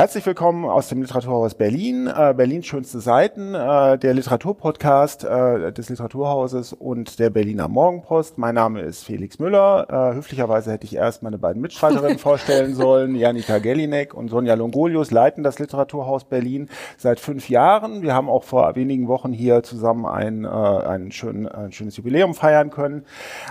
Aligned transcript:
Herzlich 0.00 0.24
willkommen 0.24 0.64
aus 0.64 0.88
dem 0.88 1.02
Literaturhaus 1.02 1.54
Berlin, 1.54 2.06
äh, 2.06 2.32
Berlins 2.34 2.64
schönste 2.64 3.00
Seiten, 3.00 3.52
äh, 3.54 3.98
der 3.98 4.14
Literaturpodcast 4.14 5.24
äh, 5.24 5.72
des 5.72 5.90
Literaturhauses 5.90 6.72
und 6.72 7.18
der 7.18 7.28
Berliner 7.28 7.68
Morgenpost. 7.68 8.38
Mein 8.38 8.54
Name 8.54 8.80
ist 8.80 9.04
Felix 9.04 9.38
Müller. 9.38 9.86
Äh, 9.90 10.14
höflicherweise 10.14 10.72
hätte 10.72 10.86
ich 10.86 10.96
erst 10.96 11.22
meine 11.22 11.36
beiden 11.36 11.60
Mitstreiterinnen 11.60 12.18
vorstellen 12.18 12.74
sollen. 12.74 13.14
Janika 13.14 13.58
Gellinek 13.58 14.14
und 14.14 14.30
Sonja 14.30 14.54
Longolius 14.54 15.10
leiten 15.10 15.44
das 15.44 15.58
Literaturhaus 15.58 16.24
Berlin 16.24 16.70
seit 16.96 17.20
fünf 17.20 17.50
Jahren. 17.50 18.00
Wir 18.00 18.14
haben 18.14 18.30
auch 18.30 18.44
vor 18.44 18.74
wenigen 18.76 19.06
Wochen 19.06 19.34
hier 19.34 19.62
zusammen 19.62 20.06
ein, 20.06 20.46
äh, 20.46 20.48
ein, 20.48 21.12
schön, 21.12 21.46
ein 21.46 21.72
schönes 21.72 21.98
Jubiläum 21.98 22.32
feiern 22.32 22.70
können. 22.70 23.04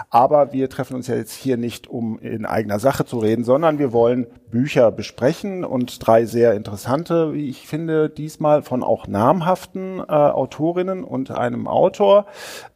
Aber 0.09 0.51
wir 0.51 0.67
treffen 0.67 0.95
uns 0.95 1.05
ja 1.05 1.15
jetzt 1.15 1.33
hier 1.33 1.57
nicht, 1.57 1.87
um 1.87 2.17
in 2.17 2.47
eigener 2.47 2.79
Sache 2.79 3.05
zu 3.05 3.19
reden, 3.19 3.43
sondern 3.43 3.77
wir 3.77 3.93
wollen 3.93 4.25
Bücher 4.49 4.91
besprechen 4.91 5.63
und 5.63 6.07
drei 6.07 6.25
sehr 6.25 6.38
interessante, 6.47 7.33
wie 7.33 7.49
ich 7.49 7.67
finde, 7.67 8.09
diesmal 8.09 8.61
von 8.61 8.83
auch 8.83 9.07
namhaften 9.07 9.99
äh, 9.99 10.03
Autorinnen 10.11 11.03
und 11.03 11.31
einem 11.31 11.67
Autor 11.67 12.25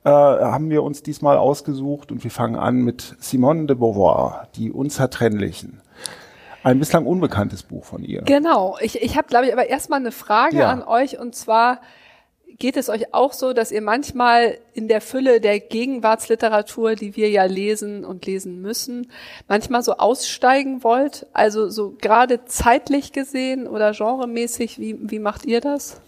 äh, 0.04 0.10
haben 0.10 0.70
wir 0.70 0.84
uns 0.84 1.04
diesmal 1.04 1.38
ausgesucht 1.38 2.12
und 2.12 2.24
wir 2.24 2.32
fangen 2.32 2.56
an 2.56 2.78
mit 2.78 3.16
Simone 3.20 3.66
de 3.66 3.76
Beauvoir, 3.76 4.48
die 4.56 4.72
Unzertrennlichen. 4.72 5.82
Ein 6.64 6.80
bislang 6.80 7.06
unbekanntes 7.06 7.64
Buch 7.64 7.84
von 7.84 8.04
ihr. 8.04 8.22
Genau. 8.22 8.78
Ich, 8.80 9.02
ich 9.02 9.18
habe, 9.18 9.28
glaube 9.28 9.48
ich, 9.48 9.54
aber 9.54 9.68
erstmal 9.68 10.00
eine 10.00 10.14
Frage 10.14 10.58
ja. 10.60 10.70
an 10.70 10.82
euch 10.82 11.20
und 11.20 11.36
zwar, 11.36 11.80
geht 12.60 12.78
es 12.78 12.90
euch 12.90 13.14
auch 13.14 13.34
so, 13.34 13.54
dass 13.54 13.72
ihr 13.72 13.82
manchmal 13.82 14.58
in 14.74 14.88
der 14.88 15.02
Fülle 15.02 15.42
der 15.42 15.60
Gegenwartsliteratur, 15.60 16.96
die 16.96 17.16
wir 17.16 17.30
ja 17.30 17.46
lesen 17.46 18.06
und 18.06 18.26
lesen 18.26 18.62
müssen, 18.62 19.08
manchmal 19.48 19.84
so 19.84 19.98
aussteigen 19.98 20.84
wollt? 20.84 21.28
Also 21.34 21.70
so 21.70 21.96
gerade 22.00 22.46
zeitlich 22.46 23.12
gesehen 23.12 23.68
oder 23.68 23.92
genremäßig, 23.92 24.80
wie, 24.80 24.98
wie 25.00 25.20
macht 25.20 25.46
ihr 25.46 25.62
das? 25.62 26.02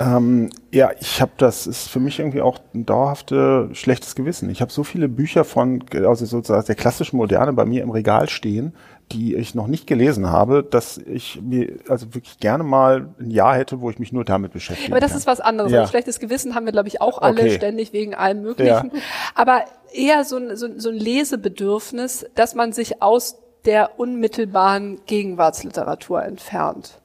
Ähm, 0.00 0.50
ja, 0.70 0.90
ich 1.00 1.20
habe 1.20 1.32
das 1.38 1.66
ist 1.66 1.88
für 1.88 1.98
mich 1.98 2.20
irgendwie 2.20 2.40
auch 2.40 2.58
ein 2.72 2.86
dauerhaftes 2.86 3.76
schlechtes 3.76 4.14
Gewissen. 4.14 4.48
Ich 4.48 4.60
habe 4.60 4.70
so 4.70 4.84
viele 4.84 5.08
Bücher 5.08 5.44
von 5.44 5.84
also 5.92 6.24
sozusagen 6.24 6.66
der 6.66 6.76
klassischen 6.76 7.16
Moderne 7.16 7.52
bei 7.52 7.64
mir 7.64 7.82
im 7.82 7.90
Regal 7.90 8.28
stehen, 8.28 8.74
die 9.12 9.34
ich 9.34 9.54
noch 9.54 9.66
nicht 9.66 9.86
gelesen 9.86 10.30
habe, 10.30 10.62
dass 10.62 10.98
ich 10.98 11.40
mir 11.40 11.78
also 11.88 12.14
wirklich 12.14 12.38
gerne 12.38 12.64
mal 12.64 13.08
ein 13.18 13.30
Jahr 13.30 13.56
hätte, 13.56 13.80
wo 13.80 13.90
ich 13.90 13.98
mich 13.98 14.12
nur 14.12 14.24
damit 14.24 14.52
beschäftige. 14.52 14.92
Aber 14.92 15.00
das 15.00 15.12
kann. 15.12 15.18
ist 15.18 15.26
was 15.26 15.40
anderes. 15.40 15.72
Ja. 15.72 15.82
Ein 15.82 15.88
schlechtes 15.88 16.20
Gewissen 16.20 16.54
haben 16.54 16.66
wir, 16.66 16.72
glaube 16.72 16.88
ich, 16.88 17.00
auch 17.00 17.18
alle 17.20 17.42
okay. 17.42 17.56
ständig 17.56 17.92
wegen 17.92 18.14
allem 18.14 18.42
Möglichen. 18.42 18.90
Ja. 18.92 19.02
Aber 19.34 19.64
eher 19.92 20.24
so 20.24 20.36
ein, 20.36 20.56
so, 20.56 20.68
so 20.76 20.90
ein 20.90 20.96
Lesebedürfnis, 20.96 22.26
dass 22.34 22.54
man 22.54 22.72
sich 22.72 23.02
aus 23.02 23.38
der 23.64 23.98
unmittelbaren 23.98 25.00
Gegenwartsliteratur 25.06 26.22
entfernt. 26.22 27.00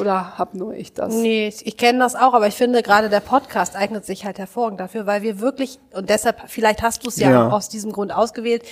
Oder 0.00 0.38
hab 0.38 0.54
nur 0.54 0.74
ich 0.74 0.92
das? 0.92 1.14
Nee, 1.14 1.48
ich 1.48 1.76
kenne 1.76 1.98
das 1.98 2.14
auch, 2.14 2.34
aber 2.34 2.46
ich 2.46 2.54
finde 2.54 2.82
gerade 2.82 3.08
der 3.08 3.20
Podcast 3.20 3.76
eignet 3.76 4.04
sich 4.04 4.24
halt 4.24 4.38
hervorragend 4.38 4.80
dafür, 4.80 5.06
weil 5.06 5.22
wir 5.22 5.40
wirklich, 5.40 5.78
und 5.92 6.10
deshalb, 6.10 6.42
vielleicht 6.48 6.82
hast 6.82 7.04
du 7.04 7.08
es 7.08 7.16
ja, 7.16 7.30
ja, 7.30 7.50
aus 7.50 7.68
diesem 7.68 7.92
Grund 7.92 8.12
ausgewählt, 8.12 8.62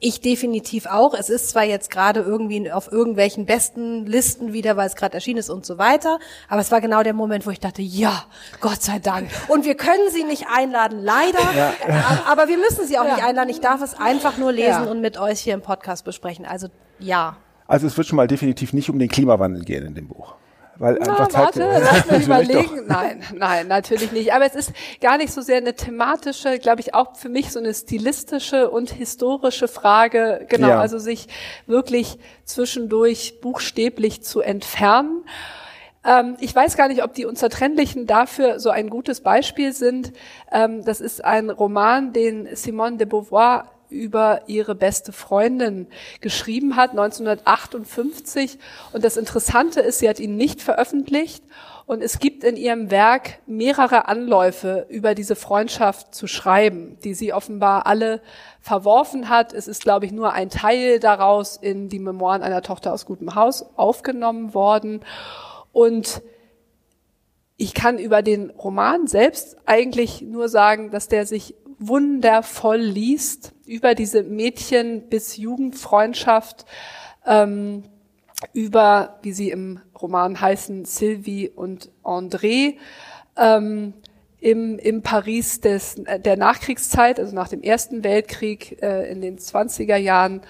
ich 0.00 0.20
definitiv 0.20 0.86
auch. 0.86 1.14
Es 1.14 1.30
ist 1.30 1.50
zwar 1.50 1.62
jetzt 1.62 1.90
gerade 1.90 2.20
irgendwie 2.20 2.72
auf 2.72 2.90
irgendwelchen 2.90 3.46
besten 3.46 4.04
Listen 4.04 4.52
wieder, 4.52 4.76
weil 4.76 4.88
es 4.88 4.96
gerade 4.96 5.14
erschienen 5.14 5.38
ist 5.38 5.48
und 5.48 5.64
so 5.64 5.78
weiter, 5.78 6.18
aber 6.48 6.60
es 6.60 6.72
war 6.72 6.80
genau 6.80 7.02
der 7.02 7.12
Moment, 7.12 7.46
wo 7.46 7.50
ich 7.50 7.60
dachte, 7.60 7.82
ja, 7.82 8.24
Gott 8.60 8.82
sei 8.82 8.98
Dank. 8.98 9.30
Und 9.48 9.64
wir 9.64 9.76
können 9.76 10.10
sie 10.10 10.24
nicht 10.24 10.46
einladen, 10.52 10.98
leider, 11.00 11.38
ja. 11.56 11.72
aber 12.26 12.48
wir 12.48 12.58
müssen 12.58 12.86
sie 12.86 12.98
auch 12.98 13.04
ja. 13.04 13.14
nicht 13.14 13.24
einladen. 13.24 13.48
Ich 13.48 13.60
darf 13.60 13.80
es 13.80 13.94
einfach 13.94 14.38
nur 14.38 14.50
lesen 14.50 14.88
und 14.88 15.00
mit 15.00 15.18
euch 15.18 15.40
hier 15.40 15.54
im 15.54 15.62
Podcast 15.62 16.04
besprechen. 16.04 16.44
Also 16.44 16.68
ja. 16.98 17.36
Also 17.68 17.86
es 17.86 17.96
wird 17.96 18.06
schon 18.06 18.16
mal 18.16 18.26
definitiv 18.26 18.72
nicht 18.72 18.90
um 18.90 18.98
den 18.98 19.08
Klimawandel 19.08 19.64
gehen 19.64 19.86
in 19.86 19.94
dem 19.94 20.08
Buch. 20.08 20.34
Weil 20.82 20.98
Na, 21.00 21.10
einfach 21.12 21.28
Zeit 21.28 21.56
warte, 21.56 21.80
lass 21.80 22.10
mich 22.10 22.24
überlegen. 22.26 22.86
Nein, 22.88 23.22
nein, 23.36 23.68
natürlich 23.68 24.10
nicht. 24.10 24.34
Aber 24.34 24.46
es 24.46 24.56
ist 24.56 24.72
gar 25.00 25.16
nicht 25.16 25.32
so 25.32 25.40
sehr 25.40 25.58
eine 25.58 25.74
thematische, 25.74 26.58
glaube 26.58 26.80
ich, 26.80 26.92
auch 26.92 27.14
für 27.16 27.28
mich 27.28 27.52
so 27.52 27.60
eine 27.60 27.72
stilistische 27.72 28.68
und 28.68 28.90
historische 28.90 29.68
Frage. 29.68 30.44
Genau, 30.48 30.70
ja. 30.70 30.80
also 30.80 30.98
sich 30.98 31.28
wirklich 31.68 32.18
zwischendurch 32.44 33.40
buchstäblich 33.40 34.24
zu 34.24 34.40
entfernen. 34.40 35.24
Ähm, 36.04 36.36
ich 36.40 36.52
weiß 36.52 36.76
gar 36.76 36.88
nicht, 36.88 37.04
ob 37.04 37.14
die 37.14 37.26
Unzertrennlichen 37.26 38.08
dafür 38.08 38.58
so 38.58 38.70
ein 38.70 38.90
gutes 38.90 39.20
Beispiel 39.20 39.72
sind. 39.72 40.12
Ähm, 40.50 40.84
das 40.84 41.00
ist 41.00 41.24
ein 41.24 41.50
Roman, 41.50 42.12
den 42.12 42.56
Simone 42.56 42.96
de 42.96 43.06
Beauvoir 43.06 43.70
über 43.92 44.42
ihre 44.46 44.74
beste 44.74 45.12
Freundin 45.12 45.86
geschrieben 46.20 46.76
hat, 46.76 46.90
1958. 46.90 48.58
Und 48.92 49.04
das 49.04 49.16
Interessante 49.16 49.80
ist, 49.80 50.00
sie 50.00 50.08
hat 50.08 50.18
ihn 50.18 50.36
nicht 50.36 50.62
veröffentlicht. 50.62 51.44
Und 51.84 52.02
es 52.02 52.18
gibt 52.20 52.44
in 52.44 52.56
ihrem 52.56 52.90
Werk 52.90 53.40
mehrere 53.46 54.08
Anläufe, 54.08 54.86
über 54.88 55.14
diese 55.14 55.36
Freundschaft 55.36 56.14
zu 56.14 56.26
schreiben, 56.26 56.96
die 57.04 57.12
sie 57.12 57.32
offenbar 57.32 57.86
alle 57.86 58.22
verworfen 58.60 59.28
hat. 59.28 59.52
Es 59.52 59.68
ist, 59.68 59.82
glaube 59.82 60.06
ich, 60.06 60.12
nur 60.12 60.32
ein 60.32 60.48
Teil 60.48 61.00
daraus 61.00 61.56
in 61.56 61.88
die 61.88 61.98
Memoiren 61.98 62.42
einer 62.42 62.62
Tochter 62.62 62.92
aus 62.92 63.04
gutem 63.04 63.34
Haus 63.34 63.64
aufgenommen 63.76 64.54
worden. 64.54 65.00
Und 65.72 66.22
ich 67.56 67.74
kann 67.74 67.98
über 67.98 68.22
den 68.22 68.50
Roman 68.50 69.06
selbst 69.06 69.56
eigentlich 69.66 70.22
nur 70.22 70.48
sagen, 70.48 70.90
dass 70.90 71.08
der 71.08 71.26
sich 71.26 71.54
wundervoll 71.78 72.78
liest 72.78 73.52
über 73.72 73.94
diese 73.94 74.22
Mädchen- 74.22 75.08
bis 75.08 75.38
Jugendfreundschaft, 75.38 76.66
ähm, 77.26 77.84
über, 78.52 79.18
wie 79.22 79.32
sie 79.32 79.50
im 79.50 79.80
Roman 80.00 80.38
heißen, 80.38 80.84
Sylvie 80.84 81.48
und 81.48 81.90
André, 82.04 82.74
ähm, 83.36 83.94
im, 84.40 84.78
im 84.78 85.02
Paris 85.02 85.60
des, 85.60 86.02
der 86.24 86.36
Nachkriegszeit, 86.36 87.18
also 87.18 87.34
nach 87.34 87.48
dem 87.48 87.62
Ersten 87.62 88.04
Weltkrieg 88.04 88.82
äh, 88.82 89.10
in 89.10 89.22
den 89.22 89.38
20er 89.38 89.96
Jahren. 89.96 90.42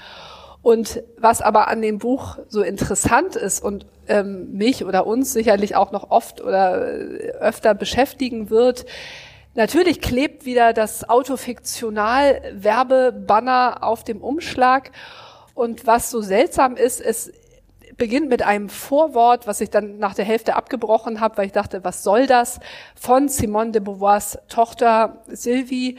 Und 0.62 1.03
was 1.16 1.43
aber 1.43 1.69
an 1.69 1.81
dem 1.81 1.99
Buch 1.99 2.38
so 2.49 2.62
interessant 2.62 3.37
ist 3.37 3.62
und 3.62 3.87
ähm, 4.09 4.53
mich 4.53 4.84
oder 4.84 5.06
uns 5.06 5.32
sicherlich 5.32 5.77
auch 5.77 5.93
noch 5.93 6.11
oft 6.11 6.41
oder 6.41 6.88
äh, 6.88 7.32
öfter 7.38 7.75
beschäftigen 7.75 8.50
wird, 8.50 8.84
Natürlich 9.54 10.00
klebt 10.00 10.46
wieder 10.46 10.72
das 10.72 11.06
Autofiktional-Werbebanner 11.08 13.82
auf 13.82 14.02
dem 14.02 14.22
Umschlag. 14.22 14.92
Und 15.54 15.86
was 15.86 16.10
so 16.10 16.22
seltsam 16.22 16.76
ist, 16.76 17.02
es 17.02 17.30
beginnt 17.98 18.30
mit 18.30 18.42
einem 18.42 18.70
Vorwort, 18.70 19.46
was 19.46 19.60
ich 19.60 19.68
dann 19.68 19.98
nach 19.98 20.14
der 20.14 20.24
Hälfte 20.24 20.56
abgebrochen 20.56 21.20
habe, 21.20 21.36
weil 21.36 21.44
ich 21.46 21.52
dachte, 21.52 21.84
was 21.84 22.02
soll 22.02 22.26
das? 22.26 22.60
Von 22.94 23.28
Simone 23.28 23.72
de 23.72 23.82
Beauvoirs 23.82 24.38
Tochter 24.48 25.22
Sylvie, 25.28 25.98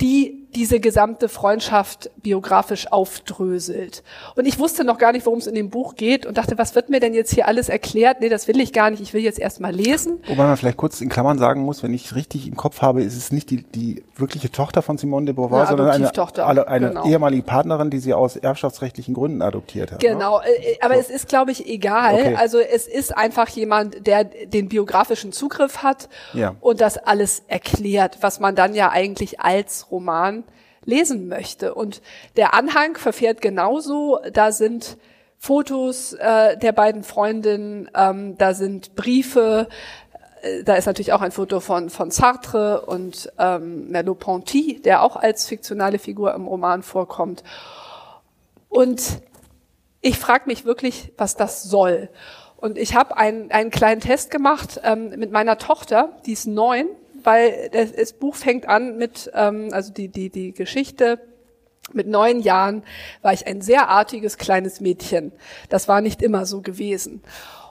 die 0.00 0.48
diese 0.54 0.80
gesamte 0.80 1.28
Freundschaft 1.28 2.10
biografisch 2.16 2.90
aufdröselt. 2.90 4.02
Und 4.36 4.46
ich 4.46 4.58
wusste 4.58 4.84
noch 4.84 4.98
gar 4.98 5.12
nicht, 5.12 5.26
worum 5.26 5.38
es 5.38 5.46
in 5.46 5.54
dem 5.54 5.70
Buch 5.70 5.94
geht 5.94 6.26
und 6.26 6.38
dachte, 6.38 6.58
was 6.58 6.74
wird 6.74 6.90
mir 6.90 7.00
denn 7.00 7.14
jetzt 7.14 7.32
hier 7.32 7.46
alles 7.46 7.68
erklärt? 7.68 8.20
Nee, 8.20 8.28
das 8.28 8.48
will 8.48 8.60
ich 8.60 8.72
gar 8.72 8.90
nicht, 8.90 9.00
ich 9.00 9.14
will 9.14 9.22
jetzt 9.22 9.38
erst 9.38 9.60
mal 9.60 9.74
lesen. 9.74 10.20
Wobei 10.26 10.44
man 10.44 10.56
vielleicht 10.56 10.76
kurz 10.76 11.00
in 11.00 11.08
Klammern 11.08 11.38
sagen 11.38 11.62
muss, 11.62 11.82
wenn 11.82 11.94
ich 11.94 12.14
richtig 12.14 12.48
im 12.48 12.56
Kopf 12.56 12.82
habe, 12.82 13.02
ist 13.02 13.16
es 13.16 13.30
nicht 13.30 13.50
die, 13.50 13.62
die 13.62 14.02
wirkliche 14.16 14.50
Tochter 14.50 14.82
von 14.82 14.98
Simone 14.98 15.26
de 15.26 15.34
Beauvoir, 15.34 15.66
sondern 15.66 15.90
eine, 15.90 16.68
eine 16.68 16.88
genau. 16.88 17.04
ehemalige 17.06 17.42
Partnerin, 17.42 17.90
die 17.90 17.98
sie 17.98 18.14
aus 18.14 18.36
erbschaftsrechtlichen 18.36 19.14
Gründen 19.14 19.42
adoptiert 19.42 19.92
hat. 19.92 20.02
Ne? 20.02 20.08
Genau, 20.08 20.38
ne? 20.38 20.46
aber 20.80 20.94
so. 20.94 21.00
es 21.00 21.10
ist, 21.10 21.28
glaube 21.28 21.52
ich, 21.52 21.68
egal. 21.68 22.14
Okay. 22.14 22.34
Also 22.34 22.58
es 22.58 22.86
ist 22.86 23.16
einfach 23.16 23.48
jemand, 23.48 24.06
der 24.06 24.24
den 24.24 24.68
biografischen 24.68 25.32
Zugriff 25.32 25.82
hat 25.82 26.08
ja. 26.32 26.54
und 26.60 26.80
das 26.80 26.98
alles 26.98 27.42
erklärt, 27.46 28.18
was 28.20 28.40
man 28.40 28.56
dann 28.56 28.74
ja 28.74 28.90
eigentlich 28.90 29.40
als 29.40 29.90
Roman 29.90 30.39
lesen 30.84 31.28
möchte. 31.28 31.74
Und 31.74 32.02
der 32.36 32.54
Anhang 32.54 32.96
verfährt 32.96 33.40
genauso. 33.40 34.18
Da 34.32 34.52
sind 34.52 34.96
Fotos 35.38 36.12
äh, 36.12 36.58
der 36.58 36.72
beiden 36.72 37.02
Freundinnen, 37.02 37.90
ähm, 37.94 38.36
da 38.36 38.52
sind 38.52 38.94
Briefe, 38.94 39.68
äh, 40.42 40.64
da 40.64 40.74
ist 40.74 40.84
natürlich 40.84 41.14
auch 41.14 41.22
ein 41.22 41.32
Foto 41.32 41.60
von, 41.60 41.88
von 41.88 42.10
Sartre 42.10 42.82
und 42.82 43.32
ähm, 43.38 43.88
Merleau-Ponty, 43.88 44.82
der 44.82 45.02
auch 45.02 45.16
als 45.16 45.46
fiktionale 45.46 45.98
Figur 45.98 46.34
im 46.34 46.46
Roman 46.46 46.82
vorkommt. 46.82 47.42
Und 48.68 49.22
ich 50.02 50.18
frage 50.18 50.44
mich 50.46 50.66
wirklich, 50.66 51.12
was 51.16 51.36
das 51.36 51.62
soll. 51.62 52.10
Und 52.56 52.76
ich 52.76 52.94
habe 52.94 53.16
einen, 53.16 53.50
einen 53.50 53.70
kleinen 53.70 54.02
Test 54.02 54.30
gemacht 54.30 54.80
ähm, 54.84 55.10
mit 55.16 55.30
meiner 55.30 55.56
Tochter, 55.56 56.10
die 56.26 56.32
ist 56.32 56.46
neun, 56.46 56.86
weil 57.24 57.70
das, 57.72 57.92
das 57.92 58.12
Buch 58.12 58.34
fängt 58.34 58.68
an 58.68 58.96
mit, 58.96 59.30
ähm, 59.34 59.68
also 59.72 59.92
die, 59.92 60.08
die, 60.08 60.30
die 60.30 60.52
Geschichte 60.52 61.20
mit 61.92 62.06
neun 62.06 62.40
Jahren 62.40 62.84
war 63.22 63.32
ich 63.32 63.46
ein 63.46 63.60
sehr 63.60 63.88
artiges 63.88 64.38
kleines 64.38 64.80
Mädchen. 64.80 65.32
Das 65.68 65.88
war 65.88 66.00
nicht 66.00 66.22
immer 66.22 66.46
so 66.46 66.60
gewesen. 66.60 67.22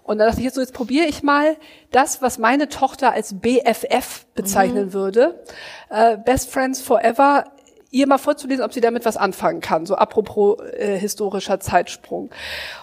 Und 0.04 0.18
dann 0.18 0.28
dachte 0.28 0.40
ich 0.40 0.46
jetzt 0.46 0.56
so, 0.56 0.62
jetzt 0.62 0.74
probiere 0.74 1.06
ich 1.06 1.22
mal 1.22 1.56
das, 1.92 2.22
was 2.22 2.40
meine 2.40 2.68
Tochter 2.68 3.14
als 3.14 3.40
BFF 3.40 4.26
bezeichnen 4.34 4.88
mhm. 4.88 4.94
würde. 4.94 5.44
Äh, 5.90 6.18
Best 6.18 6.50
Friends 6.50 6.82
Forever 6.82 7.46
ihr 7.92 8.08
mal 8.08 8.18
vorzulesen, 8.18 8.64
ob 8.64 8.74
sie 8.74 8.82
damit 8.82 9.06
was 9.06 9.18
anfangen 9.18 9.62
kann, 9.62 9.86
so 9.86 9.96
apropos 9.96 10.60
äh, 10.74 10.98
historischer 10.98 11.60
Zeitsprung. 11.60 12.30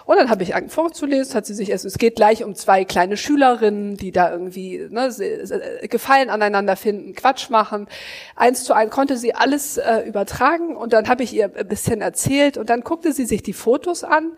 Und 0.04 0.16
dann 0.16 0.30
habe 0.30 0.42
ich 0.42 0.54
angefangen 0.54 0.90
vorzulesen, 0.90 1.34
hat 1.34 1.46
sie 1.46 1.54
sich, 1.54 1.72
also 1.72 1.86
es 1.86 1.98
geht 1.98 2.16
gleich 2.16 2.44
um 2.44 2.54
zwei 2.54 2.84
kleine 2.84 3.16
Schülerinnen, 3.16 3.96
die 3.96 4.10
da 4.10 4.30
irgendwie 4.30 4.86
ne, 4.90 5.06
äh, 5.06 5.88
Gefallen 5.88 6.28
aneinander 6.28 6.76
finden, 6.76 7.14
Quatsch 7.14 7.50
machen. 7.50 7.86
Eins 8.34 8.64
zu 8.64 8.72
eins 8.72 8.90
konnte 8.90 9.16
sie 9.16 9.34
alles 9.34 9.78
äh, 9.78 10.00
übertragen 10.00 10.76
und 10.76 10.92
dann 10.92 11.08
habe 11.08 11.22
ich 11.22 11.32
ihr 11.32 11.52
ein 11.56 11.68
bisschen 11.68 12.00
erzählt 12.00 12.56
und 12.56 12.68
dann 12.68 12.80
guckte 12.80 13.12
sie 13.12 13.26
sich 13.26 13.42
die 13.42 13.52
Fotos 13.52 14.02
an 14.02 14.32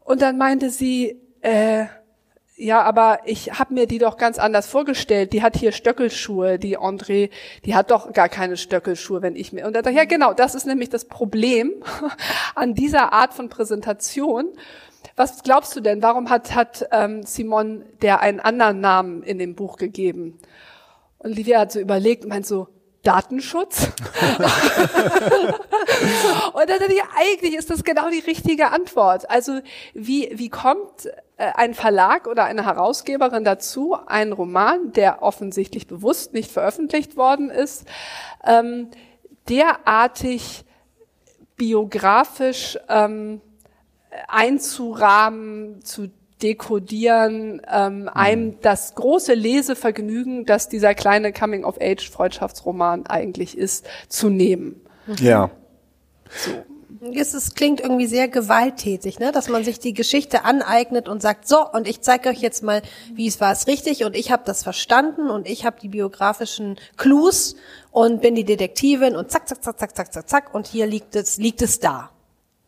und 0.00 0.22
dann 0.22 0.38
meinte 0.38 0.70
sie, 0.70 1.20
äh, 1.42 1.86
ja, 2.60 2.82
aber 2.82 3.20
ich 3.24 3.58
habe 3.58 3.72
mir 3.72 3.86
die 3.86 3.98
doch 3.98 4.18
ganz 4.18 4.38
anders 4.38 4.66
vorgestellt. 4.66 5.32
Die 5.32 5.42
hat 5.42 5.56
hier 5.56 5.72
Stöckelschuhe, 5.72 6.58
die 6.58 6.78
André, 6.78 7.30
die 7.64 7.74
hat 7.74 7.90
doch 7.90 8.12
gar 8.12 8.28
keine 8.28 8.58
Stöckelschuhe, 8.58 9.22
wenn 9.22 9.34
ich 9.34 9.52
mir. 9.52 9.66
Und 9.66 9.72
da 9.74 9.80
dachte 9.80 9.96
ja 9.96 10.04
genau, 10.04 10.34
das 10.34 10.54
ist 10.54 10.66
nämlich 10.66 10.90
das 10.90 11.06
Problem 11.06 11.72
an 12.54 12.74
dieser 12.74 13.14
Art 13.14 13.32
von 13.32 13.48
Präsentation. 13.48 14.48
Was 15.16 15.42
glaubst 15.42 15.74
du 15.74 15.80
denn? 15.80 16.02
Warum 16.02 16.28
hat, 16.28 16.54
hat 16.54 16.86
ähm, 16.92 17.22
Simon 17.22 17.84
der 18.02 18.20
einen 18.20 18.40
anderen 18.40 18.80
Namen 18.80 19.22
in 19.22 19.38
dem 19.38 19.54
Buch 19.54 19.78
gegeben? 19.78 20.38
Und 21.18 21.34
Livia 21.34 21.60
hat 21.60 21.72
so 21.72 21.80
überlegt 21.80 22.24
und 22.24 22.28
meint 22.28 22.46
so, 22.46 22.68
Datenschutz? 23.02 23.84
und 26.52 26.68
dann 26.68 26.78
dachte 26.78 26.92
ich, 26.92 27.02
eigentlich 27.16 27.54
ist 27.54 27.70
das 27.70 27.84
genau 27.84 28.10
die 28.10 28.18
richtige 28.18 28.70
Antwort. 28.70 29.30
Also 29.30 29.60
wie, 29.94 30.30
wie 30.34 30.50
kommt 30.50 31.06
äh, 31.36 31.52
ein 31.54 31.74
Verlag 31.74 32.26
oder 32.26 32.44
eine 32.44 32.66
Herausgeberin 32.66 33.44
dazu, 33.44 33.96
einen 34.06 34.32
Roman, 34.32 34.92
der 34.92 35.22
offensichtlich 35.22 35.86
bewusst 35.86 36.34
nicht 36.34 36.50
veröffentlicht 36.50 37.16
worden 37.16 37.50
ist, 37.50 37.86
ähm, 38.44 38.88
derartig 39.48 40.64
biografisch 41.56 42.78
ähm, 42.88 43.40
einzurahmen, 44.28 45.82
zu 45.82 46.08
dekodieren, 46.42 47.62
ähm, 47.70 48.02
mhm. 48.02 48.08
einem 48.08 48.60
das 48.60 48.94
große 48.94 49.34
Lesevergnügen, 49.34 50.46
das 50.46 50.68
dieser 50.68 50.94
kleine 50.94 51.32
Coming-of-Age-Freundschaftsroman 51.32 53.06
eigentlich 53.06 53.56
ist, 53.56 53.86
zu 54.08 54.28
nehmen. 54.28 54.80
Ja. 55.18 55.50
So 56.30 56.52
es, 57.00 57.34
es 57.34 57.54
klingt 57.54 57.80
irgendwie 57.80 58.06
sehr 58.06 58.28
gewalttätig, 58.28 59.18
ne? 59.18 59.32
dass 59.32 59.48
man 59.48 59.64
sich 59.64 59.78
die 59.78 59.94
Geschichte 59.94 60.44
aneignet 60.44 61.08
und 61.08 61.22
sagt, 61.22 61.48
so, 61.48 61.66
und 61.70 61.88
ich 61.88 62.02
zeige 62.02 62.28
euch 62.28 62.40
jetzt 62.40 62.62
mal, 62.62 62.82
wie 63.14 63.26
es 63.26 63.40
war 63.40 63.52
es 63.52 63.66
richtig 63.66 64.04
und 64.04 64.14
ich 64.14 64.30
habe 64.30 64.42
das 64.44 64.62
verstanden 64.62 65.30
und 65.30 65.48
ich 65.48 65.64
habe 65.64 65.80
die 65.80 65.88
biografischen 65.88 66.78
Clues 66.96 67.56
und 67.90 68.20
bin 68.20 68.34
die 68.34 68.44
Detektivin 68.44 69.16
und 69.16 69.30
zack, 69.30 69.48
zack, 69.48 69.62
zack, 69.62 69.78
zack, 69.78 69.96
zack, 69.96 70.12
zack, 70.12 70.28
zack 70.28 70.54
und 70.54 70.66
hier 70.66 70.86
liegt 70.86 71.16
es, 71.16 71.38
liegt 71.38 71.62
es 71.62 71.80
da. 71.80 72.10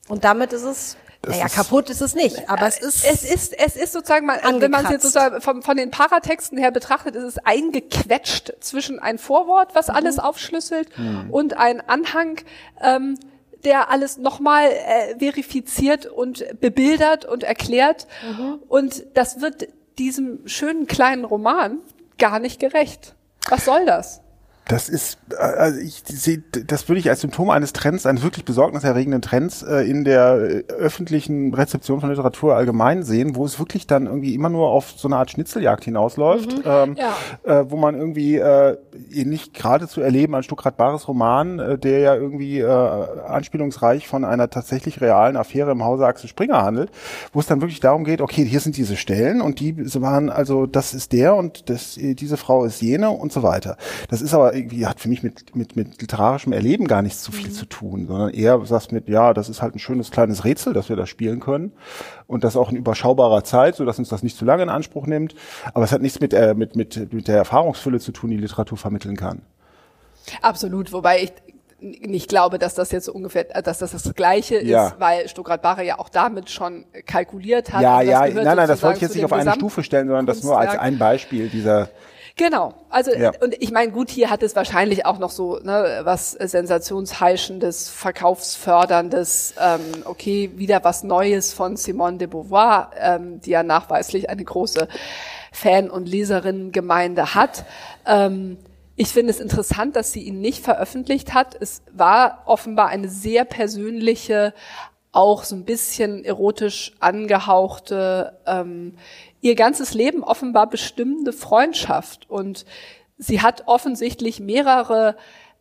Und 0.08 0.24
damit 0.24 0.52
ist 0.52 0.64
es 0.64 0.96
das 1.22 1.36
naja, 1.36 1.46
ist 1.46 1.54
kaputt 1.54 1.88
ist 1.88 2.00
es 2.00 2.14
nicht, 2.16 2.48
aber 2.50 2.66
es 2.66 2.78
ist 2.78 3.04
es 3.04 3.22
ist 3.22 3.52
es 3.52 3.76
ist 3.76 3.92
sozusagen 3.92 4.26
mal, 4.26 4.40
also 4.40 4.60
wenn 4.60 4.72
man 4.72 4.84
es 4.84 4.90
jetzt 4.90 5.02
sozusagen 5.02 5.40
von, 5.40 5.62
von 5.62 5.76
den 5.76 5.92
Paratexten 5.92 6.58
her 6.58 6.72
betrachtet, 6.72 7.14
ist 7.14 7.22
es 7.22 7.38
eingequetscht 7.38 8.54
zwischen 8.58 8.98
ein 8.98 9.18
Vorwort, 9.18 9.74
was 9.74 9.86
mhm. 9.86 9.94
alles 9.94 10.18
aufschlüsselt, 10.18 10.98
mhm. 10.98 11.30
und 11.30 11.56
ein 11.56 11.80
Anhang, 11.80 12.40
ähm, 12.82 13.18
der 13.64 13.90
alles 13.90 14.18
nochmal 14.18 14.66
äh, 14.66 15.16
verifiziert 15.18 16.06
und 16.06 16.44
bebildert 16.60 17.24
und 17.24 17.44
erklärt. 17.44 18.08
Mhm. 18.28 18.58
Und 18.68 19.04
das 19.14 19.40
wird 19.40 19.68
diesem 19.98 20.48
schönen 20.48 20.88
kleinen 20.88 21.24
Roman 21.24 21.78
gar 22.18 22.40
nicht 22.40 22.58
gerecht. 22.58 23.14
Was 23.48 23.64
soll 23.64 23.86
das? 23.86 24.22
Das 24.68 24.88
ist, 24.88 25.18
äh, 25.30 25.36
also 25.36 25.80
ich 25.80 26.02
sehe, 26.06 26.42
das 26.66 26.88
würde 26.88 27.00
ich 27.00 27.10
als 27.10 27.20
Symptom 27.20 27.50
eines 27.50 27.72
Trends, 27.72 28.06
eines 28.06 28.22
wirklich 28.22 28.44
besorgniserregenden 28.44 29.20
Trends 29.20 29.62
äh, 29.62 29.88
in 29.88 30.04
der 30.04 30.34
äh, 30.34 30.64
öffentlichen 30.72 31.52
Rezeption 31.52 32.00
von 32.00 32.10
Literatur 32.10 32.54
allgemein 32.54 33.02
sehen, 33.02 33.34
wo 33.34 33.44
es 33.44 33.58
wirklich 33.58 33.86
dann 33.86 34.06
irgendwie 34.06 34.34
immer 34.34 34.48
nur 34.48 34.68
auf 34.68 34.92
so 34.96 35.08
eine 35.08 35.16
Art 35.16 35.30
Schnitzeljagd 35.30 35.84
hinausläuft, 35.84 36.58
mhm. 36.58 36.62
ähm, 36.64 36.96
ja. 36.96 37.12
äh, 37.44 37.70
wo 37.70 37.76
man 37.76 37.96
irgendwie 37.96 38.36
äh, 38.36 38.76
nicht 39.10 39.54
gerade 39.54 39.88
zu 39.88 40.00
erleben 40.00 40.34
ein 40.34 40.42
Stuckrad 40.42 40.76
Bares 40.76 41.08
Roman, 41.08 41.58
äh, 41.58 41.78
der 41.78 41.98
ja 41.98 42.14
irgendwie 42.14 42.60
äh, 42.60 42.66
anspielungsreich 42.66 44.06
von 44.06 44.24
einer 44.24 44.48
tatsächlich 44.48 45.00
realen 45.00 45.36
Affäre 45.36 45.72
im 45.72 45.84
Hause 45.84 46.06
Axel 46.06 46.28
Springer 46.28 46.62
handelt, 46.62 46.90
wo 47.32 47.40
es 47.40 47.46
dann 47.46 47.60
wirklich 47.60 47.80
darum 47.80 48.04
geht, 48.04 48.20
okay, 48.20 48.44
hier 48.44 48.60
sind 48.60 48.76
diese 48.76 48.96
Stellen 48.96 49.40
und 49.40 49.58
die 49.58 49.76
waren 50.00 50.30
also, 50.30 50.66
das 50.66 50.94
ist 50.94 51.12
der 51.12 51.34
und 51.34 51.68
das, 51.68 51.94
diese 51.96 52.36
Frau 52.36 52.64
ist 52.64 52.80
jene 52.80 53.10
und 53.10 53.32
so 53.32 53.42
weiter. 53.42 53.76
Das 54.08 54.22
ist 54.22 54.34
aber 54.34 54.51
irgendwie 54.52 54.86
hat 54.86 55.00
für 55.00 55.08
mich 55.08 55.22
mit, 55.22 55.54
mit, 55.56 55.76
mit 55.76 56.00
literarischem 56.00 56.52
Erleben 56.52 56.86
gar 56.86 57.02
nichts 57.02 57.22
zu 57.22 57.32
viel 57.32 57.48
mhm. 57.48 57.54
zu 57.54 57.66
tun, 57.66 58.06
sondern 58.06 58.30
eher 58.30 58.70
was 58.70 58.90
mit, 58.90 59.08
ja, 59.08 59.34
das 59.34 59.48
ist 59.48 59.62
halt 59.62 59.74
ein 59.74 59.78
schönes 59.78 60.10
kleines 60.10 60.44
Rätsel, 60.44 60.72
das 60.72 60.88
wir 60.88 60.96
da 60.96 61.06
spielen 61.06 61.40
können. 61.40 61.72
Und 62.26 62.44
das 62.44 62.56
auch 62.56 62.70
in 62.70 62.76
überschaubarer 62.76 63.44
Zeit, 63.44 63.76
so 63.76 63.84
dass 63.84 63.98
uns 63.98 64.08
das 64.08 64.22
nicht 64.22 64.36
zu 64.36 64.44
lange 64.44 64.62
in 64.62 64.68
Anspruch 64.68 65.06
nimmt. 65.06 65.34
Aber 65.74 65.84
es 65.84 65.92
hat 65.92 66.02
nichts 66.02 66.20
mit, 66.20 66.32
äh, 66.34 66.54
mit, 66.54 66.76
mit, 66.76 67.12
mit 67.12 67.28
der 67.28 67.36
Erfahrungsfülle 67.36 68.00
zu 68.00 68.12
tun, 68.12 68.30
die 68.30 68.36
Literatur 68.36 68.78
vermitteln 68.78 69.16
kann. 69.16 69.42
Absolut, 70.40 70.92
wobei 70.92 71.22
ich 71.22 71.32
nicht 71.82 72.28
glaube, 72.28 72.58
dass 72.58 72.74
das 72.74 72.92
jetzt 72.92 73.08
ungefähr, 73.08 73.44
dass 73.44 73.78
das 73.78 73.90
das 73.90 74.14
Gleiche 74.14 74.62
ja. 74.64 74.88
ist, 74.88 75.00
weil 75.00 75.28
Stuttgart-Barre 75.28 75.84
ja 75.84 75.98
auch 75.98 76.08
damit 76.08 76.48
schon 76.48 76.84
kalkuliert 77.06 77.72
hat. 77.72 77.82
Ja, 77.82 78.00
ja, 78.00 78.20
nein, 78.28 78.56
nein, 78.56 78.68
das 78.68 78.82
wollte 78.82 78.98
ich 78.98 79.02
jetzt 79.02 79.16
nicht 79.16 79.24
auf 79.24 79.32
eine 79.32 79.52
Stufe 79.52 79.82
stellen, 79.82 80.06
sondern 80.06 80.26
das 80.26 80.44
nur 80.44 80.58
als 80.58 80.78
ein 80.78 80.98
Beispiel 80.98 81.48
dieser 81.48 81.88
Genau. 82.36 82.74
Also 82.88 83.12
ja. 83.12 83.32
und 83.40 83.54
ich 83.60 83.72
meine, 83.72 83.92
gut, 83.92 84.10
hier 84.10 84.30
hat 84.30 84.42
es 84.42 84.56
wahrscheinlich 84.56 85.04
auch 85.04 85.18
noch 85.18 85.30
so 85.30 85.58
ne, 85.58 86.00
was 86.04 86.32
sensationsheischendes, 86.32 87.90
verkaufsförderndes. 87.90 89.54
Ähm, 89.60 89.80
okay, 90.04 90.50
wieder 90.56 90.82
was 90.84 91.02
Neues 91.02 91.52
von 91.52 91.76
Simone 91.76 92.18
de 92.18 92.28
Beauvoir, 92.28 92.90
ähm, 92.98 93.40
die 93.40 93.50
ja 93.50 93.62
nachweislich 93.62 94.30
eine 94.30 94.44
große 94.44 94.88
Fan- 95.52 95.90
und 95.90 96.08
Leserinnengemeinde 96.08 97.34
hat. 97.34 97.66
Ähm, 98.06 98.56
ich 98.96 99.08
finde 99.08 99.30
es 99.30 99.40
interessant, 99.40 99.96
dass 99.96 100.12
sie 100.12 100.22
ihn 100.22 100.40
nicht 100.40 100.62
veröffentlicht 100.62 101.34
hat. 101.34 101.56
Es 101.60 101.82
war 101.92 102.42
offenbar 102.46 102.88
eine 102.88 103.08
sehr 103.08 103.44
persönliche, 103.44 104.54
auch 105.12 105.44
so 105.44 105.54
ein 105.54 105.64
bisschen 105.64 106.24
erotisch 106.24 106.92
angehauchte 106.98 108.38
ähm, 108.46 108.96
ihr 109.42 109.54
ganzes 109.54 109.92
Leben 109.92 110.24
offenbar 110.24 110.68
bestimmende 110.68 111.32
Freundschaft. 111.32 112.28
Und 112.30 112.64
sie 113.18 113.42
hat 113.42 113.64
offensichtlich 113.66 114.40
mehrere 114.40 115.16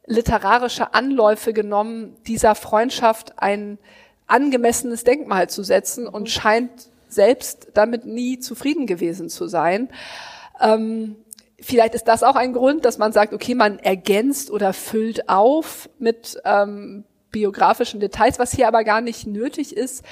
literarische 0.06 0.94
Anläufe 0.94 1.54
genommen, 1.54 2.16
dieser 2.26 2.56
Freundschaft 2.56 3.40
ein 3.40 3.78
angemessenes 4.28 5.04
Denkmal 5.04 5.50
zu 5.50 5.64
setzen 5.64 6.08
und 6.08 6.30
scheint 6.30 6.90
selbst 7.10 7.68
damit 7.74 8.06
nie 8.06 8.40
zufrieden 8.40 8.88
gewesen 8.88 9.30
zu 9.30 9.48
sein. 9.48 9.90
Ähm, 10.62 11.18
vielleicht 11.60 11.94
ist 11.94 12.08
das 12.08 12.24
auch 12.24 12.36
ein 12.36 12.54
Grund, 12.54 12.86
dass 12.86 12.98
man 12.98 13.12
sagt, 13.12 13.34
okay, 13.34 13.56
man 13.56 13.80
ergänzt 13.80 14.50
oder 14.50 14.72
füllt 14.72 15.28
auf 15.28 15.90
mit 16.00 16.42
ähm, 16.46 17.04
biografischen 17.32 18.00
Details, 18.00 18.40
was 18.40 18.54
hier 18.54 18.68
aber 18.68 18.84
gar 18.84 19.02
nicht 19.02 19.28
nötig 19.28 19.76
ist, 19.76 20.04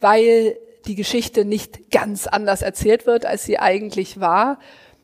weil 0.00 0.56
die 0.86 0.94
Geschichte 0.94 1.44
nicht 1.44 1.90
ganz 1.90 2.26
anders 2.26 2.62
erzählt 2.62 3.06
wird, 3.06 3.26
als 3.26 3.44
sie 3.44 3.58
eigentlich 3.58 4.20
war, 4.20 4.58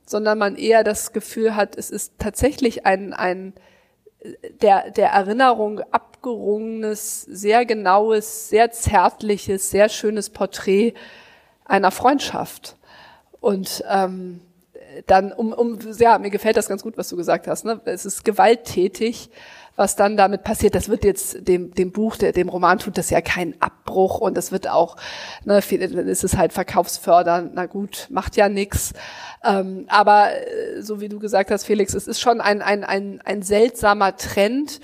sondern 0.06 0.38
man 0.38 0.56
eher 0.56 0.84
das 0.84 1.12
Gefühl 1.12 1.56
hat, 1.56 1.76
es 1.76 1.90
ist 1.90 2.14
tatsächlich 2.18 2.86
ein, 2.86 3.12
ein 3.12 3.52
der, 4.62 4.90
der 4.90 5.10
Erinnerung 5.10 5.80
abgerungenes, 5.90 7.22
sehr 7.22 7.64
genaues, 7.64 8.48
sehr 8.48 8.70
zärtliches, 8.70 9.70
sehr 9.70 9.88
schönes 9.88 10.30
Porträt 10.30 10.94
einer 11.64 11.90
Freundschaft. 11.90 12.76
Und 13.40 13.84
ähm, 13.88 14.40
dann, 15.06 15.32
um, 15.32 15.52
um, 15.52 15.78
ja, 15.98 16.18
mir 16.18 16.30
gefällt 16.30 16.56
das 16.56 16.68
ganz 16.68 16.82
gut, 16.82 16.96
was 16.96 17.08
du 17.08 17.16
gesagt 17.16 17.46
hast. 17.46 17.64
Ne? 17.64 17.80
Es 17.84 18.06
ist 18.06 18.24
gewalttätig, 18.24 19.30
was 19.76 19.94
dann 19.94 20.16
damit 20.16 20.42
passiert, 20.42 20.74
das 20.74 20.88
wird 20.88 21.04
jetzt 21.04 21.46
dem, 21.46 21.72
dem 21.74 21.92
Buch, 21.92 22.16
der, 22.16 22.32
dem 22.32 22.48
Roman 22.48 22.78
tut 22.78 22.98
das 22.98 23.10
ja 23.10 23.20
keinen 23.20 23.54
Abbruch 23.60 24.18
und 24.20 24.36
das 24.36 24.50
wird 24.50 24.68
auch, 24.68 24.96
ne, 25.44 25.62
viel, 25.62 25.86
dann 25.86 26.08
ist 26.08 26.24
es 26.24 26.36
halt 26.36 26.52
verkaufsfördernd, 26.52 27.52
na 27.54 27.66
gut, 27.66 28.08
macht 28.10 28.36
ja 28.36 28.48
nix. 28.48 28.94
Ähm, 29.44 29.84
aber 29.88 30.30
äh, 30.32 30.82
so 30.82 31.00
wie 31.00 31.08
du 31.08 31.18
gesagt 31.18 31.50
hast, 31.50 31.64
Felix, 31.64 31.94
es 31.94 32.08
ist 32.08 32.20
schon 32.20 32.40
ein, 32.40 32.62
ein, 32.62 32.84
ein, 32.84 33.20
ein 33.24 33.42
seltsamer 33.42 34.16
Trend, 34.16 34.80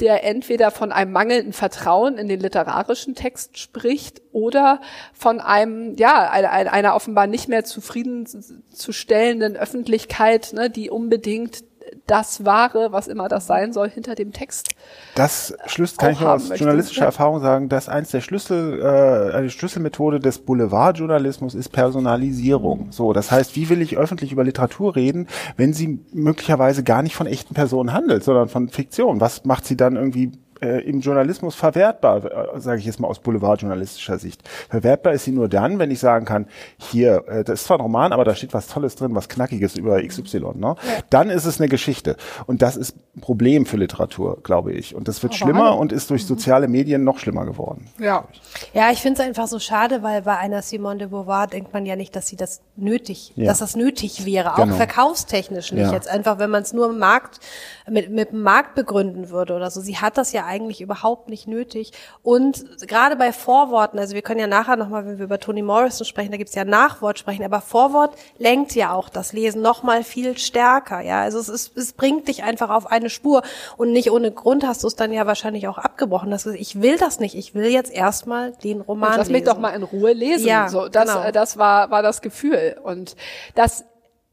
der 0.00 0.24
entweder 0.24 0.70
von 0.70 0.92
einem 0.92 1.12
mangelnden 1.12 1.54
Vertrauen 1.54 2.18
in 2.18 2.28
den 2.28 2.40
literarischen 2.40 3.14
Text 3.14 3.58
spricht 3.58 4.20
oder 4.32 4.80
von 5.14 5.40
einem, 5.40 5.96
ja, 5.96 6.30
einer, 6.30 6.50
einer 6.50 6.94
offenbar 6.94 7.26
nicht 7.26 7.48
mehr 7.48 7.64
zufriedenzustellenden 7.64 9.56
Öffentlichkeit, 9.56 10.52
ne, 10.52 10.68
die 10.68 10.90
unbedingt 10.90 11.64
das 12.06 12.44
Wahre, 12.44 12.92
was 12.92 13.08
immer 13.08 13.28
das 13.28 13.46
sein 13.46 13.72
soll, 13.72 13.90
hinter 13.90 14.14
dem 14.14 14.32
Text. 14.32 14.70
Das 15.14 15.54
Schlüssel 15.66 15.96
kann 15.98 16.12
ich 16.12 16.20
nur 16.20 16.32
aus 16.32 16.48
journalistischer 16.48 17.00
ja. 17.00 17.06
Erfahrung 17.06 17.40
sagen, 17.40 17.68
dass 17.68 17.88
eins 17.88 18.10
der 18.10 18.20
Schlüssel, 18.20 18.80
äh, 18.80 19.36
eine 19.36 19.50
Schlüsselmethode 19.50 20.20
des 20.20 20.38
Boulevardjournalismus 20.38 21.54
ist 21.54 21.70
Personalisierung. 21.70 22.88
So, 22.90 23.12
das 23.12 23.30
heißt, 23.30 23.56
wie 23.56 23.68
will 23.68 23.82
ich 23.82 23.96
öffentlich 23.96 24.32
über 24.32 24.44
Literatur 24.44 24.94
reden, 24.96 25.26
wenn 25.56 25.72
sie 25.72 26.00
möglicherweise 26.12 26.84
gar 26.84 27.02
nicht 27.02 27.16
von 27.16 27.26
echten 27.26 27.54
Personen 27.54 27.92
handelt, 27.92 28.22
sondern 28.22 28.48
von 28.48 28.68
Fiktion? 28.68 29.20
Was 29.20 29.44
macht 29.44 29.66
sie 29.66 29.76
dann 29.76 29.96
irgendwie 29.96 30.32
äh, 30.60 30.80
im 30.88 31.00
Journalismus 31.00 31.54
verwertbar, 31.54 32.54
äh, 32.54 32.60
sage 32.60 32.80
ich 32.80 32.86
jetzt 32.86 33.00
mal 33.00 33.08
aus 33.08 33.18
boulevardjournalistischer 33.18 34.18
Sicht. 34.18 34.42
Verwertbar 34.68 35.12
ist 35.12 35.24
sie 35.24 35.32
nur 35.32 35.48
dann, 35.48 35.78
wenn 35.78 35.90
ich 35.90 36.00
sagen 36.00 36.24
kann, 36.24 36.46
hier, 36.78 37.24
äh, 37.28 37.44
das 37.44 37.60
ist 37.60 37.66
zwar 37.66 37.78
ein 37.78 37.82
Roman, 37.82 38.12
aber 38.12 38.24
da 38.24 38.34
steht 38.34 38.54
was 38.54 38.68
Tolles 38.68 38.96
drin, 38.96 39.14
was 39.14 39.28
Knackiges 39.28 39.76
über 39.76 40.02
XY. 40.02 40.38
Ne? 40.54 40.54
Ja. 40.60 40.76
Dann 41.10 41.30
ist 41.30 41.44
es 41.44 41.60
eine 41.60 41.68
Geschichte. 41.68 42.16
Und 42.46 42.62
das 42.62 42.76
ist 42.76 42.96
ein 43.16 43.20
Problem 43.20 43.66
für 43.66 43.76
Literatur, 43.76 44.38
glaube 44.42 44.72
ich. 44.72 44.94
Und 44.94 45.08
das 45.08 45.22
wird 45.22 45.32
aber 45.32 45.38
schlimmer 45.38 45.70
alle. 45.70 45.76
und 45.76 45.92
ist 45.92 46.10
durch 46.10 46.26
soziale 46.26 46.68
Medien 46.68 47.04
noch 47.04 47.18
schlimmer 47.18 47.44
geworden. 47.44 47.88
Ja, 47.98 48.24
ja 48.72 48.90
ich 48.90 49.02
finde 49.02 49.20
es 49.20 49.26
einfach 49.26 49.46
so 49.46 49.58
schade, 49.58 50.02
weil 50.02 50.22
bei 50.22 50.36
einer 50.36 50.62
Simone 50.62 50.98
de 50.98 51.08
Beauvoir 51.08 51.46
denkt 51.46 51.72
man 51.72 51.86
ja 51.86 51.96
nicht, 51.96 52.16
dass 52.16 52.26
sie 52.26 52.36
das 52.36 52.62
nötig, 52.76 53.32
ja. 53.36 53.46
dass 53.46 53.58
das 53.58 53.76
nötig 53.76 54.24
wäre, 54.24 54.54
auch 54.54 54.56
genau. 54.56 54.76
verkaufstechnisch 54.76 55.72
nicht. 55.72 55.86
Ja. 55.86 55.92
Jetzt 55.92 56.08
einfach, 56.08 56.38
wenn 56.38 56.50
man 56.50 56.62
es 56.62 56.72
nur 56.72 56.90
im 56.90 56.98
Markt, 56.98 57.40
mit, 57.88 58.10
mit 58.10 58.32
dem 58.32 58.42
Markt 58.42 58.74
begründen 58.74 59.30
würde 59.30 59.54
oder 59.54 59.70
so. 59.70 59.80
Sie 59.80 59.98
hat 59.98 60.16
das 60.18 60.32
ja 60.32 60.45
eigentlich 60.46 60.80
überhaupt 60.80 61.28
nicht 61.28 61.46
nötig. 61.46 61.92
Und 62.22 62.64
gerade 62.86 63.16
bei 63.16 63.32
Vorworten, 63.32 63.98
also 63.98 64.14
wir 64.14 64.22
können 64.22 64.40
ja 64.40 64.46
nachher 64.46 64.76
nochmal, 64.76 65.06
wenn 65.06 65.18
wir 65.18 65.24
über 65.24 65.38
Toni 65.38 65.62
Morrison 65.62 66.06
sprechen, 66.06 66.30
da 66.30 66.36
gibt's 66.36 66.54
ja 66.54 66.64
Nachwort 66.64 67.18
sprechen, 67.18 67.44
aber 67.44 67.60
Vorwort 67.60 68.16
lenkt 68.38 68.74
ja 68.74 68.92
auch 68.92 69.08
das 69.08 69.32
Lesen 69.32 69.62
nochmal 69.62 70.04
viel 70.04 70.38
stärker. 70.38 71.00
Ja, 71.00 71.20
also 71.20 71.38
es, 71.38 71.48
ist, 71.48 71.76
es 71.76 71.92
bringt 71.92 72.28
dich 72.28 72.42
einfach 72.42 72.70
auf 72.70 72.86
eine 72.86 73.10
Spur 73.10 73.42
und 73.76 73.92
nicht 73.92 74.10
ohne 74.10 74.32
Grund 74.32 74.66
hast 74.66 74.82
du 74.82 74.86
es 74.86 74.96
dann 74.96 75.12
ja 75.12 75.26
wahrscheinlich 75.26 75.68
auch 75.68 75.78
abgebrochen. 75.78 76.30
Dass 76.30 76.44
du, 76.44 76.50
ich 76.50 76.80
will 76.80 76.96
das 76.96 77.20
nicht, 77.20 77.34
ich 77.34 77.54
will 77.54 77.66
jetzt 77.70 77.92
erstmal 77.92 78.52
den 78.52 78.80
Roman 78.80 79.16
Lass 79.16 79.28
mich 79.28 79.44
doch 79.44 79.58
mal 79.58 79.70
in 79.70 79.82
Ruhe 79.82 80.12
lesen. 80.12 80.46
Ja, 80.46 80.68
so, 80.68 80.88
das, 80.88 81.12
genau. 81.12 81.30
das 81.32 81.56
war, 81.58 81.90
war 81.90 82.02
das 82.02 82.22
Gefühl. 82.22 82.76
Und 82.82 83.16
das 83.54 83.84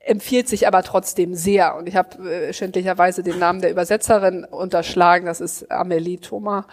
empfiehlt 0.03 0.47
sich 0.47 0.67
aber 0.67 0.83
trotzdem 0.83 1.33
sehr. 1.33 1.75
Und 1.75 1.87
ich 1.87 1.95
habe 1.95 2.29
äh, 2.29 2.53
schändlicherweise 2.53 3.23
den 3.23 3.39
Namen 3.39 3.61
der 3.61 3.71
Übersetzerin 3.71 4.43
unterschlagen. 4.43 5.25
Das 5.25 5.41
ist 5.41 5.71
Amelie 5.71 6.19
Thoma. 6.19 6.67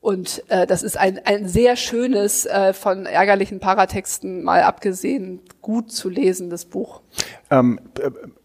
Und 0.00 0.42
äh, 0.48 0.66
das 0.66 0.82
ist 0.82 0.96
ein, 0.96 1.20
ein 1.26 1.46
sehr 1.46 1.76
schönes, 1.76 2.46
äh, 2.46 2.72
von 2.72 3.04
ärgerlichen 3.04 3.60
Paratexten 3.60 4.42
mal 4.42 4.62
abgesehen, 4.62 5.40
gut 5.60 5.92
zu 5.92 6.08
lesendes 6.08 6.64
Buch. 6.64 7.02
Ähm, 7.50 7.80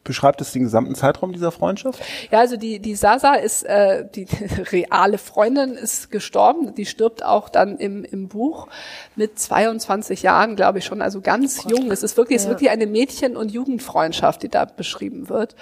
beschreibt 0.05 0.39
es 0.39 0.53
den 0.53 0.63
gesamten 0.63 0.95
Zeitraum 0.95 1.33
dieser 1.33 1.51
Freundschaft? 1.51 2.00
Ja, 2.31 2.39
also 2.39 2.55
die, 2.55 2.79
die 2.79 2.95
Sasa 2.95 3.33
ist, 3.33 3.63
äh, 3.63 4.05
die 4.15 4.27
reale 4.71 5.17
Freundin 5.17 5.71
ist 5.71 6.12
gestorben. 6.12 6.74
Die 6.75 6.85
stirbt 6.85 7.25
auch 7.25 7.50
dann 7.50 7.77
im, 7.77 8.05
im 8.05 8.29
Buch 8.29 8.67
mit 9.15 9.38
22 9.38 10.21
Jahren, 10.21 10.55
glaube 10.55 10.79
ich 10.79 10.85
schon, 10.85 11.01
also 11.01 11.19
ganz 11.19 11.65
oh 11.65 11.69
jung. 11.69 11.91
Es 11.91 12.03
ist 12.03 12.15
wirklich, 12.15 12.38
ja. 12.38 12.38
es 12.38 12.43
ist 12.43 12.50
wirklich 12.50 12.69
eine 12.69 12.85
Mädchen- 12.85 13.35
und 13.35 13.51
Jugendfreundschaft, 13.51 14.43
die 14.43 14.50
da 14.50 14.65
beschrieben 14.65 15.27
wird. 15.27 15.55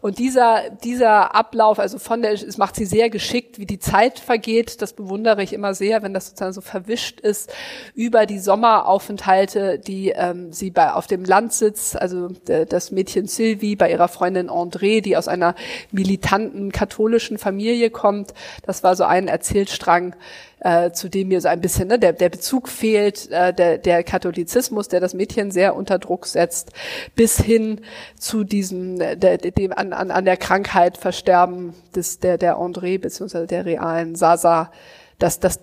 Und 0.00 0.18
dieser, 0.18 0.70
dieser 0.70 1.34
Ablauf, 1.34 1.78
also 1.78 1.98
von 1.98 2.22
der, 2.22 2.32
es 2.32 2.56
macht 2.56 2.76
sie 2.76 2.86
sehr 2.86 3.10
geschickt, 3.10 3.58
wie 3.58 3.66
die 3.66 3.80
Zeit 3.80 4.20
vergeht. 4.20 4.80
Das 4.80 4.92
bewundere 4.92 5.42
ich 5.42 5.52
immer 5.52 5.74
sehr, 5.74 6.02
wenn 6.02 6.14
das 6.14 6.28
sozusagen 6.28 6.52
so 6.52 6.60
verwischt 6.60 7.20
ist 7.20 7.52
über 7.94 8.26
die 8.26 8.38
Sommeraufenthalte, 8.38 9.80
die 9.80 10.10
ähm, 10.10 10.52
sie 10.52 10.70
bei, 10.70 10.92
auf 10.92 11.08
dem 11.08 11.24
Land 11.24 11.52
sitzt, 11.52 12.00
also 12.00 12.28
das 12.46 12.92
Mädchen 12.92 13.26
Sylvie 13.26 13.74
bei 13.74 13.87
ihrer 13.90 14.08
Freundin 14.08 14.50
André, 14.50 15.00
die 15.00 15.16
aus 15.16 15.28
einer 15.28 15.54
militanten 15.90 16.72
katholischen 16.72 17.38
Familie 17.38 17.90
kommt. 17.90 18.34
Das 18.64 18.82
war 18.82 18.96
so 18.96 19.04
ein 19.04 19.28
Erzählstrang, 19.28 20.14
äh, 20.60 20.90
zu 20.90 21.08
dem 21.08 21.28
mir 21.28 21.40
so 21.40 21.48
ein 21.48 21.60
bisschen 21.60 21.88
ne, 21.88 21.98
der, 21.98 22.12
der 22.12 22.28
Bezug 22.28 22.68
fehlt, 22.68 23.30
äh, 23.30 23.52
der, 23.52 23.78
der 23.78 24.02
Katholizismus, 24.02 24.88
der 24.88 25.00
das 25.00 25.14
Mädchen 25.14 25.50
sehr 25.50 25.76
unter 25.76 25.98
Druck 25.98 26.26
setzt, 26.26 26.72
bis 27.14 27.40
hin 27.40 27.80
zu 28.18 28.44
diesem 28.44 28.98
der, 28.98 29.38
dem 29.38 29.72
an, 29.72 29.92
an, 29.92 30.10
an 30.10 30.24
der 30.24 30.36
Krankheit 30.36 30.98
Versterben 30.98 31.74
des 31.94 32.18
der 32.18 32.38
der 32.38 32.56
André 32.56 32.98
beziehungsweise 32.98 33.46
der 33.46 33.64
realen 33.64 34.16
Sasa. 34.16 34.70
Das, 35.18 35.40
das 35.40 35.60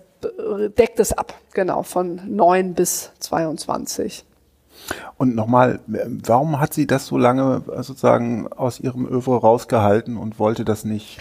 deckt 0.78 1.00
es 1.00 1.12
ab, 1.12 1.34
genau, 1.52 1.82
von 1.82 2.20
neun 2.26 2.74
bis 2.74 3.12
22. 3.20 4.24
Und 5.16 5.34
nochmal, 5.34 5.80
warum 5.86 6.60
hat 6.60 6.74
sie 6.74 6.86
das 6.86 7.06
so 7.06 7.18
lange 7.18 7.62
sozusagen 7.66 8.48
aus 8.48 8.80
ihrem 8.80 9.06
Övre 9.06 9.40
rausgehalten 9.40 10.16
und 10.16 10.38
wollte 10.38 10.64
das 10.64 10.84
nicht? 10.84 11.18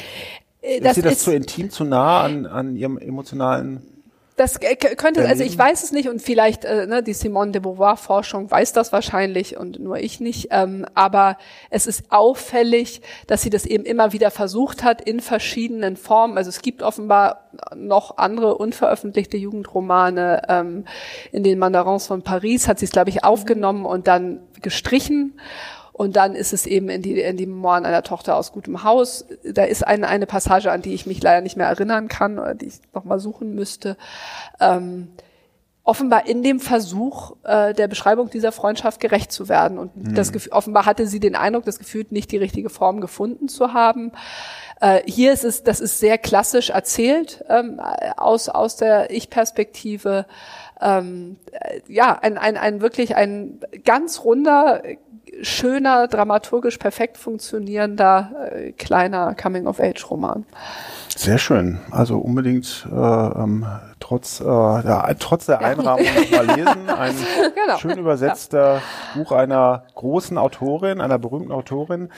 Äh, 0.62 0.82
das 0.82 0.92
ist 0.92 0.96
sie 0.96 1.02
das 1.02 1.14
ist, 1.14 1.24
zu 1.24 1.34
intim, 1.34 1.70
zu 1.70 1.84
nah 1.84 2.22
an, 2.22 2.46
an 2.46 2.76
ihrem 2.76 2.98
emotionalen 2.98 3.95
das 4.36 4.60
könnte, 4.60 5.26
also 5.28 5.44
ich 5.44 5.58
weiß 5.58 5.84
es 5.84 5.94
nicht 5.94 6.10
und 6.10 6.22
vielleicht 6.22 6.66
äh, 6.66 6.88
ne, 6.88 7.02
die 7.02 7.14
Simone 7.14 7.52
de 7.52 7.62
Beauvoir 7.62 7.96
Forschung 7.96 8.52
weiß 8.52 8.74
das 8.74 8.92
wahrscheinlich 8.92 9.56
und 9.56 9.80
nur 9.80 9.98
ich 9.98 10.20
nicht. 10.20 10.50
Ähm, 10.52 10.86
aber 10.94 11.38
es 11.70 11.88
ist 11.88 12.12
auffällig, 12.12 13.02
dass 13.28 13.44
sie 13.44 13.50
das 13.50 13.66
eben 13.66 13.86
immer 13.86 14.12
wieder 14.12 14.32
versucht 14.32 14.84
hat 14.84 15.00
in 15.02 15.22
verschiedenen 15.22 15.96
Formen. 15.96 16.38
Also 16.38 16.50
es 16.50 16.62
gibt 16.62 16.84
offenbar 16.84 17.50
noch 17.76 18.18
andere 18.18 18.58
unveröffentlichte 18.58 19.38
Jugendromane. 19.38 20.42
Ähm, 20.50 20.84
in 21.32 21.44
den 21.44 21.58
Mandarins 21.58 22.08
von 22.08 22.22
Paris 22.22 22.68
hat 22.68 22.80
sie 22.80 22.86
es, 22.86 22.92
glaube 22.92 23.12
ich, 23.12 23.24
aufgenommen 23.24 23.86
und 23.86 24.08
dann 24.08 24.42
gestrichen. 24.62 25.40
Und 25.96 26.18
dann 26.18 26.36
ist 26.36 26.52
es 26.52 26.66
eben 26.66 26.90
in 26.90 27.02
die, 27.02 27.22
in 27.22 27.38
die 27.38 27.46
Memoiren 27.46 27.86
einer 27.86 28.04
Tochter 28.04 28.36
aus 28.36 28.52
gutem 28.52 28.84
Haus. 28.84 29.24
Da 29.46 29.64
ist 29.64 29.88
eine, 29.88 30.10
eine 30.10 30.26
Passage, 30.26 30.70
an 30.70 30.82
die 30.82 30.94
ich 30.94 31.06
mich 31.06 31.24
leider 31.24 31.40
nicht 31.40 31.56
mehr 31.56 31.68
erinnern 31.68 32.10
kann 32.10 32.38
oder 32.38 32.54
die 32.54 32.66
ich 32.66 32.82
nochmal 32.94 33.22
suchen 33.22 33.56
müsste. 33.56 33.96
Ähm, 34.60 35.08
offenbar 35.86 36.28
in 36.28 36.44
dem 36.44 36.60
Versuch 36.60 37.38
äh, 37.44 37.74
der 37.74 37.88
Beschreibung 37.88 38.30
dieser 38.30 38.52
Freundschaft 38.52 39.00
gerecht 39.00 39.32
zu 39.32 39.48
werden. 39.48 39.78
Und 39.78 39.96
mhm. 39.96 40.16
das 40.16 40.34
Gefühl, 40.34 40.52
offenbar 40.52 40.86
hatte 40.86 41.08
sie 41.08 41.22
den 41.22 41.36
Eindruck, 41.36 41.64
das 41.64 41.80
Gefühl, 41.80 42.06
nicht 42.10 42.30
die 42.34 42.38
richtige 42.38 42.70
Form 42.70 43.00
gefunden 43.00 43.48
zu 43.48 43.72
haben. 43.72 44.12
Äh, 44.82 45.02
hier 45.06 45.32
ist 45.32 45.46
es, 45.46 45.64
das 45.64 45.80
ist 45.80 46.00
sehr 46.00 46.18
klassisch 46.18 46.72
erzählt 46.72 47.46
ähm, 47.48 47.80
aus 48.18 48.50
aus 48.50 48.76
der 48.76 49.12
Ich-Perspektive. 49.12 50.26
Ähm, 50.82 51.38
äh, 51.52 51.80
ja, 51.88 52.20
ein, 52.22 52.38
ein, 52.38 52.58
ein 52.58 52.82
wirklich 52.82 53.16
ein 53.16 53.62
ganz 53.86 54.26
runder, 54.26 54.82
schöner, 55.42 56.08
dramaturgisch 56.08 56.78
perfekt 56.78 57.18
funktionierender 57.18 58.32
äh, 58.52 58.72
kleiner 58.72 59.36
Coming-of-Age-Roman. 59.36 60.46
Sehr 61.16 61.38
schön. 61.38 61.80
Also 61.92 62.18
unbedingt 62.18 62.88
äh, 62.92 62.96
ähm, 62.96 63.66
trotz, 64.00 64.42
äh, 64.42 64.46
ja, 64.46 65.14
trotz 65.18 65.46
der 65.46 65.60
Einrahmung 65.60 66.06
mal 66.32 66.46
lesen. 66.56 66.90
Ein 66.98 67.16
genau. 67.56 67.78
schön 67.78 67.98
übersetzter 67.98 68.76
ja. 68.76 68.82
Buch 69.16 69.32
einer 69.32 69.84
großen 69.96 70.38
Autorin, 70.38 71.02
einer 71.02 71.18
berühmten 71.18 71.52
Autorin. 71.52 72.10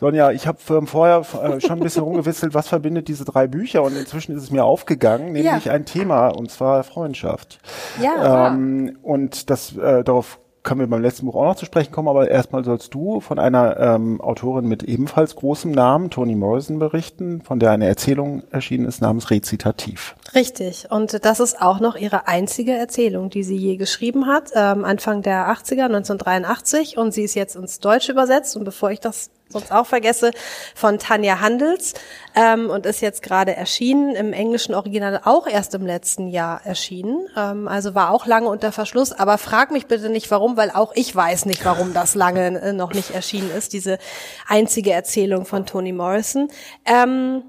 Sonja, 0.00 0.30
ich 0.30 0.46
habe 0.46 0.58
vorher 0.86 1.22
äh, 1.42 1.60
schon 1.60 1.78
ein 1.78 1.80
bisschen 1.80 2.04
rumgewitzelt, 2.04 2.54
was 2.54 2.68
verbindet 2.68 3.08
diese 3.08 3.24
drei 3.24 3.48
Bücher 3.48 3.82
und 3.82 3.96
inzwischen 3.96 4.36
ist 4.36 4.44
es 4.44 4.50
mir 4.52 4.64
aufgegangen, 4.64 5.32
nämlich 5.32 5.64
ja. 5.64 5.72
ein 5.72 5.84
Thema 5.86 6.28
und 6.28 6.52
zwar 6.52 6.84
Freundschaft. 6.84 7.58
Ja. 8.00 8.46
Ähm, 8.46 8.96
und 9.02 9.50
das 9.50 9.76
äh, 9.76 10.04
darauf 10.04 10.38
können 10.62 10.80
wir 10.80 10.86
beim 10.86 11.02
letzten 11.02 11.26
Buch 11.26 11.34
auch 11.34 11.44
noch 11.44 11.56
zu 11.56 11.64
sprechen 11.64 11.92
kommen, 11.92 12.08
aber 12.08 12.30
erstmal 12.30 12.64
sollst 12.64 12.92
du 12.94 13.20
von 13.20 13.38
einer 13.38 13.78
ähm, 13.78 14.20
Autorin 14.20 14.66
mit 14.66 14.82
ebenfalls 14.82 15.36
großem 15.36 15.70
Namen, 15.70 16.10
Toni 16.10 16.34
Morrison, 16.34 16.78
berichten, 16.78 17.40
von 17.42 17.58
der 17.58 17.70
eine 17.70 17.86
Erzählung 17.86 18.42
erschienen 18.50 18.86
ist 18.86 19.00
namens 19.00 19.30
Rezitativ. 19.30 20.16
Richtig. 20.34 20.88
Und 20.90 21.24
das 21.24 21.40
ist 21.40 21.60
auch 21.60 21.80
noch 21.80 21.96
ihre 21.96 22.28
einzige 22.28 22.72
Erzählung, 22.72 23.30
die 23.30 23.42
sie 23.42 23.56
je 23.56 23.76
geschrieben 23.76 24.26
hat, 24.26 24.50
ähm, 24.54 24.84
Anfang 24.84 25.22
der 25.22 25.48
80er, 25.48 25.84
1983. 25.84 26.98
Und 26.98 27.12
sie 27.12 27.22
ist 27.22 27.34
jetzt 27.34 27.56
ins 27.56 27.80
Deutsche 27.80 28.12
übersetzt. 28.12 28.56
Und 28.56 28.64
bevor 28.64 28.90
ich 28.90 29.00
das 29.00 29.30
sonst 29.48 29.72
auch 29.72 29.86
vergesse, 29.86 30.30
von 30.74 30.98
Tanja 30.98 31.40
Handels 31.40 31.94
ähm, 32.34 32.70
und 32.70 32.86
ist 32.86 33.00
jetzt 33.00 33.22
gerade 33.22 33.54
erschienen, 33.56 34.14
im 34.14 34.32
englischen 34.32 34.74
Original 34.74 35.20
auch 35.24 35.46
erst 35.46 35.74
im 35.74 35.86
letzten 35.86 36.28
Jahr 36.28 36.60
erschienen. 36.64 37.26
Ähm, 37.36 37.68
also 37.68 37.94
war 37.94 38.10
auch 38.10 38.26
lange 38.26 38.48
unter 38.48 38.72
Verschluss, 38.72 39.12
aber 39.12 39.38
frag 39.38 39.70
mich 39.70 39.86
bitte 39.86 40.08
nicht 40.10 40.30
warum, 40.30 40.56
weil 40.56 40.70
auch 40.70 40.92
ich 40.94 41.14
weiß 41.14 41.46
nicht, 41.46 41.64
warum 41.64 41.94
das 41.94 42.14
lange 42.14 42.60
äh, 42.60 42.72
noch 42.72 42.92
nicht 42.92 43.10
erschienen 43.10 43.50
ist, 43.50 43.72
diese 43.72 43.98
einzige 44.46 44.92
Erzählung 44.92 45.44
von 45.44 45.66
Toni 45.66 45.92
Morrison. 45.92 46.48
Ähm, 46.84 47.42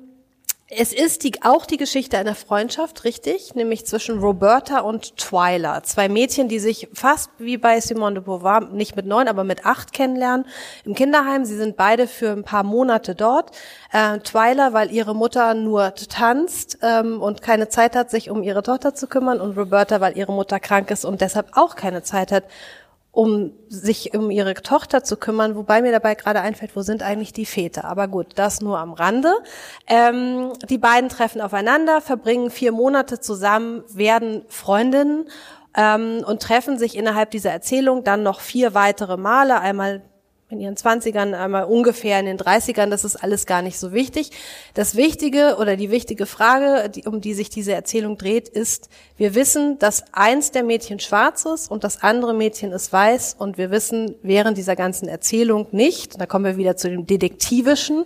es 0.72 0.94
ist 0.94 1.24
die, 1.24 1.42
auch 1.42 1.66
die 1.66 1.78
Geschichte 1.78 2.20
einer 2.20 2.36
Freundschaft, 2.36 3.04
richtig, 3.04 3.56
nämlich 3.56 3.88
zwischen 3.88 4.20
Roberta 4.20 4.82
und 4.82 5.18
Twyla. 5.18 5.82
Zwei 5.82 6.10
Mädchen, 6.10 6.48
die 6.48 6.60
sich 6.60 6.90
fast 6.94 7.32
wie 7.40 7.58
bei 7.58 7.80
Simone 7.80 8.16
de 8.16 8.24
Beauvoir, 8.24 8.62
nicht 8.72 8.96
mit 8.96 9.08
neun, 9.08 9.28
aber 9.28 9.44
mit 9.44 9.66
acht 9.66 9.94
kennenlernen 9.94 10.46
im 10.86 10.94
Kinderheim. 10.94 11.44
Sie 11.44 11.58
sind 11.58 11.76
beide 11.76 12.06
für 12.06 12.30
ein 12.30 12.44
paar 12.44 12.62
Monate 12.62 13.16
dort. 13.16 13.50
Äh, 13.92 14.20
Twyla, 14.20 14.72
weil 14.74 14.92
ihre 14.92 15.16
Mutter 15.16 15.56
nur 15.56 15.96
tanzt 15.96 16.78
ähm, 16.84 17.20
und 17.20 17.42
keine 17.42 17.70
Zeit 17.70 17.96
hat, 17.96 18.12
sich 18.12 18.30
um 18.30 18.44
ihre 18.44 18.62
Tochter 18.62 18.94
zu 18.94 19.08
kümmern. 19.08 19.42
Und 19.42 19.58
Roberta, 19.58 20.02
weil 20.02 20.16
ihre 20.18 20.34
Mutter 20.34 20.60
krank 20.60 20.92
ist 20.92 21.04
und 21.04 21.22
deshalb 21.22 21.58
auch 21.58 21.76
keine 21.76 22.04
Zeit 22.04 22.32
hat, 22.32 22.44
um 23.12 23.54
sich 23.68 24.14
um 24.14 24.30
ihre 24.30 24.54
Tochter 24.54 25.04
zu 25.04 25.18
kümmern, 25.18 25.56
wobei 25.56 25.82
mir 25.82 25.92
dabei 25.92 26.16
gerade 26.16 26.42
einfällt, 26.42 26.76
wo 26.76 26.82
sind 26.82 27.02
eigentlich 27.02 27.34
die 27.34 27.46
Väter? 27.46 27.86
Aber 27.86 28.08
gut, 28.08 28.34
das 28.36 28.62
nur 28.62 28.80
am 28.80 28.94
Rande. 28.94 29.34
Ähm, 29.88 30.54
die 30.70 30.78
beiden 30.78 31.10
treffen 31.10 31.42
aufeinander, 31.42 32.02
verbringen 32.02 32.52
vier 32.52 32.72
Monate 32.72 33.20
zusammen, 33.20 33.84
werden 33.90 34.44
Freundinnen 34.48 35.28
ähm, 35.76 36.24
und 36.26 36.42
treffen 36.42 36.78
sich 36.78 36.96
innerhalb 36.96 37.32
dieser 37.32 37.52
Erzählung 37.52 38.04
dann 38.04 38.22
noch 38.24 38.40
vier 38.42 38.74
weitere 38.74 39.18
Male. 39.18 39.60
Einmal 39.60 40.04
in 40.52 40.60
ihren 40.60 40.76
Zwanzigern, 40.76 41.36
einmal 41.36 41.66
ungefähr 41.66 42.20
in 42.20 42.26
den 42.26 42.38
Dreißigern, 42.38 42.90
das 42.90 43.04
ist 43.04 43.16
alles 43.16 43.46
gar 43.46 43.62
nicht 43.62 43.78
so 43.78 43.94
wichtig. 43.94 44.32
Das 44.74 44.96
Wichtige 44.96 45.58
oder 45.60 45.76
die 45.76 45.92
wichtige 45.92 46.26
Frage, 46.26 46.90
die, 46.90 47.06
um 47.06 47.22
die 47.22 47.36
sich 47.36 47.52
diese 47.52 47.74
Erzählung 47.74 48.18
dreht, 48.18 48.50
ist, 48.50 48.90
wir 49.16 49.36
wissen, 49.36 49.78
dass 49.78 50.04
eins 50.12 50.50
der 50.50 50.64
Mädchen 50.64 51.00
schwarz 51.00 51.46
ist 51.46 51.70
und 51.70 51.84
das 51.84 52.02
andere 52.02 52.34
Mädchen 52.34 52.72
ist 52.72 52.92
weiß 52.92 53.36
und 53.38 53.60
wir 53.60 53.70
wissen 53.70 54.16
während 54.24 54.58
dieser 54.58 54.76
ganzen 54.76 55.08
Erzählung 55.08 55.68
nicht, 55.72 56.20
da 56.20 56.26
kommen 56.26 56.46
wir 56.46 56.58
wieder 56.58 56.76
zu 56.76 56.90
dem 56.90 57.06
Detektivischen 57.06 58.06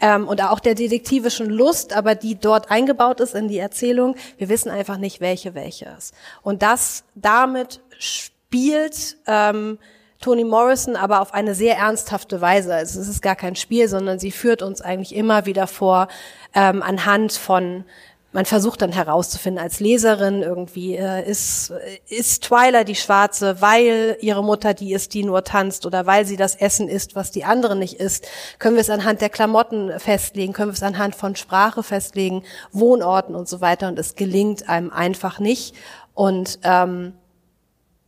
ähm, 0.00 0.26
und 0.26 0.42
auch 0.42 0.58
der 0.58 0.74
detektivischen 0.74 1.48
Lust, 1.48 1.92
aber 1.92 2.16
die 2.16 2.34
dort 2.34 2.72
eingebaut 2.72 3.20
ist 3.20 3.36
in 3.36 3.46
die 3.46 3.58
Erzählung, 3.58 4.16
wir 4.36 4.48
wissen 4.48 4.70
einfach 4.70 4.98
nicht, 4.98 5.20
welche 5.20 5.54
welche 5.54 5.94
ist. 5.96 6.12
Und 6.42 6.62
das 6.62 7.04
damit 7.14 7.80
spielt 7.98 9.16
ähm, 9.28 9.78
Toni 10.24 10.44
Morrison 10.44 10.96
aber 10.96 11.20
auf 11.20 11.34
eine 11.34 11.54
sehr 11.54 11.76
ernsthafte 11.76 12.40
Weise. 12.40 12.74
Also 12.74 12.98
es 12.98 13.08
ist 13.08 13.20
gar 13.20 13.36
kein 13.36 13.56
Spiel, 13.56 13.88
sondern 13.88 14.18
sie 14.18 14.30
führt 14.30 14.62
uns 14.62 14.80
eigentlich 14.80 15.14
immer 15.14 15.44
wieder 15.44 15.66
vor 15.66 16.08
ähm, 16.54 16.82
anhand 16.82 17.32
von 17.32 17.84
man 18.32 18.46
versucht 18.46 18.82
dann 18.82 18.90
herauszufinden 18.90 19.62
als 19.62 19.78
Leserin 19.78 20.42
irgendwie, 20.42 20.96
äh, 20.96 21.24
ist, 21.24 21.72
ist 22.08 22.42
Twyla 22.42 22.82
die 22.82 22.96
Schwarze, 22.96 23.60
weil 23.60 24.16
ihre 24.20 24.42
Mutter 24.42 24.74
die 24.74 24.92
ist, 24.92 25.14
die 25.14 25.22
nur 25.22 25.44
tanzt 25.44 25.86
oder 25.86 26.06
weil 26.06 26.24
sie 26.24 26.36
das 26.36 26.56
Essen 26.56 26.88
isst, 26.88 27.14
was 27.14 27.30
die 27.30 27.44
andere 27.44 27.76
nicht 27.76 28.00
isst. 28.00 28.26
Können 28.58 28.74
wir 28.74 28.80
es 28.80 28.90
anhand 28.90 29.20
der 29.20 29.28
Klamotten 29.28 29.92
festlegen, 30.00 30.52
können 30.52 30.70
wir 30.70 30.74
es 30.74 30.82
anhand 30.82 31.14
von 31.14 31.36
Sprache 31.36 31.84
festlegen, 31.84 32.42
Wohnorten 32.72 33.36
und 33.36 33.48
so 33.48 33.60
weiter 33.60 33.86
und 33.86 34.00
es 34.00 34.16
gelingt 34.16 34.68
einem 34.68 34.90
einfach 34.90 35.38
nicht. 35.38 35.76
Und 36.12 36.58
ähm, 36.64 37.12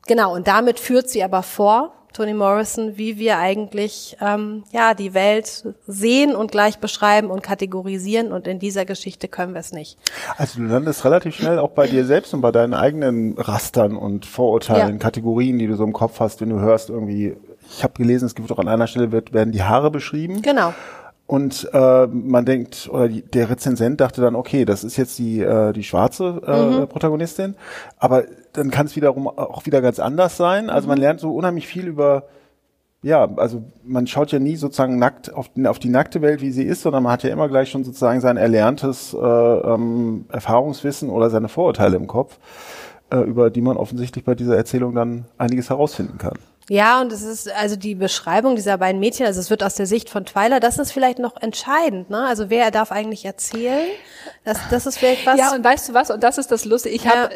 genau, 0.09 0.35
und 0.35 0.49
damit 0.49 0.81
führt 0.81 1.09
sie 1.09 1.23
aber 1.23 1.45
vor, 1.45 1.93
Toni 2.17 2.33
Morrison, 2.33 2.97
wie 2.97 3.19
wir 3.19 3.37
eigentlich 3.37 4.17
ähm, 4.23 4.65
ja 4.73 4.95
die 4.95 5.13
Welt 5.13 5.67
sehen 5.87 6.35
und 6.35 6.51
gleich 6.51 6.79
beschreiben 6.79 7.31
und 7.31 7.43
kategorisieren 7.43 8.33
und 8.33 8.47
in 8.47 8.59
dieser 8.59 8.87
Geschichte 8.87 9.29
können 9.29 9.53
wir 9.53 9.61
es 9.61 9.73
nicht. 9.73 9.99
Also 10.39 10.61
du 10.61 10.65
landest 10.65 11.05
relativ 11.05 11.37
schnell 11.37 11.59
auch 11.59 11.73
bei 11.73 11.87
dir 11.87 12.07
selbst 12.07 12.33
und 12.33 12.41
bei 12.41 12.53
deinen 12.53 12.73
eigenen 12.73 13.37
Rastern 13.37 13.97
und 13.97 14.25
Vorurteilen, 14.25 14.93
ja. 14.93 14.97
Kategorien, 14.97 15.59
die 15.59 15.67
du 15.67 15.77
so 15.77 15.85
im 15.85 15.93
Kopf 15.93 16.19
hast, 16.19 16.41
wenn 16.41 16.49
du 16.49 16.59
hörst 16.59 16.89
irgendwie, 16.89 17.37
ich 17.69 17.85
habe 17.85 17.93
gelesen, 17.93 18.25
es 18.25 18.35
gibt 18.35 18.51
auch 18.51 18.59
an 18.59 18.69
einer 18.69 18.87
Stelle 18.87 19.13
wird, 19.13 19.35
werden 19.35 19.53
die 19.53 19.63
Haare 19.63 19.91
beschrieben. 19.91 20.41
Genau. 20.41 20.73
Und 21.27 21.69
äh, 21.73 22.07
man 22.07 22.45
denkt, 22.47 22.89
oder 22.91 23.09
die, 23.09 23.23
der 23.23 23.51
Rezensent 23.51 24.01
dachte 24.01 24.21
dann, 24.21 24.37
okay, 24.37 24.65
das 24.65 24.85
ist 24.85 24.97
jetzt 24.97 25.19
die, 25.19 25.41
äh, 25.41 25.73
die 25.73 25.83
schwarze 25.83 26.41
äh, 26.47 26.81
mhm. 26.81 26.89
Protagonistin, 26.89 27.57
aber 27.99 28.25
dann 28.57 28.71
kann 28.71 28.87
es 28.87 28.97
wiederum 28.97 29.27
auch 29.27 29.67
wieder 29.67 29.83
ganz 29.83 29.99
anders 29.99 30.37
sein. 30.37 30.71
Also 30.71 30.89
man 30.89 30.99
mhm. 30.99 31.03
lernt 31.03 31.21
so 31.21 31.35
unheimlich 31.35 31.67
viel 31.67 31.87
über, 31.87 32.25
ja, 33.03 33.29
also 33.37 33.63
man 33.85 34.07
schaut 34.07 34.33
ja 34.33 34.39
nie 34.39 34.57
sozusagen 34.57 34.99
nackt 34.99 35.33
auf, 35.33 35.51
auf 35.65 35.79
die 35.79 35.89
nackte 35.89 36.23
Welt, 36.23 36.41
wie 36.41 36.51
sie 36.51 36.65
ist, 36.65 36.83
sondern 36.83 37.03
man 37.03 37.13
hat 37.13 37.23
ja 37.23 37.31
immer 37.31 37.49
gleich 37.49 37.71
schon 37.71 37.85
sozusagen 37.85 38.21
sein 38.21 38.37
erlerntes 38.37 39.15
äh, 39.15 39.19
ähm, 39.19 40.27
Erfahrungswissen 40.31 41.11
oder 41.11 41.31
seine 41.31 41.49
Vorurteile 41.49 41.97
im 41.97 42.07
Kopf, 42.07 42.39
äh, 43.11 43.19
über 43.19 43.51
die 43.51 43.63
man 43.63 43.77
offensichtlich 43.77 44.25
bei 44.25 44.35
dieser 44.35 44.57
Erzählung 44.57 44.95
dann 44.95 45.27
einiges 45.39 45.71
herausfinden 45.71 46.19
kann. 46.19 46.39
Ja, 46.69 47.01
und 47.01 47.13
es 47.13 47.23
ist 47.23 47.49
also 47.53 47.77
die 47.77 47.95
Beschreibung 47.95 48.57
dieser 48.57 48.79
beiden 48.79 48.99
Mädchen, 48.99 49.25
also 49.25 49.39
es 49.39 49.51
wird 49.51 49.63
aus 49.63 49.75
der 49.75 49.87
Sicht 49.87 50.11
von 50.11 50.25
Twyla, 50.25 50.59
das 50.59 50.79
ist 50.79 50.91
vielleicht 50.91 51.21
noch 51.21 51.41
entscheidend, 51.41 52.11
ne? 52.11 52.27
Also 52.27 52.51
wer 52.51 52.73
darf 52.73 52.91
eigentlich 52.91 53.25
erzählen? 53.25 53.87
Das, 54.45 54.59
das 54.71 54.87
ist 54.87 54.99
vielleicht 54.99 55.25
was. 55.27 55.39
Ja, 55.39 55.55
und 55.55 55.63
weißt 55.65 55.89
du 55.89 55.95
was? 55.95 56.11
Und 56.11 56.23
das 56.23 56.39
ist 56.39 56.51
das 56.51 56.65
Lustige. 56.65 56.95
Ich 56.95 57.05
ja. 57.05 57.15
habe, 57.15 57.31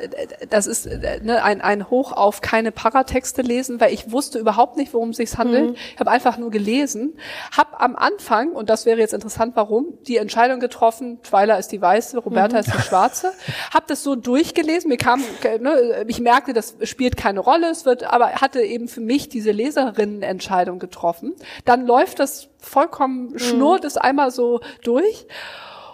das 0.48 0.66
ist 0.66 0.86
ne, 0.86 1.42
ein, 1.42 1.60
ein 1.60 1.90
Hoch 1.90 2.12
auf 2.12 2.40
keine 2.40 2.72
Paratexte 2.72 3.42
lesen, 3.42 3.80
weil 3.80 3.92
ich 3.92 4.10
wusste 4.10 4.38
überhaupt 4.38 4.76
nicht, 4.76 4.92
worum 4.94 5.10
es 5.10 5.18
sich 5.18 5.36
handelt. 5.36 5.70
Mhm. 5.70 5.76
Ich 5.94 6.00
habe 6.00 6.10
einfach 6.10 6.36
nur 6.36 6.50
gelesen, 6.50 7.16
habe 7.56 7.78
am 7.80 7.94
Anfang 7.94 8.50
und 8.52 8.68
das 8.68 8.86
wäre 8.86 8.98
jetzt 8.98 9.14
interessant, 9.14 9.54
warum 9.54 9.98
die 10.08 10.16
Entscheidung 10.16 10.58
getroffen: 10.58 11.20
Twyla 11.22 11.56
ist 11.56 11.70
die 11.70 11.80
Weiße, 11.80 12.18
Roberta 12.18 12.56
mhm. 12.56 12.60
ist 12.60 12.74
die 12.74 12.82
Schwarze. 12.82 13.32
Habe 13.72 13.86
das 13.86 14.02
so 14.02 14.16
durchgelesen. 14.16 14.88
Mir 14.88 14.96
kam, 14.96 15.22
ne, 15.60 16.04
ich 16.08 16.20
merkte, 16.20 16.52
das 16.52 16.74
spielt 16.82 17.16
keine 17.16 17.40
Rolle. 17.40 17.70
Es 17.70 17.84
wird, 17.84 18.04
aber 18.04 18.32
hatte 18.32 18.60
eben 18.62 18.88
für 18.88 19.00
mich 19.00 19.19
nicht 19.20 19.34
diese 19.34 19.52
Leserinnenentscheidung 19.52 20.78
getroffen. 20.78 21.34
Dann 21.64 21.86
läuft 21.86 22.18
das 22.18 22.48
vollkommen, 22.58 23.32
mhm. 23.32 23.38
schnurrt 23.38 23.84
es 23.84 23.96
einmal 23.96 24.30
so 24.30 24.60
durch. 24.82 25.26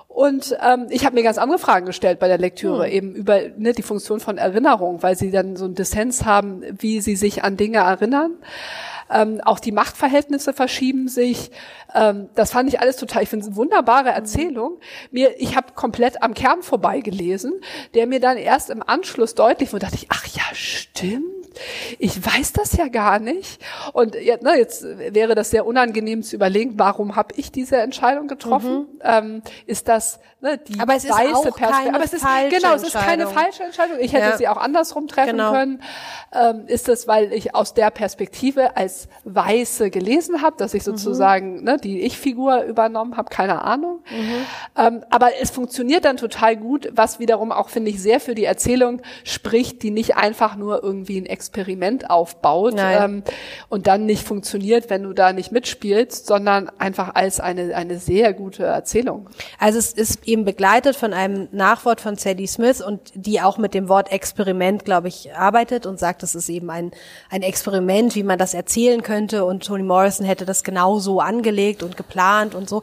Und 0.08 0.56
ähm, 0.66 0.86
ich 0.88 1.04
habe 1.04 1.14
mir 1.14 1.22
ganz 1.22 1.36
andere 1.36 1.58
Fragen 1.58 1.84
gestellt 1.84 2.18
bei 2.20 2.28
der 2.28 2.38
Lektüre, 2.38 2.86
mhm. 2.86 2.92
eben 2.92 3.14
über 3.14 3.40
ne, 3.56 3.72
die 3.72 3.82
Funktion 3.82 4.20
von 4.20 4.38
Erinnerung, 4.38 5.02
weil 5.02 5.16
sie 5.16 5.30
dann 5.30 5.56
so 5.56 5.66
ein 5.66 5.74
Dissens 5.74 6.24
haben, 6.24 6.62
wie 6.78 7.00
sie 7.00 7.16
sich 7.16 7.44
an 7.44 7.56
Dinge 7.58 7.78
erinnern. 7.78 8.36
Ähm, 9.10 9.40
auch 9.44 9.60
die 9.60 9.72
Machtverhältnisse 9.72 10.52
verschieben 10.52 11.08
sich. 11.08 11.50
Ähm, 11.94 12.28
das 12.34 12.52
fand 12.52 12.68
ich 12.70 12.80
alles 12.80 12.96
total, 12.96 13.24
ich 13.24 13.28
finde 13.28 13.44
es 13.44 13.48
eine 13.48 13.56
wunderbare 13.56 14.08
Erzählung. 14.08 14.78
Mir, 15.10 15.40
ich 15.40 15.54
habe 15.54 15.74
komplett 15.74 16.22
am 16.22 16.32
Kern 16.32 16.62
vorbeigelesen, 16.62 17.52
der 17.94 18.06
mir 18.06 18.18
dann 18.18 18.36
erst 18.38 18.70
im 18.70 18.82
Anschluss 18.82 19.34
deutlich 19.34 19.72
wurde, 19.72 19.84
dachte 19.84 19.96
ich, 19.96 20.06
ach 20.08 20.26
ja, 20.28 20.42
stimmt 20.54 21.35
ich 21.98 22.24
weiß 22.24 22.52
das 22.52 22.76
ja 22.76 22.88
gar 22.88 23.18
nicht. 23.18 23.60
Und 23.92 24.16
na, 24.42 24.56
jetzt 24.56 24.84
wäre 24.84 25.34
das 25.34 25.50
sehr 25.50 25.66
unangenehm 25.66 26.22
zu 26.22 26.36
überlegen, 26.36 26.74
warum 26.76 27.16
habe 27.16 27.34
ich 27.36 27.52
diese 27.52 27.76
Entscheidung 27.78 28.28
getroffen? 28.28 28.78
Mhm. 28.78 29.00
Ähm, 29.02 29.42
ist 29.66 29.88
das 29.88 30.20
ne, 30.40 30.58
die 30.58 30.78
aber 30.78 30.94
es 30.94 31.04
ist 31.04 31.10
weiße 31.10 31.52
Perspektive? 31.52 31.94
Aber 31.94 32.04
es 32.04 32.12
ist 32.12 32.26
genau, 32.50 32.74
es 32.74 32.82
ist 32.82 32.94
keine 32.94 33.26
falsche 33.26 33.64
Entscheidung. 33.64 33.98
Ich 34.00 34.12
hätte 34.12 34.30
ja. 34.30 34.36
sie 34.36 34.48
auch 34.48 34.56
andersrum 34.56 35.08
treffen 35.08 35.32
genau. 35.32 35.52
können. 35.52 35.82
Ähm, 36.32 36.66
ist 36.66 36.88
es, 36.88 37.08
weil 37.08 37.32
ich 37.32 37.54
aus 37.54 37.74
der 37.74 37.90
Perspektive 37.90 38.76
als 38.76 39.08
Weiße 39.24 39.90
gelesen 39.90 40.42
habe, 40.42 40.56
dass 40.56 40.74
ich 40.74 40.82
mhm. 40.86 40.96
sozusagen 40.96 41.58
mhm. 41.58 41.64
ne, 41.64 41.76
die 41.78 42.00
Ich-Figur 42.02 42.62
übernommen 42.62 43.16
habe? 43.16 43.30
Keine 43.30 43.62
Ahnung. 43.62 44.00
Mhm. 44.10 44.46
Ähm, 44.76 45.04
aber 45.10 45.30
es 45.40 45.50
funktioniert 45.50 46.04
dann 46.04 46.16
total 46.16 46.56
gut, 46.56 46.88
was 46.92 47.18
wiederum 47.18 47.52
auch 47.52 47.68
finde 47.68 47.90
ich 47.90 48.00
sehr 48.00 48.20
für 48.20 48.34
die 48.34 48.44
Erzählung 48.44 49.02
spricht, 49.24 49.82
die 49.82 49.90
nicht 49.90 50.16
einfach 50.16 50.56
nur 50.56 50.82
irgendwie 50.82 51.18
ein 51.18 51.26
Experiment 51.46 52.10
aufbaut 52.10 52.74
ähm, 52.76 53.22
und 53.68 53.86
dann 53.86 54.04
nicht 54.04 54.26
funktioniert, 54.26 54.90
wenn 54.90 55.04
du 55.04 55.12
da 55.12 55.32
nicht 55.32 55.52
mitspielst, 55.52 56.26
sondern 56.26 56.68
einfach 56.78 57.14
als 57.14 57.38
eine, 57.38 57.74
eine 57.74 57.98
sehr 57.98 58.32
gute 58.32 58.64
Erzählung. 58.64 59.28
Also 59.58 59.78
es 59.78 59.92
ist 59.92 60.26
eben 60.26 60.44
begleitet 60.44 60.96
von 60.96 61.12
einem 61.12 61.48
Nachwort 61.52 62.00
von 62.00 62.16
Sadie 62.16 62.48
Smith 62.48 62.80
und 62.80 63.00
die 63.14 63.40
auch 63.40 63.58
mit 63.58 63.74
dem 63.74 63.88
Wort 63.88 64.10
Experiment, 64.10 64.84
glaube 64.84 65.08
ich, 65.08 65.34
arbeitet 65.34 65.86
und 65.86 66.00
sagt, 66.00 66.22
es 66.22 66.34
ist 66.34 66.48
eben 66.48 66.68
ein, 66.70 66.90
ein 67.30 67.42
Experiment, 67.42 68.14
wie 68.16 68.24
man 68.24 68.38
das 68.38 68.52
erzählen 68.52 69.02
könnte. 69.02 69.44
Und 69.44 69.64
Toni 69.64 69.84
Morrison 69.84 70.26
hätte 70.26 70.44
das 70.44 70.64
genauso 70.64 71.20
angelegt 71.20 71.82
und 71.82 71.96
geplant 71.96 72.54
und 72.54 72.68
so 72.68 72.82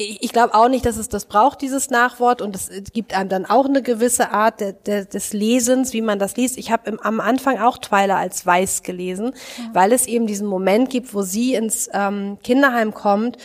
ich 0.00 0.32
glaube 0.32 0.54
auch 0.54 0.68
nicht, 0.68 0.86
dass 0.86 0.96
es 0.96 1.08
das 1.08 1.26
braucht, 1.26 1.60
dieses 1.60 1.90
Nachwort. 1.90 2.40
Und 2.40 2.56
es 2.56 2.70
gibt 2.92 3.14
einem 3.14 3.28
dann 3.28 3.46
auch 3.46 3.66
eine 3.66 3.82
gewisse 3.82 4.30
Art 4.30 4.60
de, 4.60 4.74
de, 4.86 5.04
des 5.04 5.32
Lesens, 5.32 5.92
wie 5.92 6.00
man 6.00 6.18
das 6.18 6.36
liest. 6.36 6.58
Ich 6.58 6.70
habe 6.70 6.98
am 7.02 7.20
Anfang 7.20 7.58
auch 7.58 7.78
Twyla 7.78 8.16
als 8.16 8.44
weiß 8.46 8.82
gelesen, 8.82 9.32
ja. 9.58 9.64
weil 9.74 9.92
es 9.92 10.06
eben 10.06 10.26
diesen 10.26 10.46
Moment 10.46 10.90
gibt, 10.90 11.14
wo 11.14 11.22
sie 11.22 11.54
ins 11.54 11.90
ähm, 11.92 12.38
Kinderheim 12.42 12.94
kommt 12.94 13.36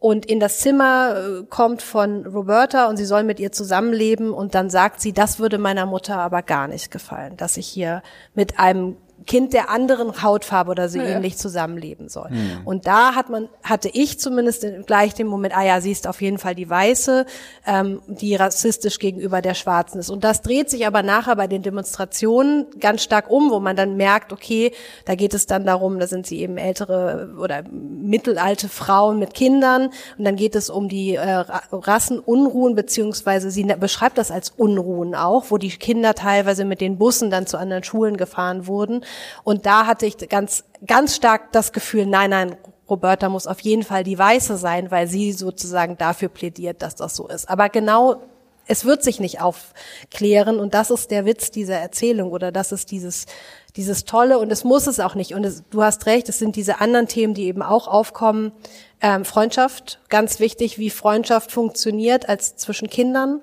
und 0.00 0.26
in 0.26 0.40
das 0.40 0.60
Zimmer 0.60 1.14
äh, 1.14 1.44
kommt 1.48 1.82
von 1.82 2.26
Roberta 2.26 2.88
und 2.88 2.96
sie 2.96 3.04
soll 3.04 3.22
mit 3.22 3.38
ihr 3.38 3.52
zusammenleben 3.52 4.32
und 4.32 4.54
dann 4.54 4.70
sagt 4.70 5.00
sie, 5.00 5.12
das 5.12 5.38
würde 5.38 5.58
meiner 5.58 5.86
Mutter 5.86 6.16
aber 6.18 6.42
gar 6.42 6.66
nicht 6.68 6.90
gefallen, 6.90 7.36
dass 7.36 7.56
ich 7.56 7.66
hier 7.66 8.02
mit 8.34 8.58
einem 8.58 8.96
Kind 9.30 9.52
der 9.52 9.70
anderen 9.70 10.24
Hautfarbe 10.24 10.72
oder 10.72 10.88
so 10.88 10.98
ja. 10.98 11.04
ähnlich 11.04 11.38
zusammenleben 11.38 12.08
soll. 12.08 12.30
Mhm. 12.30 12.62
Und 12.64 12.88
da 12.88 13.14
hat 13.14 13.30
man, 13.30 13.48
hatte 13.62 13.88
ich 13.88 14.18
zumindest 14.18 14.66
gleich 14.88 15.14
den 15.14 15.28
Moment, 15.28 15.56
ah 15.56 15.62
ja, 15.62 15.80
sie 15.80 15.92
ist 15.92 16.08
auf 16.08 16.20
jeden 16.20 16.38
Fall 16.38 16.56
die 16.56 16.68
Weiße, 16.68 17.26
ähm, 17.64 18.02
die 18.08 18.34
rassistisch 18.34 18.98
gegenüber 18.98 19.40
der 19.40 19.54
Schwarzen 19.54 20.00
ist. 20.00 20.10
Und 20.10 20.24
das 20.24 20.42
dreht 20.42 20.68
sich 20.68 20.84
aber 20.84 21.04
nachher 21.04 21.36
bei 21.36 21.46
den 21.46 21.62
Demonstrationen 21.62 22.66
ganz 22.80 23.04
stark 23.04 23.30
um, 23.30 23.52
wo 23.52 23.60
man 23.60 23.76
dann 23.76 23.96
merkt, 23.96 24.32
okay, 24.32 24.72
da 25.04 25.14
geht 25.14 25.32
es 25.32 25.46
dann 25.46 25.64
darum, 25.64 26.00
da 26.00 26.08
sind 26.08 26.26
sie 26.26 26.40
eben 26.40 26.56
ältere 26.56 27.32
oder 27.38 27.62
mittelalte 27.70 28.68
Frauen 28.68 29.20
mit 29.20 29.32
Kindern 29.34 29.90
und 30.18 30.24
dann 30.24 30.34
geht 30.34 30.56
es 30.56 30.70
um 30.70 30.88
die 30.88 31.14
äh, 31.14 31.44
Rassenunruhen, 31.70 32.74
beziehungsweise 32.74 33.52
sie 33.52 33.62
beschreibt 33.78 34.18
das 34.18 34.32
als 34.32 34.50
Unruhen 34.50 35.14
auch, 35.14 35.44
wo 35.50 35.56
die 35.56 35.70
Kinder 35.70 36.16
teilweise 36.16 36.64
mit 36.64 36.80
den 36.80 36.98
Bussen 36.98 37.30
dann 37.30 37.46
zu 37.46 37.58
anderen 37.58 37.84
Schulen 37.84 38.16
gefahren 38.16 38.66
wurden 38.66 39.04
und 39.44 39.66
da 39.66 39.86
hatte 39.86 40.06
ich 40.06 40.16
ganz, 40.28 40.64
ganz 40.86 41.16
stark 41.16 41.52
das 41.52 41.72
Gefühl, 41.72 42.06
nein, 42.06 42.30
nein, 42.30 42.56
Roberta 42.88 43.28
muss 43.28 43.46
auf 43.46 43.60
jeden 43.60 43.84
Fall 43.84 44.02
die 44.04 44.18
Weiße 44.18 44.56
sein, 44.56 44.90
weil 44.90 45.06
sie 45.06 45.32
sozusagen 45.32 45.96
dafür 45.96 46.28
plädiert, 46.28 46.82
dass 46.82 46.96
das 46.96 47.14
so 47.14 47.28
ist. 47.28 47.48
Aber 47.48 47.68
genau, 47.68 48.20
es 48.66 48.84
wird 48.84 49.02
sich 49.02 49.18
nicht 49.18 49.40
aufklären 49.40 50.60
und 50.60 50.74
das 50.74 50.90
ist 50.90 51.10
der 51.10 51.24
Witz 51.24 51.50
dieser 51.50 51.76
Erzählung 51.76 52.30
oder 52.30 52.52
das 52.52 52.72
ist 52.72 52.90
dieses, 52.90 53.26
dieses 53.74 54.04
Tolle 54.04 54.38
und 54.38 54.52
es 54.52 54.64
muss 54.64 54.86
es 54.86 55.00
auch 55.00 55.14
nicht. 55.14 55.34
Und 55.34 55.44
es, 55.44 55.64
du 55.70 55.82
hast 55.82 56.06
recht, 56.06 56.28
es 56.28 56.38
sind 56.38 56.56
diese 56.56 56.80
anderen 56.80 57.08
Themen, 57.08 57.34
die 57.34 57.46
eben 57.46 57.62
auch 57.62 57.88
aufkommen. 57.88 58.52
Ähm, 59.00 59.24
Freundschaft, 59.24 60.00
ganz 60.08 60.38
wichtig, 60.38 60.78
wie 60.78 60.90
Freundschaft 60.90 61.50
funktioniert 61.50 62.28
als 62.28 62.56
zwischen 62.56 62.88
Kindern, 62.88 63.40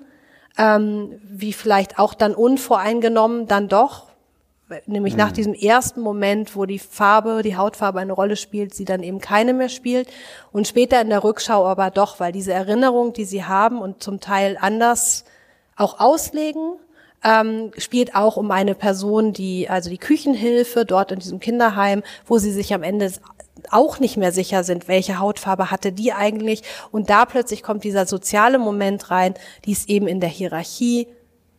ähm, 0.56 1.20
wie 1.24 1.52
vielleicht 1.52 1.98
auch 1.98 2.14
dann 2.14 2.34
unvoreingenommen 2.34 3.46
dann 3.46 3.68
doch 3.68 4.08
nämlich 4.86 5.14
mhm. 5.14 5.18
nach 5.18 5.32
diesem 5.32 5.54
ersten 5.54 6.00
Moment, 6.00 6.56
wo 6.56 6.66
die 6.66 6.78
Farbe, 6.78 7.42
die 7.42 7.56
Hautfarbe 7.56 8.00
eine 8.00 8.12
Rolle 8.12 8.36
spielt, 8.36 8.74
sie 8.74 8.84
dann 8.84 9.02
eben 9.02 9.18
keine 9.18 9.54
mehr 9.54 9.68
spielt 9.68 10.08
und 10.52 10.68
später 10.68 11.00
in 11.00 11.08
der 11.08 11.24
Rückschau 11.24 11.66
aber 11.66 11.90
doch, 11.90 12.20
weil 12.20 12.32
diese 12.32 12.52
Erinnerung, 12.52 13.12
die 13.12 13.24
sie 13.24 13.44
haben 13.44 13.80
und 13.80 14.02
zum 14.02 14.20
Teil 14.20 14.58
anders 14.60 15.24
auch 15.76 16.00
auslegen, 16.00 16.76
ähm, 17.24 17.72
spielt 17.78 18.14
auch 18.14 18.36
um 18.36 18.50
eine 18.50 18.74
Person, 18.74 19.32
die, 19.32 19.68
also 19.68 19.90
die 19.90 19.98
Küchenhilfe 19.98 20.84
dort 20.84 21.12
in 21.12 21.18
diesem 21.18 21.40
Kinderheim, 21.40 22.02
wo 22.26 22.38
sie 22.38 22.52
sich 22.52 22.72
am 22.74 22.82
Ende 22.82 23.12
auch 23.70 23.98
nicht 23.98 24.16
mehr 24.16 24.32
sicher 24.32 24.62
sind, 24.64 24.86
welche 24.86 25.18
Hautfarbe 25.18 25.70
hatte 25.70 25.92
die 25.92 26.12
eigentlich. 26.12 26.62
Und 26.92 27.10
da 27.10 27.24
plötzlich 27.24 27.62
kommt 27.62 27.84
dieser 27.84 28.06
soziale 28.06 28.58
Moment 28.58 29.10
rein, 29.10 29.34
die 29.64 29.72
ist 29.72 29.88
eben 29.88 30.06
in 30.06 30.20
der 30.20 30.28
Hierarchie 30.28 31.08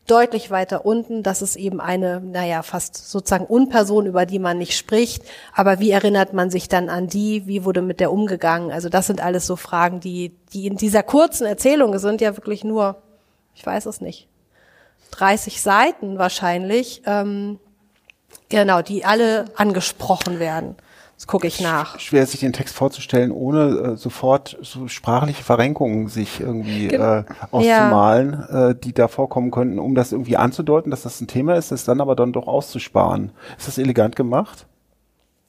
deutlich 0.09 0.51
weiter 0.51 0.85
unten. 0.85 1.23
Das 1.23 1.41
ist 1.41 1.55
eben 1.55 1.79
eine, 1.79 2.19
naja, 2.19 2.63
fast 2.63 3.09
sozusagen 3.09 3.45
Unperson, 3.45 4.05
über 4.05 4.25
die 4.25 4.39
man 4.39 4.57
nicht 4.57 4.77
spricht. 4.77 5.23
Aber 5.53 5.79
wie 5.79 5.91
erinnert 5.91 6.33
man 6.33 6.49
sich 6.49 6.67
dann 6.67 6.89
an 6.89 7.07
die? 7.07 7.47
Wie 7.47 7.65
wurde 7.65 7.81
mit 7.81 7.99
der 7.99 8.11
umgegangen? 8.11 8.71
Also 8.71 8.89
das 8.89 9.07
sind 9.07 9.21
alles 9.21 9.45
so 9.45 9.55
Fragen, 9.55 9.99
die, 9.99 10.35
die 10.53 10.67
in 10.67 10.77
dieser 10.77 11.03
kurzen 11.03 11.45
Erzählung 11.45 11.97
sind 11.99 12.21
ja 12.21 12.35
wirklich 12.35 12.63
nur, 12.63 13.01
ich 13.55 13.65
weiß 13.65 13.85
es 13.85 14.01
nicht, 14.01 14.27
30 15.11 15.61
Seiten 15.61 16.17
wahrscheinlich, 16.17 17.01
ähm, 17.05 17.59
genau, 18.49 18.81
die 18.81 19.05
alle 19.05 19.45
angesprochen 19.55 20.39
werden. 20.39 20.75
Das 21.19 21.27
gucke 21.27 21.47
ich 21.47 21.59
nach. 21.59 21.99
Schwer 21.99 22.25
sich 22.25 22.39
den 22.39 22.53
Text 22.53 22.73
vorzustellen, 22.73 23.31
ohne 23.31 23.91
äh, 23.91 23.97
sofort 23.97 24.57
so 24.61 24.87
sprachliche 24.87 25.43
Verrenkungen 25.43 26.07
sich 26.07 26.39
irgendwie 26.39 26.87
äh, 26.87 27.25
auszumalen, 27.51 28.45
ja. 28.49 28.69
äh, 28.69 28.75
die 28.75 28.93
da 28.93 29.09
vorkommen 29.09 29.51
könnten, 29.51 29.79
um 29.79 29.95
das 29.95 30.13
irgendwie 30.13 30.37
anzudeuten, 30.37 30.91
dass 30.91 31.01
das 31.01 31.19
ein 31.19 31.27
Thema 31.27 31.55
ist, 31.55 31.73
das 31.73 31.83
dann 31.83 31.99
aber 31.99 32.15
dann 32.15 32.31
doch 32.31 32.47
auszusparen. 32.47 33.33
Ist 33.57 33.67
das 33.67 33.77
elegant 33.77 34.15
gemacht? 34.15 34.65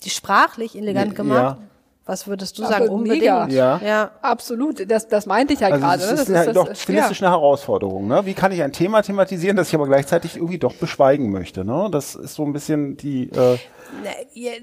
Die 0.02 0.10
sprachlich 0.10 0.76
elegant 0.76 1.14
gemacht? 1.14 1.56
Ja. 1.60 1.69
Was 2.06 2.26
würdest 2.26 2.58
du 2.58 2.62
sagen? 2.62 2.88
Unbedingt. 2.88 3.20
Mega. 3.20 3.46
Ja. 3.48 3.80
ja, 3.84 4.10
absolut. 4.22 4.90
Das, 4.90 5.06
das 5.06 5.26
meinte 5.26 5.52
ich 5.52 5.60
ja 5.60 5.68
also 5.68 5.78
gerade. 5.78 6.02
Das 6.02 6.12
ist, 6.12 6.28
das 6.28 6.46
ist 6.48 6.56
doch 6.56 6.74
stilistische 6.74 7.24
ja. 7.24 7.30
Herausforderung. 7.30 8.08
Ne? 8.08 8.24
Wie 8.24 8.34
kann 8.34 8.52
ich 8.52 8.62
ein 8.62 8.72
Thema 8.72 9.02
thematisieren, 9.02 9.56
das 9.56 9.68
ich 9.68 9.74
aber 9.74 9.86
gleichzeitig 9.86 10.36
irgendwie 10.36 10.58
doch 10.58 10.74
beschweigen 10.74 11.30
möchte? 11.30 11.64
Ne? 11.64 11.88
Das 11.92 12.14
ist 12.14 12.34
so 12.34 12.44
ein 12.44 12.52
bisschen 12.52 12.96
die. 12.96 13.30
Äh 13.30 13.58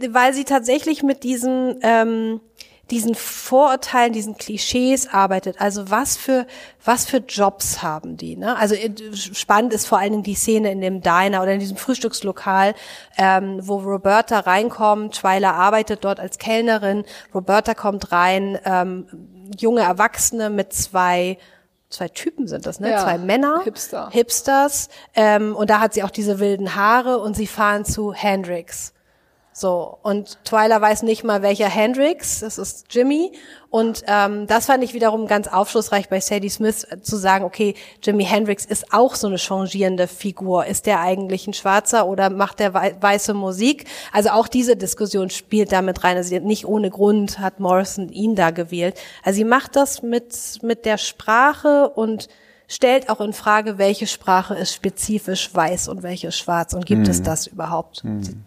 Weil 0.10 0.34
sie 0.34 0.44
tatsächlich 0.44 1.04
mit 1.04 1.24
diesen 1.24 1.80
ähm, 1.84 2.42
diesen 2.90 3.16
Vorurteilen, 3.16 4.14
diesen 4.14 4.38
Klischees 4.38 5.08
arbeitet. 5.12 5.60
Also 5.60 5.90
was 5.90 6.18
für 6.18 6.46
was 6.84 7.06
für 7.06 7.18
Jobs 7.18 7.84
haben 7.84 8.18
die? 8.18 8.38
Ne? 8.38 8.58
Also 8.58 8.76
äh, 8.76 8.92
spannend 9.14 9.74
ist 9.74 9.88
vor 9.88 10.00
allen 10.00 10.12
Dingen 10.12 10.24
die 10.24 10.36
Szene 10.36 10.72
in 10.72 10.82
dem 10.82 11.02
Diner 11.02 11.42
oder 11.42 11.54
in 11.54 11.60
diesem 11.60 11.78
Frühstückslokal, 11.78 12.76
ähm, 13.18 13.60
wo 13.62 13.78
Roberta 13.78 14.40
reinkommt. 14.40 15.16
Twyla 15.16 15.52
arbeitet 15.52 16.04
dort 16.04 16.20
als 16.20 16.38
Kellnerin. 16.38 17.04
Roberta 17.34 17.74
kommt 17.74 18.12
rein, 18.12 18.58
ähm, 18.64 19.08
junge 19.58 19.82
Erwachsene 19.82 20.50
mit 20.50 20.74
zwei 20.74 21.38
zwei 21.90 22.10
Typen 22.10 22.48
sind 22.48 22.66
das, 22.66 22.80
ne? 22.80 22.92
Ja, 22.92 23.04
zwei 23.04 23.18
Männer, 23.18 23.62
Hipster. 23.64 24.10
Hipsters. 24.12 24.90
Ähm, 25.16 25.56
und 25.56 25.70
da 25.70 25.80
hat 25.80 25.94
sie 25.94 26.04
auch 26.04 26.12
diese 26.12 26.40
wilden 26.40 26.76
Haare 26.76 27.20
und 27.20 27.36
sie 27.36 27.48
fahren 27.48 27.86
zu 27.86 28.14
Hendrix. 28.14 28.94
So, 29.60 29.98
und 30.04 30.38
Twyla 30.46 30.80
weiß 30.80 31.02
nicht 31.02 31.24
mal, 31.24 31.42
welcher 31.42 31.68
Hendrix, 31.68 32.42
das 32.42 32.60
ist 32.60 32.86
Jimmy. 32.92 33.32
Und 33.72 34.04
ähm, 34.06 34.46
das 34.46 34.68
fand 34.68 34.84
ich 34.84 34.94
wiederum 34.94 35.26
ganz 35.26 35.48
aufschlussreich 35.48 36.10
bei 36.10 36.20
Sadie 36.20 36.50
Smith 36.50 36.84
äh, 36.84 37.02
zu 37.02 37.16
sagen, 37.16 37.44
okay, 37.44 37.74
Jimmy 38.04 38.24
Hendrix 38.24 38.66
ist 38.66 38.94
auch 38.94 39.16
so 39.16 39.26
eine 39.26 39.40
changierende 39.40 40.08
Figur. 40.08 40.68
Ist 40.68 40.86
der 40.86 41.00
eigentlich 41.00 41.48
ein 41.48 41.56
Schwarzer 41.56 42.06
oder 42.06 42.30
macht 42.30 42.60
der 42.60 42.76
weiße 42.76 43.34
Musik? 43.34 43.86
Also 44.14 44.30
auch 44.30 44.48
diese 44.48 44.76
Diskussion 44.76 45.32
spielt 45.32 45.72
damit 45.72 46.04
rein. 46.04 46.18
Also 46.18 46.38
nicht 46.38 46.68
ohne 46.68 46.92
Grund 46.92 47.40
hat 47.40 47.60
Morrison 47.60 48.10
ihn 48.10 48.36
da 48.36 48.52
gewählt. 48.52 48.94
Also 49.24 49.38
sie 49.38 49.44
macht 49.44 49.76
das 49.76 50.04
mit, 50.04 50.60
mit 50.62 50.86
der 50.86 51.00
Sprache 51.00 51.90
und 51.90 52.28
stellt 52.68 53.10
auch 53.10 53.22
in 53.22 53.34
Frage, 53.34 53.80
welche 53.80 54.06
Sprache 54.06 54.54
ist 54.54 54.76
spezifisch 54.76 55.50
weiß 55.52 55.88
und 55.88 56.04
welche 56.04 56.32
schwarz 56.32 56.74
und 56.74 56.86
gibt 56.86 57.06
mhm. 57.06 57.10
es 57.10 57.24
das 57.24 57.48
überhaupt? 57.48 58.04
Mhm. 58.04 58.46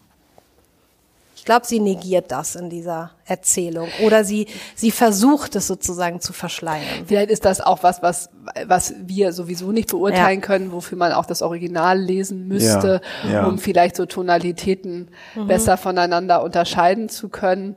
Ich 1.41 1.47
glaube, 1.47 1.65
sie 1.65 1.81
negiert 1.81 2.31
das 2.31 2.55
in 2.55 2.69
dieser 2.69 3.13
Erzählung 3.31 3.89
oder 4.05 4.25
sie 4.25 4.47
sie 4.75 4.91
versucht 4.91 5.55
es 5.55 5.69
sozusagen 5.69 6.21
zu 6.21 6.33
verschleiern. 6.33 7.07
Vielleicht 7.07 7.31
ist 7.31 7.45
das 7.45 7.61
auch 7.61 7.83
was, 7.83 8.03
was 8.03 8.31
was 8.67 8.95
wir 8.99 9.33
sowieso 9.33 9.71
nicht 9.71 9.91
beurteilen 9.91 10.41
ja. 10.41 10.47
können, 10.47 10.73
wofür 10.73 10.99
man 10.99 11.13
auch 11.13 11.27
das 11.27 11.43
Original 11.43 12.01
lesen 12.01 12.49
müsste, 12.49 13.01
ja, 13.25 13.33
ja. 13.33 13.47
um 13.47 13.59
vielleicht 13.59 13.95
so 13.97 14.07
Tonalitäten 14.07 15.11
mhm. 15.37 15.47
besser 15.47 15.77
voneinander 15.77 16.43
unterscheiden 16.43 17.09
zu 17.09 17.29
können. 17.29 17.77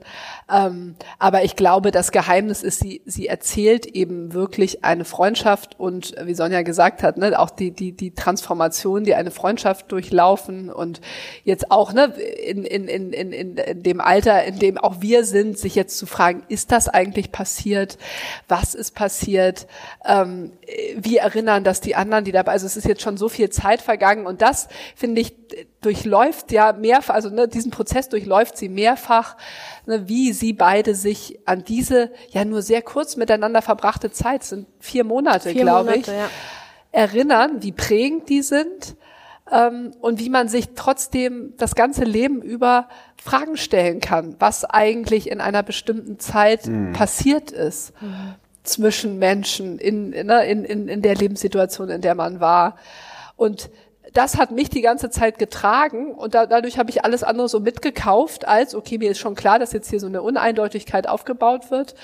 Ähm, 0.52 0.96
aber 1.18 1.44
ich 1.44 1.54
glaube, 1.54 1.92
das 1.92 2.10
Geheimnis 2.10 2.62
ist, 2.62 2.80
sie 2.80 3.02
sie 3.04 3.28
erzählt 3.28 3.86
eben 3.86 4.32
wirklich 4.32 4.84
eine 4.84 5.04
Freundschaft 5.04 5.78
und 5.78 6.14
wie 6.24 6.34
Sonja 6.34 6.62
gesagt 6.62 7.02
hat, 7.04 7.16
ne, 7.16 7.38
auch 7.38 7.50
die 7.50 7.70
die 7.70 7.92
die 7.92 8.12
Transformation, 8.12 9.04
die 9.04 9.14
eine 9.14 9.30
Freundschaft 9.30 9.92
durchlaufen 9.92 10.68
und 10.68 11.00
jetzt 11.44 11.70
auch 11.70 11.92
ne 11.92 12.06
in 12.44 12.64
in 12.64 12.88
in 12.88 13.12
in, 13.12 13.56
in 13.56 13.82
dem 13.84 14.00
Alter, 14.00 14.44
in 14.44 14.58
dem 14.58 14.78
auch 14.78 14.96
wir 15.00 15.24
sind 15.24 15.43
sind, 15.44 15.58
sich 15.58 15.74
jetzt 15.74 15.98
zu 15.98 16.06
fragen, 16.06 16.42
ist 16.48 16.72
das 16.72 16.88
eigentlich 16.88 17.30
passiert? 17.30 17.98
Was 18.48 18.74
ist 18.74 18.94
passiert? 18.94 19.66
Ähm, 20.04 20.52
wie 20.96 21.18
erinnern 21.18 21.64
das 21.64 21.80
die 21.80 21.94
anderen, 21.94 22.24
die 22.24 22.32
dabei, 22.32 22.52
also 22.52 22.66
es 22.66 22.76
ist 22.76 22.86
jetzt 22.86 23.02
schon 23.02 23.16
so 23.16 23.28
viel 23.28 23.50
Zeit 23.50 23.82
vergangen 23.82 24.26
und 24.26 24.42
das, 24.42 24.68
finde 24.96 25.20
ich, 25.20 25.34
durchläuft 25.82 26.50
ja 26.50 26.72
mehrfach, 26.72 27.14
also 27.14 27.28
ne, 27.28 27.46
diesen 27.46 27.70
Prozess 27.70 28.08
durchläuft 28.08 28.56
sie 28.56 28.68
mehrfach, 28.68 29.36
ne, 29.86 30.08
wie 30.08 30.32
sie 30.32 30.52
beide 30.52 30.94
sich 30.94 31.38
an 31.44 31.64
diese 31.64 32.10
ja 32.30 32.44
nur 32.44 32.62
sehr 32.62 32.82
kurz 32.82 33.16
miteinander 33.16 33.60
verbrachte 33.60 34.10
Zeit, 34.10 34.44
sind 34.44 34.66
vier 34.80 35.04
Monate, 35.04 35.52
glaube 35.52 35.96
ich, 35.96 36.06
ja. 36.06 36.30
erinnern, 36.90 37.62
wie 37.62 37.72
prägend 37.72 38.28
die 38.28 38.42
sind 38.42 38.96
und 39.50 40.20
wie 40.20 40.30
man 40.30 40.48
sich 40.48 40.70
trotzdem 40.74 41.52
das 41.58 41.74
ganze 41.74 42.04
Leben 42.04 42.40
über 42.40 42.88
Fragen 43.22 43.56
stellen 43.58 44.00
kann, 44.00 44.36
was 44.38 44.64
eigentlich 44.64 45.30
in 45.30 45.40
einer 45.40 45.62
bestimmten 45.62 46.18
Zeit 46.18 46.66
mhm. 46.66 46.94
passiert 46.94 47.50
ist 47.50 47.92
mhm. 48.00 48.34
zwischen 48.62 49.18
Menschen 49.18 49.78
in, 49.78 50.10
ne, 50.10 50.46
in, 50.46 50.64
in, 50.64 50.88
in 50.88 51.02
der 51.02 51.14
Lebenssituation, 51.14 51.90
in 51.90 52.00
der 52.00 52.14
man 52.14 52.40
war. 52.40 52.76
Und 53.36 53.68
das 54.14 54.38
hat 54.38 54.50
mich 54.50 54.70
die 54.70 54.80
ganze 54.80 55.10
Zeit 55.10 55.38
getragen 55.38 56.12
und 56.12 56.34
da, 56.34 56.46
dadurch 56.46 56.78
habe 56.78 56.88
ich 56.88 57.04
alles 57.04 57.22
andere 57.22 57.48
so 57.48 57.60
mitgekauft, 57.60 58.48
als, 58.48 58.74
okay, 58.74 58.96
mir 58.96 59.10
ist 59.10 59.18
schon 59.18 59.34
klar, 59.34 59.58
dass 59.58 59.72
jetzt 59.72 59.90
hier 59.90 60.00
so 60.00 60.06
eine 60.06 60.22
Uneindeutigkeit 60.22 61.06
aufgebaut 61.06 61.70
wird 61.70 61.94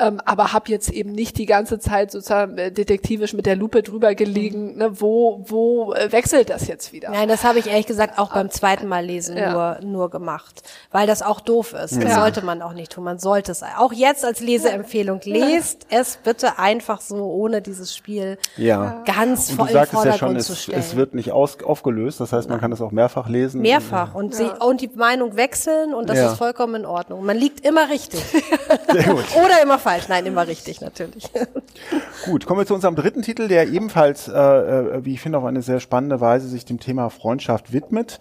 ähm, 0.00 0.20
aber 0.24 0.52
habe 0.52 0.70
jetzt 0.70 0.90
eben 0.90 1.12
nicht 1.12 1.38
die 1.38 1.46
ganze 1.46 1.78
Zeit 1.78 2.10
sozusagen 2.10 2.56
äh, 2.58 2.72
detektivisch 2.72 3.34
mit 3.34 3.46
der 3.46 3.56
Lupe 3.56 3.82
drüber 3.82 4.14
gelegen, 4.14 4.76
ne, 4.76 5.00
wo, 5.00 5.44
wo 5.46 5.92
äh, 5.92 6.10
wechselt 6.10 6.50
das 6.50 6.66
jetzt 6.66 6.92
wieder? 6.92 7.10
Nein, 7.10 7.28
das 7.28 7.44
habe 7.44 7.58
ich 7.58 7.66
ehrlich 7.66 7.86
gesagt 7.86 8.18
auch 8.18 8.32
beim 8.32 8.50
zweiten 8.50 8.88
Mal 8.88 9.04
lesen 9.04 9.36
ja. 9.36 9.52
nur, 9.52 9.78
nur 9.82 10.10
gemacht, 10.10 10.62
weil 10.90 11.06
das 11.06 11.22
auch 11.22 11.40
doof 11.40 11.74
ist. 11.74 11.96
Das 11.96 12.04
ja. 12.04 12.20
sollte 12.20 12.42
man 12.44 12.62
auch 12.62 12.72
nicht 12.72 12.92
tun. 12.92 13.04
Man 13.04 13.18
sollte 13.18 13.52
es 13.52 13.62
auch 13.62 13.92
jetzt 13.92 14.24
als 14.24 14.40
Leseempfehlung 14.40 15.20
lest 15.24 15.86
es 15.90 16.16
bitte 16.16 16.58
einfach 16.58 17.00
so 17.00 17.16
ohne 17.16 17.62
dieses 17.62 17.94
Spiel 17.94 18.38
ja. 18.56 19.02
ganz 19.04 19.50
voll 19.50 19.68
im 19.68 19.74
Vordergrund 19.74 20.06
ja 20.06 20.18
schon, 20.18 20.40
zu 20.40 20.56
stellen. 20.56 20.78
Es, 20.78 20.88
es 20.88 20.96
wird 20.96 21.14
nicht 21.14 21.32
aus, 21.32 21.62
aufgelöst, 21.62 22.20
das 22.20 22.32
heißt, 22.32 22.48
man 22.48 22.60
kann 22.60 22.72
es 22.72 22.80
auch 22.80 22.90
mehrfach 22.90 23.28
lesen. 23.28 23.60
Mehrfach 23.60 24.14
und, 24.14 24.34
sie, 24.34 24.50
und 24.60 24.80
die 24.80 24.90
Meinung 24.94 25.36
wechseln 25.36 25.94
und 25.94 26.08
das 26.08 26.18
ist 26.18 26.38
vollkommen 26.38 26.76
in 26.76 26.86
Ordnung. 26.86 27.24
Man 27.24 27.36
liegt 27.36 27.66
immer 27.66 27.88
richtig. 27.90 28.20
Sehr 28.92 29.04
gut. 29.04 29.24
Oder 29.44 29.62
immer 29.62 29.78
falsch 29.78 29.89
falsch. 29.90 30.08
Nein, 30.08 30.26
immer 30.26 30.46
richtig, 30.46 30.80
natürlich. 30.80 31.30
Gut, 32.24 32.46
kommen 32.46 32.60
wir 32.60 32.66
zu 32.66 32.74
unserem 32.74 32.96
dritten 32.96 33.22
Titel, 33.22 33.48
der 33.48 33.68
ebenfalls, 33.68 34.28
äh, 34.28 34.32
äh, 34.32 35.04
wie 35.04 35.14
ich 35.14 35.20
finde, 35.20 35.38
auf 35.38 35.44
eine 35.44 35.62
sehr 35.62 35.80
spannende 35.80 36.20
Weise 36.20 36.48
sich 36.48 36.64
dem 36.64 36.80
Thema 36.80 37.10
Freundschaft 37.10 37.72
widmet. 37.72 38.20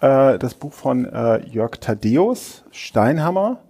Äh, 0.00 0.38
das 0.38 0.54
Buch 0.54 0.72
von 0.72 1.04
äh, 1.04 1.44
Jörg 1.46 1.78
Thaddeus, 1.80 2.64
Steinhammer. 2.70 3.60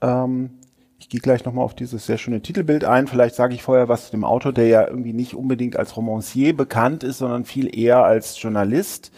Ähm, 0.00 0.58
ich 0.98 1.08
gehe 1.08 1.20
gleich 1.20 1.44
nochmal 1.44 1.64
auf 1.64 1.74
dieses 1.74 2.06
sehr 2.06 2.18
schöne 2.18 2.42
Titelbild 2.42 2.84
ein. 2.84 3.06
Vielleicht 3.06 3.34
sage 3.34 3.54
ich 3.54 3.62
vorher 3.62 3.88
was 3.88 4.06
zu 4.06 4.10
dem 4.10 4.24
Autor, 4.24 4.52
der 4.52 4.66
ja 4.66 4.86
irgendwie 4.86 5.14
nicht 5.14 5.34
unbedingt 5.34 5.76
als 5.76 5.96
Romancier 5.96 6.54
bekannt 6.54 7.02
ist, 7.04 7.18
sondern 7.18 7.44
viel 7.44 7.74
eher 7.76 8.04
als 8.04 8.40
Journalist 8.40 9.10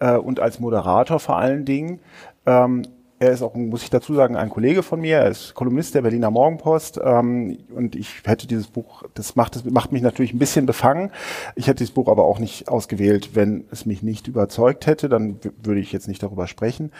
äh, 0.00 0.16
und 0.16 0.40
als 0.40 0.60
Moderator 0.60 1.18
vor 1.18 1.38
allen 1.38 1.64
Dingen. 1.64 2.00
Ähm, 2.44 2.82
er 3.20 3.32
ist 3.32 3.42
auch, 3.42 3.54
muss 3.54 3.82
ich 3.82 3.90
dazu 3.90 4.14
sagen, 4.14 4.34
ein 4.34 4.48
Kollege 4.48 4.82
von 4.82 4.98
mir. 4.98 5.18
Er 5.18 5.28
ist 5.28 5.52
Kolumnist 5.54 5.94
der 5.94 6.00
Berliner 6.00 6.30
Morgenpost. 6.30 6.98
Ähm, 7.04 7.58
und 7.74 7.94
ich 7.94 8.22
hätte 8.24 8.46
dieses 8.46 8.68
Buch, 8.68 9.02
das 9.12 9.36
macht, 9.36 9.56
das 9.56 9.64
macht 9.66 9.92
mich 9.92 10.00
natürlich 10.00 10.32
ein 10.32 10.38
bisschen 10.38 10.64
befangen. 10.64 11.10
Ich 11.54 11.66
hätte 11.66 11.76
dieses 11.76 11.92
Buch 11.92 12.08
aber 12.08 12.24
auch 12.24 12.38
nicht 12.38 12.68
ausgewählt, 12.68 13.34
wenn 13.34 13.66
es 13.70 13.84
mich 13.84 14.02
nicht 14.02 14.26
überzeugt 14.26 14.86
hätte. 14.86 15.10
Dann 15.10 15.38
würde 15.62 15.80
ich 15.80 15.92
jetzt 15.92 16.08
nicht 16.08 16.22
darüber 16.22 16.46
sprechen. 16.46 16.92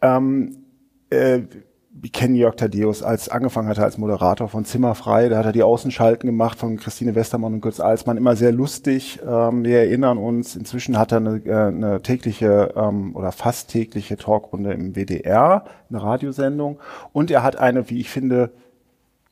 Ähm, 0.00 0.58
äh, 1.10 1.40
ich 2.02 2.12
kenne 2.12 2.36
Jörg 2.36 2.56
Thaddeus, 2.56 3.02
als 3.02 3.28
angefangen 3.28 3.68
hatte 3.68 3.82
als 3.82 3.98
Moderator 3.98 4.48
von 4.48 4.64
Zimmerfrei, 4.64 5.28
da 5.28 5.38
hat 5.38 5.46
er 5.46 5.52
die 5.52 5.62
Außenschalten 5.62 6.26
gemacht 6.26 6.58
von 6.58 6.76
Christine 6.76 7.14
Westermann 7.14 7.54
und 7.54 7.60
Götz 7.60 7.80
Alsmann, 7.80 8.16
immer 8.16 8.36
sehr 8.36 8.52
lustig. 8.52 9.20
Ähm, 9.26 9.64
wir 9.64 9.78
erinnern 9.78 10.18
uns, 10.18 10.56
inzwischen 10.56 10.98
hat 10.98 11.12
er 11.12 11.18
eine, 11.18 11.36
äh, 11.44 11.68
eine 11.68 12.02
tägliche 12.02 12.74
ähm, 12.76 13.14
oder 13.16 13.32
fast 13.32 13.70
tägliche 13.70 14.16
Talkrunde 14.16 14.72
im 14.72 14.94
WDR, 14.94 15.64
eine 15.88 16.02
Radiosendung. 16.02 16.78
Und 17.12 17.30
er 17.30 17.42
hat 17.42 17.56
eine, 17.56 17.90
wie 17.90 18.00
ich 18.00 18.10
finde, 18.10 18.50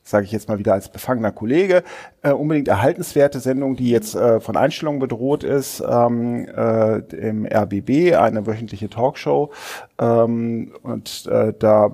sage 0.02 0.24
ich 0.24 0.32
jetzt 0.32 0.48
mal 0.48 0.58
wieder 0.58 0.72
als 0.72 0.88
befangener 0.88 1.32
Kollege, 1.32 1.82
äh, 2.22 2.30
unbedingt 2.30 2.68
erhaltenswerte 2.68 3.40
Sendung, 3.40 3.74
die 3.76 3.90
jetzt 3.90 4.14
äh, 4.14 4.40
von 4.40 4.56
Einstellungen 4.56 5.00
bedroht 5.00 5.42
ist, 5.42 5.82
ähm, 5.86 6.46
äh, 6.46 6.98
im 7.16 7.44
RBB, 7.44 8.14
eine 8.14 8.46
wöchentliche 8.46 8.88
Talkshow. 8.88 9.50
Ähm, 9.98 10.72
und 10.82 11.26
äh, 11.26 11.52
da 11.58 11.92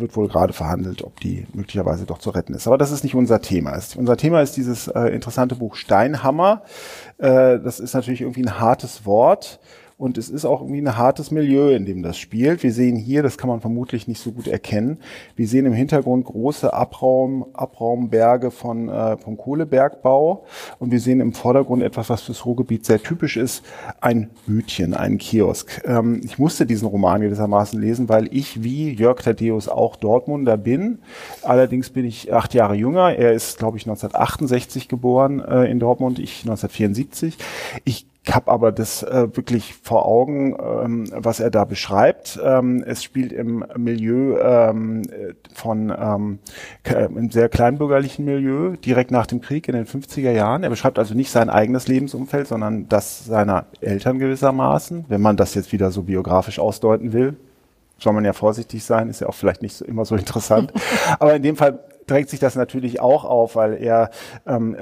wird 0.00 0.16
wohl 0.16 0.28
gerade 0.28 0.52
verhandelt, 0.52 1.02
ob 1.02 1.20
die 1.20 1.46
möglicherweise 1.52 2.06
doch 2.06 2.18
zu 2.18 2.30
retten 2.30 2.54
ist. 2.54 2.66
Aber 2.66 2.78
das 2.78 2.90
ist 2.90 3.04
nicht 3.04 3.14
unser 3.14 3.40
Thema. 3.40 3.78
Unser 3.96 4.16
Thema 4.16 4.40
ist 4.40 4.56
dieses 4.56 4.88
äh, 4.88 5.08
interessante 5.08 5.56
Buch 5.56 5.74
Steinhammer. 5.74 6.62
Äh, 7.18 7.58
das 7.60 7.80
ist 7.80 7.94
natürlich 7.94 8.22
irgendwie 8.22 8.42
ein 8.42 8.58
hartes 8.58 9.06
Wort. 9.06 9.60
Und 10.02 10.18
es 10.18 10.28
ist 10.28 10.44
auch 10.44 10.62
irgendwie 10.62 10.80
ein 10.80 10.96
hartes 10.96 11.30
Milieu, 11.30 11.70
in 11.70 11.86
dem 11.86 12.02
das 12.02 12.18
spielt. 12.18 12.64
Wir 12.64 12.72
sehen 12.72 12.96
hier, 12.96 13.22
das 13.22 13.38
kann 13.38 13.48
man 13.48 13.60
vermutlich 13.60 14.08
nicht 14.08 14.20
so 14.20 14.32
gut 14.32 14.48
erkennen, 14.48 14.98
wir 15.36 15.46
sehen 15.46 15.64
im 15.64 15.72
Hintergrund 15.72 16.24
große 16.24 16.74
Abraum, 16.74 17.46
Abraumberge 17.52 18.50
von, 18.50 18.88
äh, 18.88 19.16
vom 19.18 19.36
Kohlebergbau. 19.36 20.44
Und 20.80 20.90
wir 20.90 20.98
sehen 20.98 21.20
im 21.20 21.32
Vordergrund 21.32 21.84
etwas, 21.84 22.10
was 22.10 22.22
fürs 22.22 22.44
Ruhrgebiet 22.44 22.84
sehr 22.84 23.00
typisch 23.00 23.36
ist, 23.36 23.62
ein 24.00 24.30
Bütchen, 24.44 24.92
ein 24.92 25.18
Kiosk. 25.18 25.80
Ähm, 25.84 26.20
ich 26.24 26.36
musste 26.36 26.66
diesen 26.66 26.88
Roman 26.88 27.20
gewissermaßen 27.20 27.80
lesen, 27.80 28.08
weil 28.08 28.28
ich 28.34 28.64
wie 28.64 28.92
Jörg 28.94 29.22
Thaddeus 29.22 29.68
auch 29.68 29.94
Dortmunder 29.94 30.56
bin. 30.56 30.98
Allerdings 31.42 31.90
bin 31.90 32.06
ich 32.06 32.32
acht 32.32 32.54
Jahre 32.54 32.74
jünger. 32.74 33.14
Er 33.14 33.34
ist, 33.34 33.56
glaube 33.56 33.76
ich, 33.76 33.84
1968 33.84 34.88
geboren 34.88 35.38
äh, 35.38 35.70
in 35.70 35.78
Dortmund, 35.78 36.18
ich 36.18 36.40
1974. 36.40 37.38
Ich 37.84 38.06
ich 38.24 38.32
habe 38.32 38.50
aber 38.52 38.70
das 38.70 39.02
äh, 39.02 39.28
wirklich 39.36 39.74
vor 39.82 40.06
Augen, 40.06 40.56
ähm, 40.60 41.06
was 41.12 41.40
er 41.40 41.50
da 41.50 41.64
beschreibt. 41.64 42.38
Ähm, 42.42 42.84
es 42.86 43.02
spielt 43.02 43.32
im 43.32 43.64
Milieu 43.76 44.38
ähm, 44.38 45.02
von 45.52 45.92
ähm, 45.96 46.38
im 46.84 47.30
sehr 47.32 47.48
kleinbürgerlichen 47.48 48.24
Milieu, 48.24 48.76
direkt 48.76 49.10
nach 49.10 49.26
dem 49.26 49.40
Krieg 49.40 49.66
in 49.66 49.74
den 49.74 49.86
50er 49.86 50.30
Jahren. 50.30 50.62
Er 50.62 50.70
beschreibt 50.70 51.00
also 51.00 51.14
nicht 51.14 51.32
sein 51.32 51.50
eigenes 51.50 51.88
Lebensumfeld, 51.88 52.46
sondern 52.46 52.88
das 52.88 53.24
seiner 53.24 53.66
Eltern 53.80 54.20
gewissermaßen, 54.20 55.06
wenn 55.08 55.20
man 55.20 55.36
das 55.36 55.54
jetzt 55.54 55.72
wieder 55.72 55.90
so 55.90 56.02
biografisch 56.02 56.60
ausdeuten 56.60 57.12
will. 57.12 57.36
Soll 57.98 58.12
man 58.12 58.24
ja 58.24 58.32
vorsichtig 58.32 58.84
sein, 58.84 59.08
ist 59.08 59.20
ja 59.20 59.28
auch 59.28 59.34
vielleicht 59.34 59.62
nicht 59.62 59.74
so, 59.74 59.84
immer 59.84 60.04
so 60.04 60.14
interessant. 60.14 60.72
aber 61.18 61.34
in 61.34 61.42
dem 61.42 61.56
Fall 61.56 61.80
drängt 62.06 62.28
sich 62.28 62.40
das 62.40 62.54
natürlich 62.54 63.00
auch 63.00 63.24
auf, 63.24 63.56
weil 63.56 63.74
er 63.74 64.10
ähm, 64.46 64.76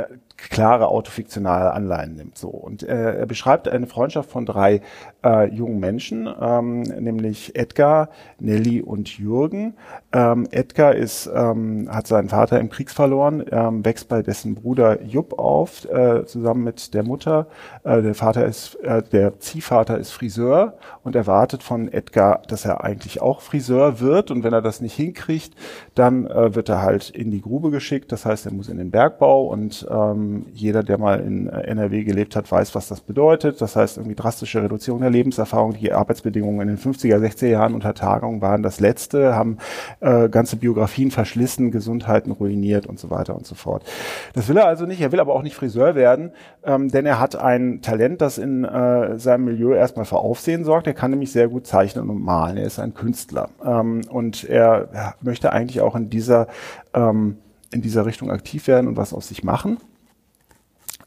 klare 0.48 0.88
autofiktionale 0.88 1.72
Anleihen 1.72 2.14
nimmt. 2.14 2.38
So 2.38 2.48
und 2.48 2.82
äh, 2.82 3.18
er 3.18 3.26
beschreibt 3.26 3.68
eine 3.68 3.86
Freundschaft 3.86 4.30
von 4.30 4.46
drei 4.46 4.80
äh, 5.24 5.52
jungen 5.52 5.80
Menschen, 5.80 6.28
ähm, 6.40 6.82
nämlich 6.82 7.56
Edgar, 7.56 8.08
Nelly 8.38 8.80
und 8.80 9.18
Jürgen. 9.18 9.74
Ähm, 10.12 10.48
Edgar 10.50 10.94
ist 10.94 11.30
ähm, 11.32 11.88
hat 11.90 12.06
seinen 12.06 12.28
Vater 12.28 12.58
im 12.58 12.70
Krieg 12.70 12.90
verloren, 12.90 13.44
ähm, 13.50 13.84
wächst 13.84 14.08
bei 14.08 14.22
dessen 14.22 14.54
Bruder 14.54 15.02
Jupp 15.02 15.38
auf, 15.38 15.84
äh, 15.84 16.24
zusammen 16.24 16.64
mit 16.64 16.94
der 16.94 17.02
Mutter. 17.02 17.46
Äh, 17.84 18.02
der 18.02 18.14
Vater 18.14 18.46
ist 18.46 18.76
äh, 18.76 19.02
der 19.02 19.40
Ziehvater 19.40 19.98
ist 19.98 20.10
Friseur 20.10 20.74
und 21.04 21.16
erwartet 21.16 21.62
von 21.62 21.92
Edgar, 21.92 22.42
dass 22.48 22.64
er 22.64 22.82
eigentlich 22.84 23.20
auch 23.20 23.40
Friseur 23.40 24.00
wird 24.00 24.30
und 24.30 24.44
wenn 24.44 24.52
er 24.52 24.62
das 24.62 24.80
nicht 24.80 24.94
hinkriegt, 24.94 25.54
dann 25.94 26.26
äh, 26.26 26.54
wird 26.54 26.68
er 26.68 26.82
halt 26.82 27.10
in 27.10 27.30
die 27.30 27.40
Grube 27.40 27.70
geschickt. 27.70 28.12
Das 28.12 28.24
heißt, 28.24 28.46
er 28.46 28.52
muss 28.52 28.68
in 28.68 28.78
den 28.78 28.90
Bergbau 28.90 29.44
und 29.46 29.86
ähm, 29.90 30.29
jeder, 30.52 30.82
der 30.82 30.98
mal 30.98 31.20
in 31.20 31.48
äh, 31.48 31.62
NRW 31.62 32.04
gelebt 32.04 32.36
hat, 32.36 32.50
weiß, 32.50 32.74
was 32.74 32.88
das 32.88 33.00
bedeutet. 33.00 33.60
Das 33.60 33.76
heißt, 33.76 33.98
irgendwie 33.98 34.16
drastische 34.16 34.62
Reduzierung 34.62 35.00
der 35.00 35.10
Lebenserfahrung. 35.10 35.74
Die 35.74 35.92
Arbeitsbedingungen 35.92 36.68
in 36.68 36.76
den 36.76 36.78
50er, 36.78 37.16
60er 37.18 37.46
Jahren 37.46 37.74
unter 37.74 37.94
Tagung 37.94 38.40
waren 38.40 38.62
das 38.62 38.80
Letzte, 38.80 39.34
haben 39.34 39.58
äh, 40.00 40.28
ganze 40.28 40.56
Biografien 40.56 41.10
verschlissen, 41.10 41.70
Gesundheiten 41.70 42.32
ruiniert 42.32 42.86
und 42.86 42.98
so 42.98 43.10
weiter 43.10 43.36
und 43.36 43.46
so 43.46 43.54
fort. 43.54 43.84
Das 44.34 44.48
will 44.48 44.56
er 44.56 44.66
also 44.66 44.86
nicht. 44.86 45.00
Er 45.00 45.12
will 45.12 45.20
aber 45.20 45.34
auch 45.34 45.42
nicht 45.42 45.54
Friseur 45.54 45.94
werden, 45.94 46.32
ähm, 46.64 46.88
denn 46.88 47.06
er 47.06 47.20
hat 47.20 47.36
ein 47.36 47.82
Talent, 47.82 48.20
das 48.20 48.38
in 48.38 48.64
äh, 48.64 49.18
seinem 49.18 49.44
Milieu 49.44 49.74
erstmal 49.74 50.04
für 50.04 50.18
Aufsehen 50.18 50.64
sorgt. 50.64 50.86
Er 50.86 50.94
kann 50.94 51.10
nämlich 51.10 51.32
sehr 51.32 51.48
gut 51.48 51.66
zeichnen 51.66 52.08
und 52.08 52.22
malen. 52.22 52.56
Er 52.56 52.64
ist 52.64 52.78
ein 52.78 52.94
Künstler. 52.94 53.50
Ähm, 53.64 54.02
und 54.10 54.44
er 54.44 54.88
ja, 54.94 55.14
möchte 55.20 55.52
eigentlich 55.52 55.80
auch 55.80 55.96
in 55.96 56.10
dieser 56.10 56.46
ähm, 56.94 57.36
in 57.72 57.82
dieser 57.82 58.06
Richtung 58.06 58.30
aktiv 58.30 58.66
werden 58.66 58.88
und 58.88 58.96
was 58.96 59.14
aus 59.14 59.28
sich 59.28 59.44
machen 59.44 59.78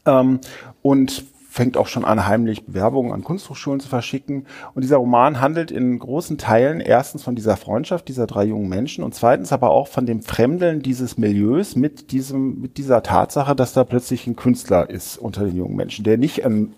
ähm, 0.06 0.40
und 0.82 1.24
fängt 1.54 1.76
auch 1.76 1.86
schon 1.86 2.04
an, 2.04 2.26
heimlich 2.26 2.66
Bewerbungen 2.66 3.12
an 3.12 3.22
Kunsthochschulen 3.22 3.78
zu 3.78 3.88
verschicken. 3.88 4.46
Und 4.74 4.82
dieser 4.82 4.96
Roman 4.96 5.40
handelt 5.40 5.70
in 5.70 6.00
großen 6.00 6.36
Teilen 6.36 6.80
erstens 6.80 7.22
von 7.22 7.36
dieser 7.36 7.56
Freundschaft 7.56 8.08
dieser 8.08 8.26
drei 8.26 8.44
jungen 8.44 8.68
Menschen 8.68 9.04
und 9.04 9.14
zweitens 9.14 9.52
aber 9.52 9.70
auch 9.70 9.86
von 9.86 10.04
dem 10.04 10.20
Fremdeln 10.20 10.82
dieses 10.82 11.16
Milieus 11.16 11.76
mit 11.76 12.10
diesem, 12.10 12.60
mit 12.60 12.76
dieser 12.76 13.04
Tatsache, 13.04 13.54
dass 13.54 13.72
da 13.72 13.84
plötzlich 13.84 14.26
ein 14.26 14.34
Künstler 14.34 14.90
ist 14.90 15.16
unter 15.16 15.44
den 15.44 15.56
jungen 15.56 15.76
Menschen, 15.76 16.02
der 16.04 16.18
nicht 16.18 16.44
ein 16.44 16.74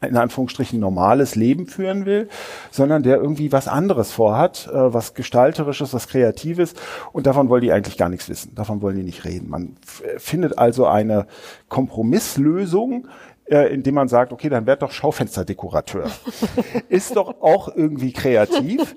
in 0.00 0.16
Anführungsstrichen 0.16 0.78
normales 0.78 1.34
Leben 1.34 1.66
führen 1.66 2.04
will, 2.04 2.28
sondern 2.70 3.02
der 3.02 3.16
irgendwie 3.16 3.52
was 3.52 3.68
anderes 3.68 4.12
vorhat, 4.12 4.68
äh, 4.72 4.92
was 4.92 5.14
gestalterisches, 5.14 5.94
was 5.94 6.08
kreatives 6.08 6.74
und 7.12 7.26
davon 7.26 7.48
wollen 7.48 7.62
die 7.62 7.72
eigentlich 7.72 7.96
gar 7.96 8.08
nichts 8.08 8.28
wissen. 8.28 8.54
Davon 8.54 8.82
wollen 8.82 8.96
die 8.96 9.02
nicht 9.02 9.24
reden. 9.24 9.48
Man 9.48 9.76
findet 10.18 10.58
also 10.58 10.86
eine 10.86 11.26
Kompromisslösung, 11.68 13.08
äh, 13.46 13.72
indem 13.72 13.94
man 13.94 14.08
sagt, 14.08 14.32
okay, 14.32 14.48
dann 14.48 14.66
werd 14.66 14.82
doch 14.82 14.90
Schaufensterdekorateur. 14.90 16.10
Ist 16.88 17.16
doch 17.16 17.40
auch 17.40 17.74
irgendwie 17.74 18.12
kreativ. 18.12 18.94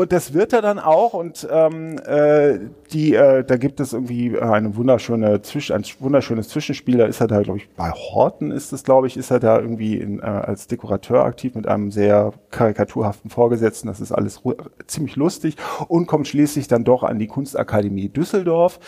Und 0.00 0.12
das 0.12 0.32
wird 0.32 0.54
er 0.54 0.62
dann 0.62 0.78
auch 0.78 1.12
und 1.12 1.46
ähm, 1.52 1.98
äh, 2.06 2.58
die, 2.90 3.14
äh, 3.14 3.44
da 3.44 3.58
gibt 3.58 3.80
es 3.80 3.92
irgendwie 3.92 4.38
eine 4.38 4.74
wunderschöne 4.74 5.42
Zwischen, 5.42 5.76
ein 5.76 5.84
wunderschönes 5.98 6.48
Zwischenspiel. 6.48 6.96
Da 6.96 7.04
ist 7.04 7.20
er 7.20 7.26
da, 7.26 7.42
glaube 7.42 7.58
ich, 7.58 7.68
bei 7.68 7.90
Horten 7.90 8.50
ist 8.50 8.72
es, 8.72 8.82
glaube 8.82 9.08
ich, 9.08 9.18
ist 9.18 9.30
er 9.30 9.40
da 9.40 9.60
irgendwie 9.60 9.98
in, 9.98 10.20
äh, 10.20 10.22
als 10.22 10.68
Dekorateur 10.68 11.22
aktiv 11.22 11.54
mit 11.54 11.68
einem 11.68 11.90
sehr 11.90 12.32
karikaturhaften 12.50 13.28
Vorgesetzten. 13.28 13.88
Das 13.88 14.00
ist 14.00 14.10
alles 14.10 14.40
ziemlich 14.86 15.16
lustig 15.16 15.56
und 15.88 16.06
kommt 16.06 16.28
schließlich 16.28 16.66
dann 16.66 16.82
doch 16.82 17.02
an 17.02 17.18
die 17.18 17.26
Kunstakademie 17.26 18.08
Düsseldorf, 18.08 18.80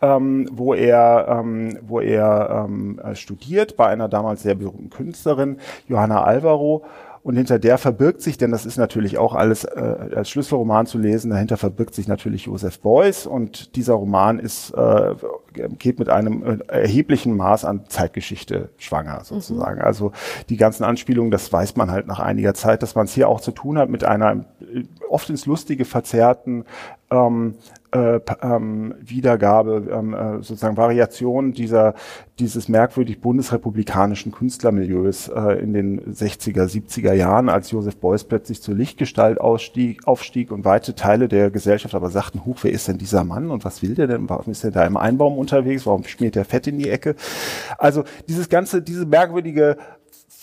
ähm, 0.00 0.48
wo 0.52 0.72
er, 0.72 1.40
ähm, 1.40 1.80
wo 1.82 1.98
er 1.98 2.64
ähm, 2.68 3.00
studiert 3.14 3.76
bei 3.76 3.88
einer 3.88 4.08
damals 4.08 4.44
sehr 4.44 4.54
berühmten 4.54 4.90
Künstlerin 4.90 5.56
Johanna 5.88 6.22
Alvaro 6.22 6.84
und 7.22 7.36
hinter 7.36 7.58
der 7.58 7.76
verbirgt 7.76 8.22
sich, 8.22 8.38
denn 8.38 8.50
das 8.50 8.64
ist 8.64 8.78
natürlich 8.78 9.18
auch 9.18 9.34
alles 9.34 9.64
äh, 9.64 10.10
als 10.14 10.30
Schlüsselroman 10.30 10.86
zu 10.86 10.98
lesen, 10.98 11.30
dahinter 11.30 11.56
verbirgt 11.56 11.94
sich 11.94 12.08
natürlich 12.08 12.46
Joseph 12.46 12.80
Beuys 12.80 13.26
und 13.26 13.76
dieser 13.76 13.94
Roman 13.94 14.38
ist 14.38 14.70
äh, 14.70 15.14
geht 15.52 15.98
mit 15.98 16.08
einem 16.08 16.42
äh, 16.42 16.58
erheblichen 16.68 17.36
Maß 17.36 17.64
an 17.64 17.84
Zeitgeschichte 17.88 18.70
schwanger 18.78 19.24
sozusagen. 19.24 19.80
Mhm. 19.80 19.84
Also 19.84 20.12
die 20.48 20.56
ganzen 20.56 20.84
Anspielungen, 20.84 21.30
das 21.30 21.52
weiß 21.52 21.76
man 21.76 21.90
halt 21.90 22.06
nach 22.06 22.20
einiger 22.20 22.54
Zeit, 22.54 22.82
dass 22.82 22.94
man 22.94 23.06
es 23.06 23.14
hier 23.14 23.28
auch 23.28 23.40
zu 23.40 23.50
tun 23.50 23.78
hat 23.78 23.90
mit 23.90 24.04
einer 24.04 24.44
äh, 24.60 24.84
oft 25.08 25.28
ins 25.30 25.46
Lustige 25.46 25.84
verzerrten 25.84 26.64
ähm, 27.10 27.54
äh, 27.92 28.20
ähm, 28.42 28.94
Wiedergabe, 29.00 29.88
ähm, 29.90 30.14
äh, 30.14 30.36
sozusagen 30.42 30.76
Variation 30.76 31.52
dieser 31.52 31.94
dieses 32.40 32.68
merkwürdig 32.68 33.20
bundesrepublikanischen 33.20 34.32
Künstlermilieus 34.32 35.28
äh, 35.28 35.60
in 35.62 35.72
den 35.72 36.00
60er, 36.00 36.64
70er 36.64 37.12
Jahren, 37.12 37.48
als 37.48 37.70
Josef 37.70 37.96
Beuys 37.96 38.24
plötzlich 38.24 38.62
zur 38.62 38.74
Lichtgestalt 38.74 39.40
ausstieg, 39.40 40.06
aufstieg 40.06 40.50
und 40.50 40.64
weite 40.64 40.94
Teile 40.94 41.28
der 41.28 41.50
Gesellschaft 41.50 41.94
aber 41.94 42.10
sagten, 42.10 42.44
huch, 42.44 42.58
wer 42.62 42.72
ist 42.72 42.88
denn 42.88 42.98
dieser 42.98 43.24
Mann 43.24 43.50
und 43.50 43.64
was 43.64 43.82
will 43.82 43.94
der 43.94 44.06
denn? 44.06 44.28
Warum 44.28 44.50
ist 44.50 44.64
er 44.64 44.70
da 44.70 44.84
im 44.84 44.96
Einbaum 44.96 45.38
unterwegs? 45.38 45.86
Warum 45.86 46.04
schmiert 46.04 46.34
der 46.34 46.44
Fett 46.44 46.66
in 46.66 46.78
die 46.78 46.88
Ecke? 46.88 47.14
Also 47.78 48.04
dieses 48.28 48.48
ganze, 48.48 48.82
diese 48.82 49.06
merkwürdige 49.06 49.76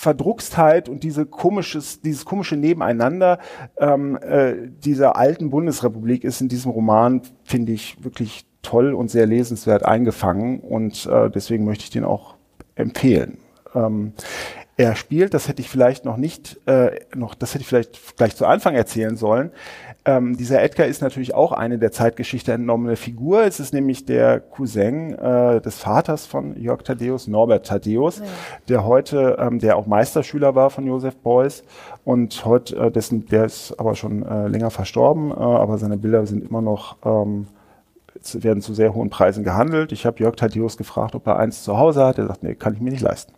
Verdruckstheit 0.07 0.87
und 0.87 1.03
diese 1.03 1.25
komisches, 1.25 1.99
dieses 1.99 2.23
komische 2.23 2.55
Nebeneinander 2.55 3.39
ähm, 3.77 4.17
äh, 4.21 4.53
dieser 4.69 5.17
alten 5.17 5.49
Bundesrepublik 5.49 6.23
ist 6.23 6.39
in 6.39 6.47
diesem 6.47 6.71
Roman, 6.71 7.23
finde 7.43 7.73
ich, 7.73 8.01
wirklich 8.01 8.45
toll 8.61 8.93
und 8.93 9.11
sehr 9.11 9.25
lesenswert 9.25 9.83
eingefangen 9.83 10.61
und 10.61 11.07
äh, 11.07 11.29
deswegen 11.29 11.65
möchte 11.65 11.83
ich 11.83 11.89
den 11.89 12.05
auch 12.05 12.35
empfehlen. 12.75 13.37
Ähm, 13.75 14.13
er 14.77 14.95
spielt. 14.95 15.33
Das 15.33 15.49
hätte 15.49 15.61
ich 15.61 15.69
vielleicht 15.69 16.05
noch 16.05 16.15
nicht, 16.15 16.57
äh, 16.67 17.01
noch, 17.13 17.35
das 17.35 17.53
hätte 17.53 17.63
ich 17.63 17.67
vielleicht 17.67 18.15
gleich 18.15 18.35
zu 18.35 18.45
Anfang 18.45 18.75
erzählen 18.75 19.17
sollen. 19.17 19.51
Ähm, 20.07 20.37
dieser 20.37 20.63
Edgar 20.63 20.87
ist 20.87 21.01
natürlich 21.01 21.35
auch 21.35 21.51
eine 21.51 21.77
der 21.77 21.91
Zeitgeschichte 21.91 22.53
entnommene 22.53 22.95
Figur. 22.95 23.43
Es 23.43 23.59
ist 23.59 23.73
nämlich 23.73 24.05
der 24.05 24.39
Cousin 24.39 25.13
äh, 25.13 25.59
des 25.59 25.79
Vaters 25.79 26.25
von 26.25 26.55
Jörg 26.55 26.83
Thaddeus, 26.83 27.27
Norbert 27.27 27.67
Thaddeus, 27.67 28.19
ja. 28.19 28.25
der 28.69 28.85
heute, 28.85 29.35
ähm, 29.37 29.59
der 29.59 29.75
auch 29.75 29.85
Meisterschüler 29.85 30.55
war 30.55 30.69
von 30.69 30.87
Josef 30.87 31.17
Beuys 31.17 31.63
und 32.05 32.45
heute, 32.45 32.77
äh, 32.77 32.89
dessen, 32.89 33.25
der 33.25 33.43
ist 33.43 33.77
aber 33.77 33.95
schon 33.95 34.25
äh, 34.25 34.47
länger 34.47 34.71
verstorben, 34.71 35.31
äh, 35.31 35.33
aber 35.33 35.77
seine 35.77 35.97
Bilder 35.97 36.25
sind 36.25 36.49
immer 36.49 36.61
noch 36.61 36.95
ähm, 37.03 37.47
werden 38.33 38.61
zu 38.61 38.73
sehr 38.73 38.93
hohen 38.93 39.09
Preisen 39.09 39.43
gehandelt. 39.43 39.91
Ich 39.91 40.05
habe 40.05 40.19
Jörg 40.19 40.37
Thaddeus 40.37 40.77
gefragt, 40.77 41.15
ob 41.15 41.27
er 41.27 41.37
eins 41.37 41.63
zu 41.63 41.77
Hause 41.77 42.05
hat. 42.05 42.17
Er 42.17 42.27
sagt, 42.27 42.43
nee, 42.43 42.55
kann 42.55 42.73
ich 42.73 42.79
mir 42.79 42.91
nicht 42.91 43.03
leisten. 43.03 43.33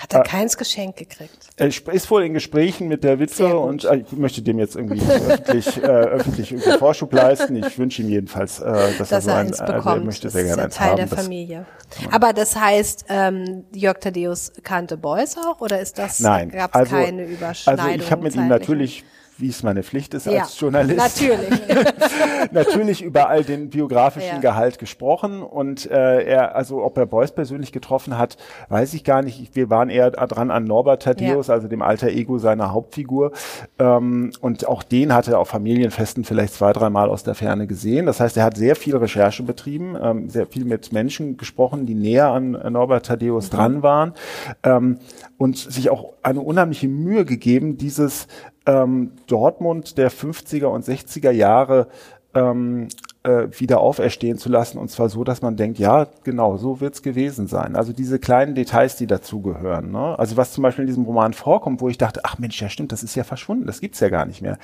Hat 0.00 0.14
er 0.14 0.20
äh, 0.20 0.22
keins 0.22 0.56
Geschenk 0.56 0.96
gekriegt? 0.96 1.50
Er 1.56 1.66
ist 1.66 2.10
wohl 2.10 2.24
in 2.24 2.32
Gesprächen 2.32 2.88
mit 2.88 3.04
der 3.04 3.18
Witwe 3.18 3.58
und 3.58 3.84
äh, 3.84 3.96
ich 3.96 4.12
möchte 4.12 4.40
dem 4.40 4.58
jetzt 4.58 4.74
irgendwie 4.74 5.02
öffentlich, 5.02 5.76
äh, 5.82 5.86
öffentlich 5.86 6.52
irgendwie 6.52 6.78
Vorschub 6.78 7.12
leisten. 7.12 7.54
Ich 7.56 7.78
wünsche 7.78 8.00
ihm 8.00 8.08
jedenfalls, 8.08 8.60
äh, 8.60 8.96
dass, 8.96 9.10
dass 9.10 9.12
er 9.12 9.20
so 9.20 9.30
ein, 9.30 9.46
eins 9.48 9.58
bekommt. 9.58 10.02
Äh, 10.02 10.06
möchte 10.06 10.30
sehr 10.30 10.44
das 10.44 10.56
gerne 10.56 10.68
ist 10.68 10.78
ja 10.78 10.86
Teil 10.86 10.96
der 10.96 11.08
Familie. 11.08 11.66
Aber 12.10 12.32
das 12.32 12.56
heißt, 12.56 13.04
ähm, 13.10 13.64
Jörg 13.74 13.98
Thaddeus 13.98 14.52
kannte 14.62 14.96
Beuys 14.96 15.36
auch 15.36 15.60
oder 15.60 15.80
ist 15.80 15.98
das? 15.98 16.20
Nein, 16.20 16.48
gab 16.48 16.70
es 16.70 16.76
also, 16.76 16.96
keine 16.96 17.24
Überschneidung? 17.24 17.84
Also 17.84 18.02
ich 18.02 18.10
habe 18.10 18.22
mit 18.22 18.34
ihm 18.34 18.48
natürlich 18.48 19.04
wie 19.40 19.48
es 19.48 19.62
meine 19.62 19.82
Pflicht 19.82 20.14
ist 20.14 20.26
ja, 20.26 20.42
als 20.42 20.58
Journalist. 20.58 20.96
Natürlich. 20.96 21.60
natürlich 22.52 23.02
über 23.02 23.28
all 23.28 23.44
den 23.44 23.70
biografischen 23.70 24.36
ja. 24.36 24.40
Gehalt 24.40 24.78
gesprochen 24.78 25.42
und 25.42 25.90
äh, 25.90 26.22
er, 26.24 26.54
also 26.54 26.82
ob 26.82 26.96
er 26.98 27.06
Beuys 27.06 27.32
persönlich 27.32 27.72
getroffen 27.72 28.18
hat, 28.18 28.36
weiß 28.68 28.94
ich 28.94 29.04
gar 29.04 29.22
nicht. 29.22 29.54
Wir 29.54 29.70
waren 29.70 29.90
eher 29.90 30.10
dran 30.10 30.50
an 30.50 30.64
Norbert 30.64 31.02
Thaddeus, 31.02 31.48
ja. 31.48 31.54
also 31.54 31.68
dem 31.68 31.82
alter 31.82 32.08
Ego 32.08 32.38
seiner 32.38 32.72
Hauptfigur. 32.72 33.32
Ähm, 33.78 34.32
und 34.40 34.66
auch 34.68 34.82
den 34.82 35.14
hat 35.14 35.28
er 35.28 35.38
auf 35.38 35.48
Familienfesten 35.48 36.24
vielleicht 36.24 36.54
zwei, 36.54 36.72
dreimal 36.72 37.08
aus 37.08 37.22
der 37.22 37.34
Ferne 37.34 37.66
gesehen. 37.66 38.06
Das 38.06 38.20
heißt, 38.20 38.36
er 38.36 38.44
hat 38.44 38.56
sehr 38.56 38.76
viel 38.76 38.96
Recherche 38.96 39.42
betrieben, 39.42 39.96
ähm, 40.00 40.28
sehr 40.28 40.46
viel 40.46 40.64
mit 40.64 40.92
Menschen 40.92 41.36
gesprochen, 41.36 41.86
die 41.86 41.94
näher 41.94 42.28
an 42.28 42.52
Norbert 42.52 43.06
Thaddeus 43.06 43.50
mhm. 43.50 43.56
dran 43.56 43.82
waren 43.82 44.14
ähm, 44.62 44.98
und 45.38 45.56
sich 45.56 45.90
auch 45.90 46.12
eine 46.22 46.40
unheimliche 46.40 46.88
Mühe 46.88 47.24
gegeben, 47.24 47.76
dieses 47.76 48.26
ähm, 48.70 49.12
Dortmund 49.26 49.98
der 49.98 50.10
50er 50.10 50.66
und 50.66 50.84
60er 50.84 51.30
Jahre 51.30 51.88
ähm, 52.34 52.88
äh, 53.22 53.48
wieder 53.58 53.80
auferstehen 53.80 54.38
zu 54.38 54.48
lassen 54.48 54.78
und 54.78 54.90
zwar 54.90 55.10
so, 55.10 55.24
dass 55.24 55.42
man 55.42 55.56
denkt, 55.56 55.78
ja, 55.78 56.06
genau, 56.24 56.56
so 56.56 56.80
wird's 56.80 57.02
gewesen 57.02 57.46
sein. 57.46 57.76
Also 57.76 57.92
diese 57.92 58.18
kleinen 58.18 58.54
Details, 58.54 58.96
die 58.96 59.06
dazugehören. 59.06 59.90
Ne? 59.90 60.18
Also 60.18 60.38
was 60.38 60.52
zum 60.52 60.62
Beispiel 60.62 60.84
in 60.84 60.86
diesem 60.86 61.04
Roman 61.04 61.34
vorkommt, 61.34 61.82
wo 61.82 61.88
ich 61.90 61.98
dachte, 61.98 62.20
ach 62.24 62.38
Mensch, 62.38 62.60
ja 62.62 62.70
stimmt, 62.70 62.92
das 62.92 63.02
ist 63.02 63.14
ja 63.16 63.24
verschwunden, 63.24 63.66
das 63.66 63.80
gibt's 63.80 64.00
ja 64.00 64.08
gar 64.08 64.24
nicht 64.24 64.40
mehr. 64.40 64.58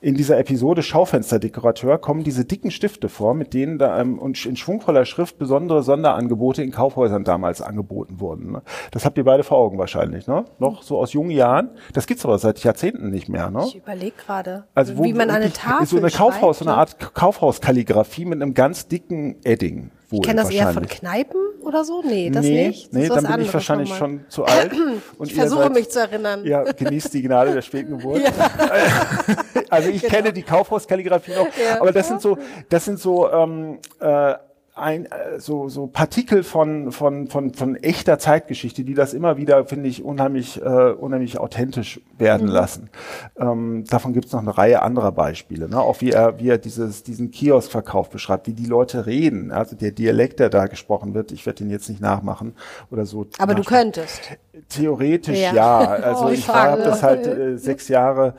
In 0.00 0.14
dieser 0.14 0.38
Episode 0.38 0.84
Schaufensterdekorateur 0.84 1.98
kommen 1.98 2.22
diese 2.22 2.44
dicken 2.44 2.70
Stifte 2.70 3.08
vor, 3.08 3.34
mit 3.34 3.54
denen 3.54 3.78
da 3.78 4.00
ähm, 4.00 4.20
und 4.20 4.44
in 4.46 4.56
schwungvoller 4.56 5.04
Schrift 5.04 5.38
besondere 5.38 5.82
Sonderangebote 5.82 6.62
in 6.62 6.70
Kaufhäusern 6.70 7.24
damals 7.24 7.60
angeboten 7.60 8.20
wurden. 8.20 8.52
Ne? 8.52 8.62
Das 8.92 9.04
habt 9.04 9.18
ihr 9.18 9.24
beide 9.24 9.42
vor 9.42 9.58
Augen 9.58 9.78
wahrscheinlich, 9.78 10.28
ne? 10.28 10.44
Noch 10.60 10.82
so 10.82 10.98
aus 10.98 11.12
jungen 11.12 11.30
Jahren. 11.30 11.70
Das 11.92 12.06
gibt's 12.06 12.24
aber 12.24 12.38
seit 12.38 12.62
Jahrzehnten 12.62 13.10
nicht 13.10 13.28
mehr. 13.28 13.50
Ne? 13.50 13.64
Ich 13.66 13.76
überlege 13.76 14.14
gerade, 14.24 14.64
also 14.74 15.02
wie 15.02 15.12
man 15.12 15.30
eine 15.30 15.52
Tafel 15.52 15.86
so 15.86 15.96
eine 15.96 16.10
Kaufhaus, 16.10 16.60
so 16.60 16.64
eine 16.64 16.72
ne? 16.72 16.78
Art 16.78 17.14
Kaufhauskalligrafie 17.14 17.95
Fotografie 17.96 18.24
mit 18.26 18.42
einem 18.42 18.52
ganz 18.52 18.88
dicken 18.88 19.36
Edding. 19.42 19.90
Wohl, 20.10 20.20
ich 20.20 20.26
kenne 20.26 20.42
das 20.42 20.50
eher 20.50 20.72
von 20.72 20.86
Kneipen 20.86 21.40
oder 21.62 21.84
so? 21.84 22.02
Nee, 22.02 22.30
das 22.30 22.44
nee, 22.44 22.68
nicht. 22.68 22.88
Das 22.88 23.00
nee, 23.00 23.08
dann 23.08 23.26
bin 23.26 23.40
ich 23.40 23.52
wahrscheinlich 23.52 23.94
schon 23.94 24.24
zu 24.28 24.44
alt. 24.44 24.72
Und 25.18 25.28
ich 25.28 25.34
versuche 25.34 25.62
seid, 25.64 25.72
mich 25.72 25.90
zu 25.90 26.00
erinnern. 26.00 26.44
Ja, 26.44 26.62
genießt 26.62 27.14
die 27.14 27.22
Gnade 27.22 27.54
der 27.54 27.62
späten 27.62 27.98
Geburt. 27.98 28.22
Ja. 28.22 28.30
also 29.70 29.88
ich 29.88 30.02
genau. 30.02 30.14
kenne 30.14 30.32
die 30.32 30.42
Kaufhauskalligrafie 30.42 31.32
noch, 31.32 31.46
ja. 31.46 31.80
aber 31.80 31.90
das 31.90 32.06
sind 32.08 32.20
so, 32.20 32.38
das 32.68 32.84
sind 32.84 33.00
so 33.00 33.30
ähm, 33.32 33.78
äh, 33.98 34.34
ein, 34.76 35.06
äh, 35.06 35.40
so, 35.40 35.70
so 35.70 35.86
Partikel 35.86 36.42
von, 36.42 36.92
von, 36.92 37.28
von, 37.28 37.54
von 37.54 37.76
echter 37.76 38.18
Zeitgeschichte, 38.18 38.84
die 38.84 38.92
das 38.92 39.14
immer 39.14 39.38
wieder, 39.38 39.64
finde 39.64 39.88
ich, 39.88 40.04
unheimlich, 40.04 40.60
äh, 40.60 40.92
unheimlich 40.92 41.40
authentisch 41.40 42.00
werden 42.18 42.48
mhm. 42.48 42.52
lassen. 42.52 42.90
Ähm, 43.38 43.84
davon 43.88 44.12
gibt 44.12 44.26
es 44.26 44.32
noch 44.32 44.42
eine 44.42 44.56
Reihe 44.56 44.82
anderer 44.82 45.12
Beispiele. 45.12 45.70
Ne? 45.70 45.80
Auch 45.80 46.02
wie 46.02 46.10
er, 46.10 46.38
wie 46.38 46.50
er 46.50 46.58
dieses, 46.58 47.02
diesen 47.02 47.30
Kioskverkauf 47.30 48.10
beschreibt, 48.10 48.48
wie 48.48 48.52
die 48.52 48.66
Leute 48.66 49.06
reden. 49.06 49.50
Also 49.50 49.76
der 49.76 49.92
Dialekt, 49.92 50.40
der 50.40 50.50
da 50.50 50.66
gesprochen 50.66 51.14
wird, 51.14 51.32
ich 51.32 51.46
werde 51.46 51.64
den 51.64 51.70
jetzt 51.70 51.88
nicht 51.88 52.02
nachmachen 52.02 52.54
oder 52.90 53.06
so. 53.06 53.26
Aber 53.38 53.54
du 53.54 53.62
könntest. 53.62 54.36
Theoretisch 54.68 55.38
ja. 55.38 55.54
ja. 55.54 55.96
Also 56.06 56.26
oh, 56.26 56.30
ich 56.30 56.48
habe 56.48 56.82
das 56.82 57.02
halt 57.02 57.26
äh, 57.26 57.56
sechs 57.56 57.88
Jahre. 57.88 58.34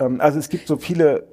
Ähm, 0.00 0.20
also 0.20 0.38
es 0.38 0.48
gibt 0.48 0.66
so 0.66 0.76
viele 0.76 1.24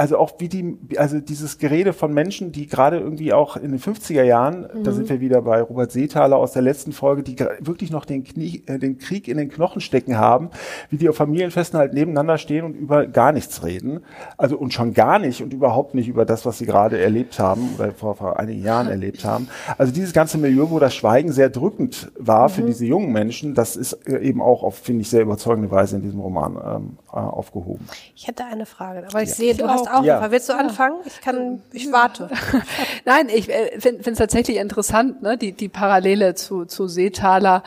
also 0.00 0.16
auch 0.16 0.32
wie 0.38 0.48
die, 0.48 0.78
also 0.96 1.20
dieses 1.20 1.58
Gerede 1.58 1.92
von 1.92 2.14
Menschen, 2.14 2.52
die 2.52 2.66
gerade 2.66 2.98
irgendwie 2.98 3.34
auch 3.34 3.58
in 3.58 3.70
den 3.70 3.78
50er 3.78 4.22
Jahren, 4.22 4.62
mhm. 4.62 4.82
da 4.82 4.92
sind 4.92 5.10
wir 5.10 5.20
wieder 5.20 5.42
bei 5.42 5.60
Robert 5.60 5.92
Seethaler 5.92 6.38
aus 6.38 6.52
der 6.52 6.62
letzten 6.62 6.92
Folge, 6.92 7.22
die 7.22 7.36
wirklich 7.60 7.90
noch 7.90 8.06
den, 8.06 8.24
Knie, 8.24 8.62
äh, 8.64 8.78
den 8.78 8.96
Krieg 8.96 9.28
in 9.28 9.36
den 9.36 9.50
Knochen 9.50 9.82
stecken 9.82 10.16
haben, 10.16 10.48
wie 10.88 10.96
die 10.96 11.06
auf 11.06 11.16
Familienfesten 11.16 11.78
halt 11.78 11.92
nebeneinander 11.92 12.38
stehen 12.38 12.64
und 12.64 12.76
über 12.76 13.06
gar 13.06 13.32
nichts 13.32 13.62
reden. 13.62 14.00
Also 14.38 14.56
und 14.56 14.72
schon 14.72 14.94
gar 14.94 15.18
nicht 15.18 15.42
und 15.42 15.52
überhaupt 15.52 15.94
nicht 15.94 16.08
über 16.08 16.24
das, 16.24 16.46
was 16.46 16.56
sie 16.56 16.64
gerade 16.64 16.98
erlebt 16.98 17.38
haben 17.38 17.74
oder 17.76 17.92
vor, 17.92 18.14
vor 18.14 18.40
einigen 18.40 18.62
Jahren 18.62 18.88
erlebt 18.88 19.26
haben. 19.26 19.48
Also 19.76 19.92
dieses 19.92 20.14
ganze 20.14 20.38
Milieu, 20.38 20.70
wo 20.70 20.78
das 20.78 20.94
Schweigen 20.94 21.30
sehr 21.30 21.50
drückend 21.50 22.10
war 22.18 22.48
mhm. 22.48 22.52
für 22.54 22.62
diese 22.62 22.86
jungen 22.86 23.12
Menschen, 23.12 23.54
das 23.54 23.76
ist 23.76 23.92
äh, 24.08 24.16
eben 24.20 24.40
auch 24.40 24.62
auf, 24.62 24.76
finde 24.76 25.02
ich, 25.02 25.10
sehr 25.10 25.20
überzeugende 25.20 25.70
Weise 25.70 25.96
in 25.96 26.02
diesem 26.02 26.20
Roman 26.20 26.56
ähm, 26.56 26.98
äh, 27.12 27.16
aufgehoben. 27.16 27.86
Ich 28.16 28.26
hätte 28.26 28.46
eine 28.46 28.64
Frage, 28.64 29.06
aber 29.06 29.22
ich 29.22 29.28
ja. 29.28 29.34
sehe, 29.34 29.54
du 29.54 29.68
hast 29.68 29.89
auch. 29.89 29.89
Ja. 30.02 30.30
Willst 30.30 30.48
du 30.48 30.54
anfangen? 30.54 30.96
Ich 31.04 31.20
kann, 31.20 31.62
ich 31.72 31.90
warte. 31.92 32.28
Nein, 33.04 33.28
ich 33.28 33.48
äh, 33.48 33.80
finde 33.80 34.10
es 34.10 34.18
tatsächlich 34.18 34.56
interessant, 34.58 35.22
ne, 35.22 35.36
die, 35.36 35.52
die 35.52 35.68
Parallele 35.68 36.34
zu, 36.34 36.64
zu 36.64 36.88
Seetaler, 36.88 37.62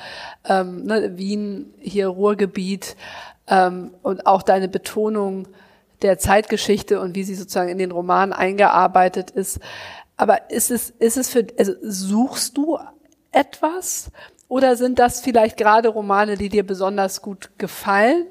ähm, 0.46 0.86
ne, 0.86 1.18
Wien, 1.18 1.74
hier 1.80 2.08
Ruhrgebiet 2.08 2.96
ähm, 3.48 3.92
und 4.02 4.26
auch 4.26 4.44
deine 4.44 4.68
Betonung 4.68 5.48
der 6.02 6.18
Zeitgeschichte 6.20 7.00
und 7.00 7.16
wie 7.16 7.24
sie 7.24 7.36
sozusagen 7.36 7.70
in 7.70 7.78
den 7.78 7.92
Roman 7.92 8.34
eingearbeitet 8.34 9.32
ist. 9.32 9.60
Aber 10.18 10.52
ist 10.52 10.72
es, 10.72 10.92
ist 10.92 11.18
es 11.18 11.30
für, 11.30 11.48
also 11.58 11.74
suchst 11.82 12.58
du 12.58 12.78
etwas? 13.32 14.12
Oder 14.48 14.76
sind 14.76 15.00
das 15.00 15.22
vielleicht 15.22 15.58
gerade 15.58 15.90
Romane, 15.90 16.38
die 16.38 16.50
dir 16.50 16.66
besonders 16.66 17.22
gut 17.22 17.52
gefallen? 17.58 18.28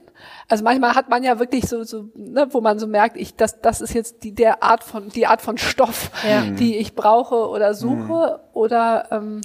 Also 0.48 0.64
manchmal 0.64 0.94
hat 0.94 1.08
man 1.08 1.22
ja 1.22 1.38
wirklich 1.38 1.68
so, 1.68 1.82
so 1.85 2.08
ne, 2.14 2.46
wo 2.50 2.61
man 2.61 2.78
so 2.78 2.87
merkt, 2.87 3.16
ich, 3.16 3.37
das, 3.37 3.61
das 3.61 3.80
ist 3.80 3.94
jetzt 3.94 4.24
die 4.24 4.35
der 4.35 4.62
Art 4.62 4.85
von 4.85 5.08
die 5.08 5.26
Art 5.26 5.40
von 5.42 5.58
Stoff, 5.58 6.11
ja. 6.28 6.42
die 6.50 6.76
ich 6.76 6.94
brauche 6.94 7.48
oder 7.48 7.74
suche 7.74 8.40
mhm. 8.40 8.50
oder. 8.52 9.06
Ähm 9.11 9.40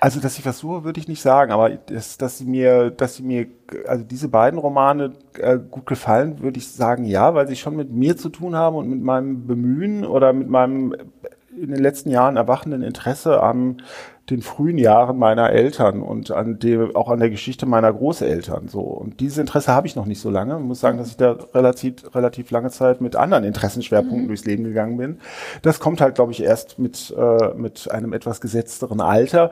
also 0.00 0.20
dass 0.20 0.38
ich 0.38 0.46
was 0.46 0.58
suche, 0.58 0.84
würde 0.84 1.00
ich 1.00 1.08
nicht 1.08 1.22
sagen, 1.22 1.52
aber 1.52 1.70
das, 1.70 2.18
dass 2.18 2.38
sie 2.38 2.44
mir, 2.44 2.90
dass 2.90 3.16
sie 3.16 3.22
mir, 3.22 3.46
also 3.86 4.04
diese 4.04 4.28
beiden 4.28 4.58
Romane 4.58 5.12
äh, 5.38 5.58
gut 5.58 5.86
gefallen, 5.86 6.40
würde 6.40 6.58
ich 6.58 6.70
sagen, 6.70 7.04
ja, 7.04 7.34
weil 7.34 7.48
sie 7.48 7.56
schon 7.56 7.76
mit 7.76 7.90
mir 7.90 8.16
zu 8.16 8.28
tun 8.28 8.54
haben 8.54 8.76
und 8.76 8.88
mit 8.88 9.02
meinem 9.02 9.46
Bemühen 9.46 10.04
oder 10.04 10.32
mit 10.32 10.48
meinem 10.48 10.94
in 11.56 11.70
den 11.70 11.82
letzten 11.82 12.10
Jahren 12.10 12.36
erwachenden 12.36 12.82
Interesse 12.82 13.42
am 13.42 13.76
den 14.32 14.42
frühen 14.42 14.78
Jahren 14.78 15.18
meiner 15.18 15.50
Eltern 15.50 16.02
und 16.02 16.30
an 16.30 16.58
dem, 16.58 16.96
auch 16.96 17.08
an 17.08 17.20
der 17.20 17.30
Geschichte 17.30 17.66
meiner 17.66 17.92
Großeltern. 17.92 18.68
So. 18.68 18.80
Und 18.80 19.20
dieses 19.20 19.38
Interesse 19.38 19.72
habe 19.72 19.86
ich 19.86 19.94
noch 19.94 20.06
nicht 20.06 20.20
so 20.20 20.30
lange. 20.30 20.56
Ich 20.56 20.64
muss 20.64 20.80
sagen, 20.80 20.98
dass 20.98 21.08
ich 21.08 21.16
da 21.16 21.36
relativ, 21.54 22.14
relativ 22.14 22.50
lange 22.50 22.70
Zeit 22.70 23.00
mit 23.00 23.14
anderen 23.14 23.44
Interessenschwerpunkten 23.44 24.24
mhm. 24.24 24.28
durchs 24.28 24.44
Leben 24.44 24.64
gegangen 24.64 24.96
bin. 24.96 25.18
Das 25.62 25.80
kommt 25.80 26.00
halt, 26.00 26.14
glaube 26.14 26.32
ich, 26.32 26.42
erst 26.42 26.78
mit, 26.78 27.14
äh, 27.16 27.54
mit 27.54 27.90
einem 27.90 28.12
etwas 28.12 28.40
gesetzteren 28.40 29.00
Alter 29.00 29.50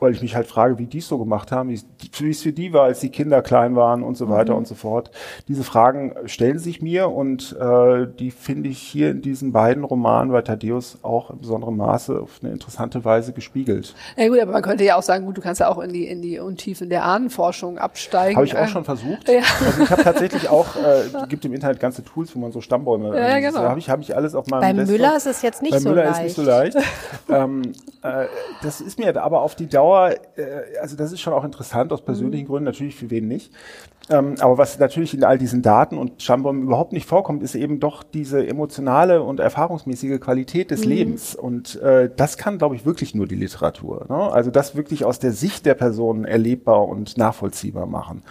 weil 0.00 0.12
ich 0.12 0.22
mich 0.22 0.34
halt 0.34 0.46
frage, 0.46 0.78
wie 0.78 0.86
die 0.86 0.98
es 0.98 1.08
so 1.08 1.18
gemacht 1.18 1.52
haben, 1.52 1.70
wie 1.70 2.30
es 2.30 2.42
für 2.42 2.52
die 2.52 2.72
war, 2.72 2.84
als 2.84 3.00
die 3.00 3.10
Kinder 3.10 3.42
klein 3.42 3.76
waren 3.76 4.02
und 4.02 4.16
so 4.16 4.28
weiter 4.28 4.52
mhm. 4.52 4.58
und 4.58 4.66
so 4.66 4.74
fort. 4.74 5.10
Diese 5.48 5.64
Fragen 5.64 6.14
stellen 6.26 6.58
sich 6.58 6.82
mir 6.82 7.10
und 7.10 7.56
äh, 7.60 8.06
die 8.18 8.30
finde 8.30 8.68
ich 8.68 8.78
hier 8.78 9.10
in 9.10 9.22
diesen 9.22 9.52
beiden 9.52 9.84
Romanen 9.84 10.32
bei 10.32 10.42
Thaddeus 10.42 10.98
auch 11.02 11.30
in 11.30 11.38
besonderem 11.38 11.76
Maße 11.76 12.20
auf 12.20 12.40
eine 12.42 12.52
interessante 12.52 13.04
Weise 13.04 13.32
gespiegelt. 13.32 13.94
Ja 14.16 14.28
gut, 14.28 14.40
aber 14.40 14.52
man 14.52 14.62
könnte 14.62 14.84
ja 14.84 14.96
auch 14.96 15.02
sagen, 15.02 15.26
gut, 15.26 15.36
du 15.36 15.40
kannst 15.40 15.60
ja 15.60 15.68
auch 15.68 15.78
in 15.78 15.92
die 15.92 16.06
in 16.06 16.22
die 16.22 16.38
Untiefen 16.38 16.88
der 16.88 17.04
Ahnenforschung 17.04 17.78
absteigen. 17.78 18.36
Habe 18.36 18.46
ich 18.46 18.56
auch 18.56 18.68
schon 18.68 18.84
versucht. 18.84 19.28
Ja. 19.28 19.42
Also 19.64 19.82
ich 19.82 19.90
habe 19.90 20.02
tatsächlich 20.02 20.48
auch, 20.48 20.76
äh, 20.76 21.26
gibt 21.28 21.44
im 21.44 21.52
Internet 21.52 21.80
ganze 21.80 22.04
Tools, 22.04 22.34
wo 22.34 22.40
man 22.40 22.52
so 22.52 22.60
Stammbäume. 22.60 23.16
Ja, 23.16 23.38
genau. 23.38 23.60
Habe 23.60 23.78
ich 23.78 23.88
habe 23.88 24.02
ich 24.02 24.16
alles 24.16 24.34
auf 24.34 24.46
meinem. 24.46 24.60
Bei 24.60 24.72
Desktop. 24.72 24.96
Müller 24.96 25.16
ist 25.16 25.26
es 25.26 25.42
jetzt 25.42 25.62
nicht 25.62 25.72
bei 25.72 25.78
so 25.78 25.88
Müller 25.90 26.04
leicht. 26.04 26.18
ist 26.18 26.24
nicht 26.24 26.34
so 26.36 26.42
leicht. 26.42 26.76
ähm, 27.28 27.72
äh, 28.02 28.26
das 28.62 28.80
ist 28.80 28.98
mir 28.98 29.20
aber 29.22 29.42
auf 29.42 29.54
die 29.54 29.66
Dauer, 29.66 29.89
äh, 29.98 30.16
also 30.80 30.96
das 30.96 31.12
ist 31.12 31.20
schon 31.20 31.32
auch 31.32 31.44
interessant 31.44 31.92
aus 31.92 32.02
persönlichen 32.02 32.44
mhm. 32.44 32.48
Gründen, 32.48 32.64
natürlich 32.64 32.96
für 32.96 33.10
wen 33.10 33.28
nicht. 33.28 33.52
Ähm, 34.10 34.34
aber 34.40 34.58
was 34.58 34.78
natürlich 34.78 35.14
in 35.14 35.22
all 35.22 35.38
diesen 35.38 35.62
Daten 35.62 35.96
und 35.96 36.20
Stammbaum 36.20 36.62
überhaupt 36.62 36.92
nicht 36.92 37.06
vorkommt, 37.06 37.42
ist 37.42 37.54
eben 37.54 37.78
doch 37.78 38.02
diese 38.02 38.44
emotionale 38.44 39.22
und 39.22 39.38
erfahrungsmäßige 39.38 40.18
Qualität 40.20 40.70
des 40.72 40.84
mhm. 40.84 40.90
Lebens. 40.90 41.34
Und 41.34 41.80
äh, 41.80 42.10
das 42.14 42.36
kann, 42.36 42.58
glaube 42.58 42.74
ich, 42.74 42.84
wirklich 42.84 43.14
nur 43.14 43.28
die 43.28 43.36
Literatur. 43.36 44.06
Ne? 44.08 44.32
Also 44.32 44.50
das 44.50 44.74
wirklich 44.74 45.04
aus 45.04 45.20
der 45.20 45.32
Sicht 45.32 45.64
der 45.64 45.74
Person 45.74 46.24
erlebbar 46.24 46.88
und 46.88 47.18
nachvollziehbar 47.18 47.86
machen. 47.86 48.22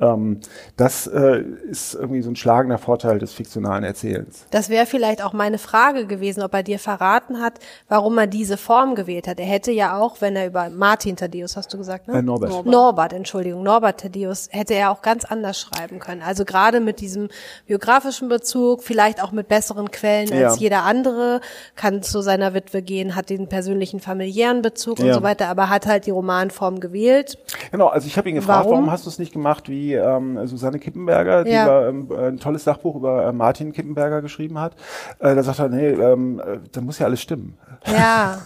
Ähm, 0.00 0.40
das 0.76 1.06
äh, 1.06 1.44
ist 1.70 1.94
irgendwie 1.94 2.22
so 2.22 2.30
ein 2.30 2.36
schlagender 2.36 2.78
Vorteil 2.78 3.18
des 3.18 3.32
fiktionalen 3.32 3.84
Erzählens. 3.84 4.46
Das 4.50 4.68
wäre 4.68 4.86
vielleicht 4.86 5.22
auch 5.22 5.32
meine 5.32 5.58
Frage 5.58 6.06
gewesen, 6.06 6.42
ob 6.42 6.52
er 6.54 6.64
dir 6.64 6.80
verraten 6.80 7.40
hat, 7.40 7.60
warum 7.88 8.18
er 8.18 8.26
diese 8.26 8.56
Form 8.56 8.96
gewählt 8.96 9.28
hat. 9.28 9.38
Er 9.38 9.46
hätte 9.46 9.70
ja 9.70 9.96
auch, 9.96 10.20
wenn 10.20 10.34
er 10.34 10.48
über 10.48 10.68
Martin 10.70 11.07
Thaddeus, 11.16 11.56
hast 11.56 11.72
du 11.72 11.78
gesagt, 11.78 12.08
ne? 12.08 12.18
Äh, 12.18 12.22
Norbert. 12.22 12.50
Norbert. 12.50 12.72
Norbert, 12.72 13.12
Entschuldigung, 13.12 13.62
Norbert 13.62 14.00
Thaddeus, 14.00 14.48
hätte 14.50 14.74
er 14.74 14.90
auch 14.90 15.02
ganz 15.02 15.24
anders 15.24 15.60
schreiben 15.60 15.98
können. 15.98 16.22
Also 16.22 16.44
gerade 16.44 16.80
mit 16.80 17.00
diesem 17.00 17.28
biografischen 17.66 18.28
Bezug, 18.28 18.82
vielleicht 18.82 19.22
auch 19.22 19.32
mit 19.32 19.48
besseren 19.48 19.90
Quellen 19.90 20.32
als 20.32 20.56
ja. 20.56 20.60
jeder 20.60 20.82
andere, 20.84 21.40
kann 21.76 22.02
zu 22.02 22.20
seiner 22.20 22.54
Witwe 22.54 22.82
gehen, 22.82 23.14
hat 23.14 23.30
den 23.30 23.48
persönlichen 23.48 24.00
familiären 24.00 24.62
Bezug 24.62 24.98
ja. 24.98 25.06
und 25.06 25.14
so 25.14 25.22
weiter, 25.22 25.48
aber 25.48 25.68
hat 25.68 25.86
halt 25.86 26.06
die 26.06 26.10
Romanform 26.10 26.80
gewählt. 26.80 27.38
Genau, 27.70 27.88
also 27.88 28.06
ich 28.06 28.16
habe 28.16 28.28
ihn 28.28 28.36
gefragt, 28.36 28.64
warum, 28.64 28.78
warum 28.78 28.90
hast 28.90 29.06
du 29.06 29.10
es 29.10 29.18
nicht 29.18 29.32
gemacht 29.32 29.68
wie 29.68 29.94
ähm, 29.94 30.46
Susanne 30.46 30.78
Kippenberger, 30.78 31.44
die 31.44 31.50
ja. 31.50 31.66
war, 31.66 31.88
ähm, 31.88 32.10
ein 32.10 32.38
tolles 32.38 32.64
Sachbuch 32.64 32.96
über 32.96 33.26
äh, 33.26 33.32
Martin 33.32 33.72
Kippenberger 33.72 34.22
geschrieben 34.22 34.58
hat. 34.58 34.74
Äh, 35.18 35.34
da 35.34 35.42
sagt 35.42 35.58
er, 35.58 35.68
nee, 35.68 35.88
ähm, 35.88 36.40
äh, 36.40 36.58
da 36.72 36.80
muss 36.80 36.98
ja 36.98 37.06
alles 37.06 37.20
stimmen. 37.20 37.58
Ja. 37.86 38.40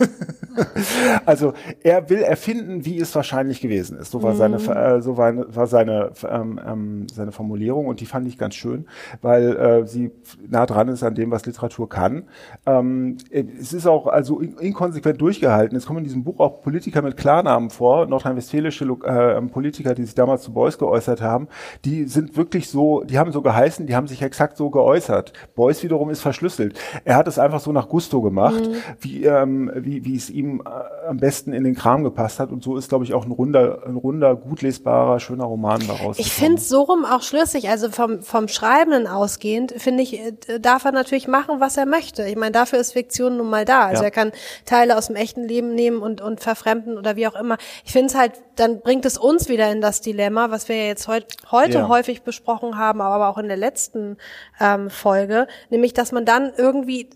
also 1.27 1.55
er 1.83 2.09
will 2.11 2.23
erfinden, 2.53 2.85
wie 2.85 2.99
es 2.99 3.15
wahrscheinlich 3.15 3.61
gewesen 3.61 3.99
ist. 3.99 4.11
So 4.11 4.23
war 4.23 4.35
mhm. 4.35 4.39
seine, 4.39 4.57
äh, 4.57 5.03
so 5.03 5.17
war, 5.17 5.33
war 5.55 5.67
seine 5.67 6.11
ähm, 6.29 6.61
ähm, 6.65 7.07
seine 7.09 7.33
Formulierung 7.33 7.87
und 7.87 8.01
die 8.01 8.07
fand 8.07 8.27
ich 8.29 8.39
ganz 8.39 8.55
schön, 8.55 8.87
weil 9.21 9.57
äh, 9.57 9.87
sie 9.87 10.11
nah 10.49 10.67
dran 10.67 10.89
ist 10.89 11.03
an 11.03 11.15
dem, 11.15 11.31
was 11.31 11.47
Literatur 11.47 11.89
kann. 11.89 12.25
Ähm, 12.67 13.17
es 13.31 13.73
ist 13.73 13.87
auch 13.87 14.07
also 14.07 14.41
in, 14.41 14.57
inkonsequent 14.59 15.21
durchgehalten. 15.21 15.77
Es 15.77 15.87
kommen 15.87 15.99
in 15.99 16.05
diesem 16.05 16.25
Buch 16.25 16.41
auch 16.41 16.63
Politiker 16.63 17.03
mit 17.03 17.17
Klarnamen 17.17 17.71
vor, 17.71 18.07
nordrhein-westfälische 18.07 18.85
äh, 19.05 19.41
Politiker, 19.43 19.95
die 19.95 20.05
sich 20.05 20.15
damals 20.15 20.43
zu 20.43 20.53
Beuys 20.53 20.79
geäußert 20.79 21.21
haben. 21.21 21.49
Die 21.85 22.05
sind 22.05 22.37
wirklich 22.37 22.69
so, 22.69 23.03
die 23.03 23.19
haben 23.19 23.33
so 23.33 23.43
geheißen, 23.43 23.87
die 23.87 23.97
haben 23.97 24.07
sich 24.07 24.23
exakt 24.23 24.57
so 24.57 24.71
geäußert. 24.71 25.33
Beuys 25.55 25.83
wiederum 25.83 26.11
ist 26.11 26.21
verschlüsselt. 26.21 26.79
Er 27.05 27.17
hat 27.17 27.29
es 27.29 27.39
einfach 27.39 27.61
so 27.61 27.73
nach 27.73 27.89
Gusto 27.89 28.21
gemacht, 28.23 28.69
mhm. 28.69 28.75
wie, 29.01 29.25
ähm, 29.25 29.71
wie, 29.75 30.05
wie 30.05 30.17
es 30.17 30.31
ihm 30.31 30.63
äh, 30.65 31.09
am 31.09 31.17
besten 31.17 31.53
in 31.53 31.65
den 31.65 31.75
Kram 31.75 32.05
gepasst 32.05 32.41
hat. 32.41 32.42
Und 32.51 32.63
so 32.63 32.77
ist, 32.77 32.89
glaube 32.89 33.05
ich, 33.05 33.15
auch 33.15 33.25
ein 33.25 33.31
runder, 33.31 33.83
ein 33.87 33.97
runder, 33.97 34.35
gut 34.35 34.63
lesbarer, 34.63 35.21
schöner 35.21 35.45
Roman 35.45 35.87
daraus. 35.87 36.19
Ich 36.19 36.33
finde 36.33 36.61
so 36.61 36.83
rum 36.83 37.05
auch 37.05 37.23
schlüssig. 37.23 37.69
Also 37.69 37.91
vom, 37.91 38.23
vom 38.23 38.49
Schreibenden 38.49 39.07
ausgehend, 39.07 39.75
finde 39.77 40.03
ich, 40.03 40.19
äh, 40.19 40.59
darf 40.61 40.85
er 40.85 40.93
natürlich 40.93 41.29
machen, 41.29 41.61
was 41.61 41.77
er 41.77 41.87
möchte. 41.87 42.27
Ich 42.27 42.37
meine, 42.37 42.53
dafür 42.53 42.79
ist 42.79 42.93
Fiktion 42.93 43.37
nun 43.37 43.51
mal 43.51 43.65
da. 43.65 43.87
Also 43.87 44.03
ja. 44.03 44.09
er 44.09 44.11
kann 44.11 44.33
Teile 44.65 44.97
aus 44.97 45.09
dem 45.09 45.17
echten 45.17 45.45
Leben 45.45 45.75
nehmen 45.75 46.03
und, 46.03 46.21
und 46.21 46.41
verfremden 46.41 46.99
oder 46.99 47.17
wie 47.17 47.27
auch 47.27 47.37
immer. 47.37 47.59
Ich 47.85 47.93
finde 47.93 48.07
es 48.07 48.15
halt, 48.15 48.33
dann 48.57 48.81
bringt 48.81 49.05
es 49.05 49.19
uns 49.19 49.49
wieder 49.49 49.71
in 49.71 49.81
das 49.81 50.01
Dilemma, 50.01 50.51
was 50.51 50.69
wir 50.69 50.77
ja 50.77 50.85
jetzt 50.85 51.09
heut, 51.09 51.27
heute 51.51 51.79
ja. 51.79 51.89
häufig 51.89 52.23
besprochen 52.23 52.77
haben, 52.77 53.01
aber 53.01 53.29
auch 53.29 53.39
in 53.39 53.49
der 53.49 53.57
letzten 53.57 54.19
ähm, 54.61 54.91
Folge, 54.91 55.47
nämlich, 55.71 55.95
dass 55.95 56.13
man 56.13 56.25
dann 56.25 56.53
irgendwie 56.57 57.09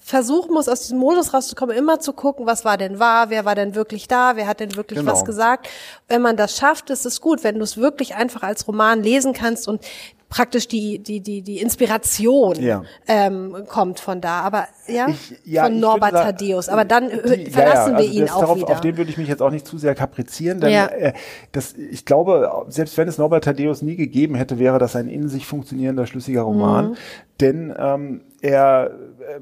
versuchen 0.00 0.52
muss, 0.52 0.68
aus 0.68 0.80
diesem 0.80 0.98
Modus 0.98 1.32
rauszukommen, 1.32 1.76
immer 1.76 2.00
zu 2.00 2.12
gucken, 2.12 2.44
was 2.44 2.64
war 2.64 2.76
denn 2.76 2.98
wahr, 2.98 3.30
wer 3.30 3.44
war 3.44 3.54
denn 3.54 3.74
wirklich 3.74 4.08
da, 4.08 4.36
wer 4.36 4.46
hat 4.46 4.60
denn 4.60 4.74
wirklich 4.76 4.98
genau. 4.98 5.12
was 5.12 5.24
gesagt. 5.24 5.68
Wenn 6.08 6.22
man 6.22 6.36
das 6.36 6.56
schafft, 6.56 6.90
ist 6.90 7.06
es 7.06 7.20
gut. 7.20 7.44
Wenn 7.44 7.56
du 7.56 7.62
es 7.62 7.76
wirklich 7.76 8.14
einfach 8.14 8.42
als 8.42 8.66
Roman 8.66 9.02
lesen 9.02 9.32
kannst 9.32 9.68
und 9.68 9.84
praktisch 10.32 10.66
die 10.66 10.98
die 10.98 11.20
die 11.20 11.42
die 11.42 11.60
Inspiration 11.60 12.58
ja. 12.58 12.82
ähm, 13.06 13.64
kommt 13.68 14.00
von 14.00 14.22
da, 14.22 14.40
aber 14.40 14.66
ja, 14.86 15.08
ich, 15.08 15.38
ja 15.44 15.64
von 15.64 15.78
Norbert 15.78 16.12
sagen, 16.12 16.38
Thaddeus. 16.38 16.70
Aber 16.70 16.86
dann 16.86 17.10
die, 17.10 17.50
verlassen 17.50 17.92
ja. 17.92 17.96
Also 17.98 17.98
wir 17.98 18.22
ihn 18.22 18.30
auch 18.30 18.40
darauf, 18.40 18.56
wieder. 18.56 18.68
Auf 18.70 18.80
den 18.80 18.96
würde 18.96 19.10
ich 19.10 19.18
mich 19.18 19.28
jetzt 19.28 19.42
auch 19.42 19.50
nicht 19.50 19.66
zu 19.66 19.76
sehr 19.76 19.94
kaprizieren, 19.94 20.60
denn 20.60 20.72
äh, 20.72 21.12
das, 21.52 21.74
ich 21.74 22.06
glaube, 22.06 22.50
selbst 22.68 22.96
wenn 22.96 23.08
es 23.08 23.18
Norbert 23.18 23.44
Thaddeus 23.44 23.82
nie 23.82 23.96
gegeben 23.96 24.34
hätte, 24.34 24.58
wäre 24.58 24.78
das 24.78 24.96
ein 24.96 25.08
in 25.08 25.28
sich 25.28 25.46
funktionierender 25.46 26.06
schlüssiger 26.06 26.42
Roman, 26.42 26.90
mhm. 26.92 26.96
denn 27.40 27.74
ähm, 27.78 28.20
er 28.40 28.90
äh, 29.20 29.40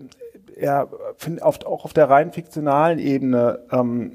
er 0.57 0.89
find, 1.17 1.41
oft 1.41 1.67
auch 1.67 1.85
auf 1.85 1.93
der 1.93 2.11
rein 2.11 2.33
fiktionalen 2.33 2.99
Ebene 2.99 3.61
ähm, 3.73 4.13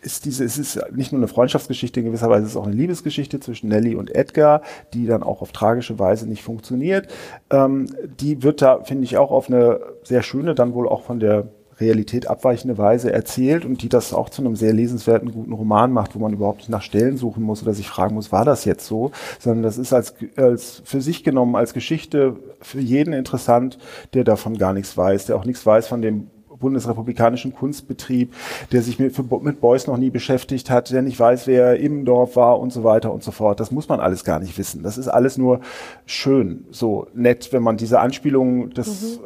ist 0.00 0.24
diese, 0.24 0.44
es 0.44 0.58
ist 0.58 0.80
nicht 0.92 1.12
nur 1.12 1.20
eine 1.20 1.28
Freundschaftsgeschichte, 1.28 2.00
in 2.00 2.06
gewisser 2.06 2.28
Weise 2.28 2.44
ist 2.44 2.50
es 2.52 2.56
auch 2.56 2.66
eine 2.66 2.74
Liebesgeschichte 2.74 3.40
zwischen 3.40 3.68
Nelly 3.68 3.94
und 3.94 4.14
Edgar, 4.14 4.62
die 4.92 5.06
dann 5.06 5.22
auch 5.22 5.42
auf 5.42 5.52
tragische 5.52 5.98
Weise 5.98 6.28
nicht 6.28 6.42
funktioniert. 6.42 7.08
Ähm, 7.50 7.86
die 8.20 8.42
wird 8.42 8.62
da, 8.62 8.82
finde 8.82 9.04
ich, 9.04 9.16
auch 9.16 9.30
auf 9.30 9.48
eine 9.48 9.80
sehr 10.02 10.22
schöne, 10.22 10.54
dann 10.54 10.74
wohl 10.74 10.88
auch 10.88 11.02
von 11.02 11.20
der 11.20 11.48
Realität 11.80 12.28
abweichende 12.28 12.78
Weise 12.78 13.12
erzählt 13.12 13.64
und 13.64 13.82
die 13.82 13.88
das 13.88 14.12
auch 14.12 14.28
zu 14.28 14.42
einem 14.42 14.56
sehr 14.56 14.72
lesenswerten, 14.72 15.32
guten 15.32 15.52
Roman 15.52 15.92
macht, 15.92 16.14
wo 16.14 16.18
man 16.18 16.32
überhaupt 16.32 16.58
nicht 16.58 16.68
nach 16.68 16.82
Stellen 16.82 17.16
suchen 17.16 17.42
muss 17.42 17.62
oder 17.62 17.74
sich 17.74 17.88
fragen 17.88 18.14
muss, 18.14 18.32
war 18.32 18.44
das 18.44 18.64
jetzt 18.64 18.86
so, 18.86 19.10
sondern 19.38 19.62
das 19.62 19.78
ist 19.78 19.92
als, 19.92 20.14
als 20.36 20.82
für 20.84 21.00
sich 21.00 21.24
genommen 21.24 21.56
als 21.56 21.74
Geschichte 21.74 22.36
für 22.60 22.80
jeden 22.80 23.12
interessant, 23.12 23.78
der 24.14 24.24
davon 24.24 24.58
gar 24.58 24.72
nichts 24.72 24.96
weiß, 24.96 25.26
der 25.26 25.36
auch 25.36 25.44
nichts 25.44 25.64
weiß 25.64 25.88
von 25.88 26.02
dem 26.02 26.28
bundesrepublikanischen 26.62 27.54
Kunstbetrieb, 27.54 28.32
der 28.72 28.80
sich 28.80 28.98
mit, 28.98 29.14
mit 29.42 29.60
Beuys 29.60 29.86
noch 29.86 29.98
nie 29.98 30.08
beschäftigt 30.08 30.70
hat, 30.70 30.90
der 30.90 31.02
nicht 31.02 31.20
weiß, 31.20 31.46
wer 31.46 31.78
im 31.78 32.06
Dorf 32.06 32.36
war 32.36 32.58
und 32.58 32.72
so 32.72 32.84
weiter 32.84 33.12
und 33.12 33.22
so 33.22 33.32
fort. 33.32 33.60
Das 33.60 33.70
muss 33.70 33.88
man 33.88 34.00
alles 34.00 34.24
gar 34.24 34.38
nicht 34.38 34.56
wissen. 34.56 34.82
Das 34.82 34.96
ist 34.96 35.08
alles 35.08 35.36
nur 35.36 35.60
schön, 36.06 36.64
so 36.70 37.08
nett, 37.14 37.52
wenn 37.52 37.62
man 37.62 37.76
diese 37.76 38.00
Anspielungen, 38.00 38.70
das 38.74 39.18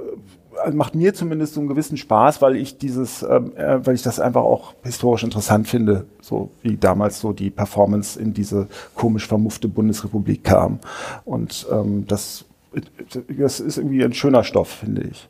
mhm. 0.66 0.76
macht 0.76 0.94
mir 0.94 1.14
zumindest 1.14 1.54
so 1.54 1.60
einen 1.60 1.68
gewissen 1.68 1.96
Spaß, 1.96 2.42
weil 2.42 2.56
ich 2.56 2.78
dieses, 2.78 3.22
ähm, 3.22 3.52
äh, 3.56 3.86
weil 3.86 3.94
ich 3.94 4.02
das 4.02 4.18
einfach 4.18 4.42
auch 4.42 4.74
historisch 4.82 5.22
interessant 5.22 5.68
finde, 5.68 6.06
so 6.20 6.50
wie 6.62 6.76
damals 6.76 7.20
so 7.20 7.32
die 7.32 7.50
Performance 7.50 8.18
in 8.18 8.32
diese 8.32 8.66
komisch 8.94 9.26
vermuffte 9.28 9.68
Bundesrepublik 9.68 10.42
kam. 10.42 10.78
Und 11.24 11.66
ähm, 11.70 12.06
das, 12.08 12.46
das 13.28 13.60
ist 13.60 13.76
irgendwie 13.76 14.02
ein 14.02 14.14
schöner 14.14 14.42
Stoff, 14.42 14.68
finde 14.68 15.02
ich. 15.10 15.28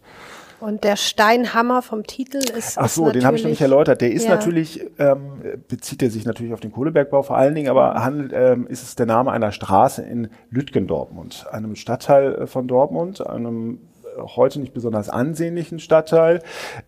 Und 0.60 0.84
der 0.84 0.96
Steinhammer 0.96 1.82
vom 1.82 2.04
Titel 2.04 2.38
ist. 2.38 2.78
Ach 2.78 2.88
so, 2.88 3.10
den 3.10 3.24
habe 3.24 3.36
ich 3.36 3.42
noch 3.42 3.50
nicht 3.50 3.60
erläutert. 3.60 4.00
Der 4.00 4.10
ist 4.10 4.24
ja. 4.24 4.30
natürlich, 4.30 4.84
ähm, 4.98 5.40
bezieht 5.68 6.02
er 6.02 6.10
sich 6.10 6.24
natürlich 6.24 6.54
auf 6.54 6.60
den 6.60 6.72
Kohlebergbau 6.72 7.22
vor 7.22 7.36
allen 7.36 7.54
Dingen, 7.54 7.68
aber 7.68 8.02
handelt, 8.02 8.32
ähm, 8.34 8.66
ist 8.66 8.82
es 8.82 8.96
der 8.96 9.06
Name 9.06 9.32
einer 9.32 9.52
Straße 9.52 10.02
in 10.02 10.28
Lütgen 10.50 10.86
Dortmund, 10.86 11.46
einem 11.52 11.76
Stadtteil 11.76 12.34
äh, 12.34 12.46
von 12.46 12.68
Dortmund, 12.68 13.26
einem 13.26 13.80
äh, 14.04 14.22
heute 14.22 14.60
nicht 14.60 14.72
besonders 14.72 15.10
ansehnlichen 15.10 15.78
Stadtteil, 15.78 16.42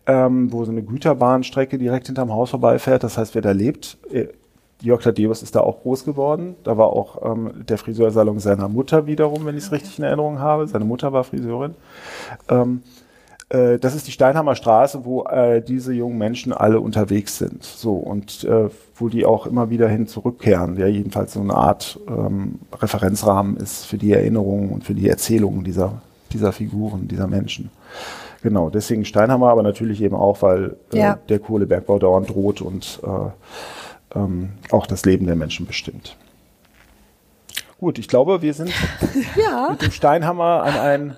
ähm, 0.07 0.51
wo 0.51 0.65
so 0.65 0.71
eine 0.71 0.81
Güterbahnstrecke 0.81 1.77
direkt 1.77 2.07
hinterm 2.07 2.33
Haus 2.33 2.49
vorbeifährt. 2.49 3.03
Das 3.03 3.17
heißt, 3.17 3.35
wer 3.35 3.43
da 3.43 3.51
lebt, 3.51 3.97
äh, 4.11 4.27
Jörg 4.81 5.03
Thaddeus 5.03 5.43
ist 5.43 5.55
da 5.55 5.59
auch 5.59 5.81
groß 5.81 6.05
geworden. 6.05 6.55
Da 6.63 6.77
war 6.77 6.87
auch 6.87 7.33
ähm, 7.33 7.65
der 7.67 7.77
Friseursalon 7.77 8.39
seiner 8.39 8.69
Mutter 8.69 9.07
wiederum, 9.07 9.45
wenn 9.45 9.57
ich 9.57 9.65
es 9.65 9.71
richtig 9.71 9.99
in 9.99 10.05
Erinnerung 10.05 10.39
habe. 10.39 10.67
Seine 10.67 10.85
Mutter 10.85 11.11
war 11.11 11.25
Friseurin. 11.25 11.75
Ähm, 12.47 12.81
äh, 13.49 13.79
das 13.79 13.95
ist 13.95 14.07
die 14.07 14.11
Steinhammer 14.11 14.55
Straße, 14.55 15.05
wo 15.05 15.23
äh, 15.23 15.61
diese 15.61 15.93
jungen 15.93 16.17
Menschen 16.17 16.53
alle 16.53 16.79
unterwegs 16.79 17.37
sind. 17.37 17.63
So 17.63 17.93
und 17.93 18.43
äh, 18.43 18.69
wo 18.95 19.09
die 19.09 19.25
auch 19.25 19.45
immer 19.45 19.69
wieder 19.69 19.89
hin 19.89 20.07
zurückkehren, 20.07 20.75
der 20.75 20.91
jedenfalls 20.91 21.33
so 21.33 21.41
eine 21.41 21.55
Art 21.55 21.99
ähm, 22.07 22.59
Referenzrahmen 22.73 23.57
ist 23.57 23.85
für 23.85 23.97
die 23.97 24.13
Erinnerungen 24.13 24.69
und 24.69 24.83
für 24.83 24.93
die 24.93 25.09
Erzählungen 25.09 25.63
dieser, 25.63 26.01
dieser 26.31 26.51
Figuren, 26.51 27.07
dieser 27.07 27.27
Menschen. 27.27 27.71
Genau, 28.41 28.69
deswegen 28.69 29.03
Steinhammer, 29.03 29.49
aber 29.49 29.63
natürlich 29.63 30.01
eben 30.01 30.15
auch, 30.15 30.41
weil 30.41 30.77
äh, 30.93 30.99
ja. 30.99 31.19
der 31.27 31.39
Kohlebergbau 31.39 31.99
dauernd 31.99 32.29
droht 32.29 32.61
und 32.61 33.01
äh, 33.03 34.17
ähm, 34.17 34.51
auch 34.71 34.85
das 34.85 35.05
Leben 35.05 35.25
der 35.25 35.35
Menschen 35.35 35.65
bestimmt. 35.65 36.15
Gut, 37.79 37.97
ich 37.97 38.07
glaube, 38.07 38.41
wir 38.41 38.53
sind 38.53 38.71
ja. 39.35 39.69
mit 39.71 39.81
dem 39.81 39.91
Steinhammer 39.91 40.63
an 40.63 40.73
ein 40.75 41.15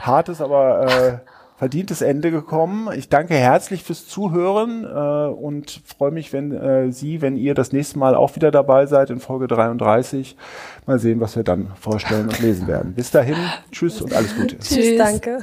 hartes, 0.00 0.40
aber 0.40 0.86
äh, 0.86 1.33
verdientes 1.56 2.02
Ende 2.02 2.30
gekommen. 2.30 2.88
Ich 2.96 3.08
danke 3.08 3.34
herzlich 3.34 3.84
fürs 3.84 4.06
Zuhören 4.06 4.84
äh, 4.84 5.32
und 5.32 5.82
freue 5.84 6.10
mich, 6.10 6.32
wenn 6.32 6.52
äh, 6.52 6.90
Sie, 6.90 7.22
wenn 7.22 7.36
ihr 7.36 7.54
das 7.54 7.72
nächste 7.72 7.98
Mal 7.98 8.14
auch 8.14 8.34
wieder 8.36 8.50
dabei 8.50 8.86
seid 8.86 9.10
in 9.10 9.20
Folge 9.20 9.46
33. 9.46 10.36
Mal 10.86 10.98
sehen, 10.98 11.20
was 11.20 11.36
wir 11.36 11.44
dann 11.44 11.72
vorstellen 11.80 12.28
und 12.28 12.40
lesen 12.40 12.66
werden. 12.66 12.94
Bis 12.94 13.10
dahin, 13.10 13.36
tschüss 13.70 14.00
und 14.00 14.12
alles 14.14 14.34
Gute. 14.36 14.58
Tschüss, 14.58 14.98
danke. 14.98 15.38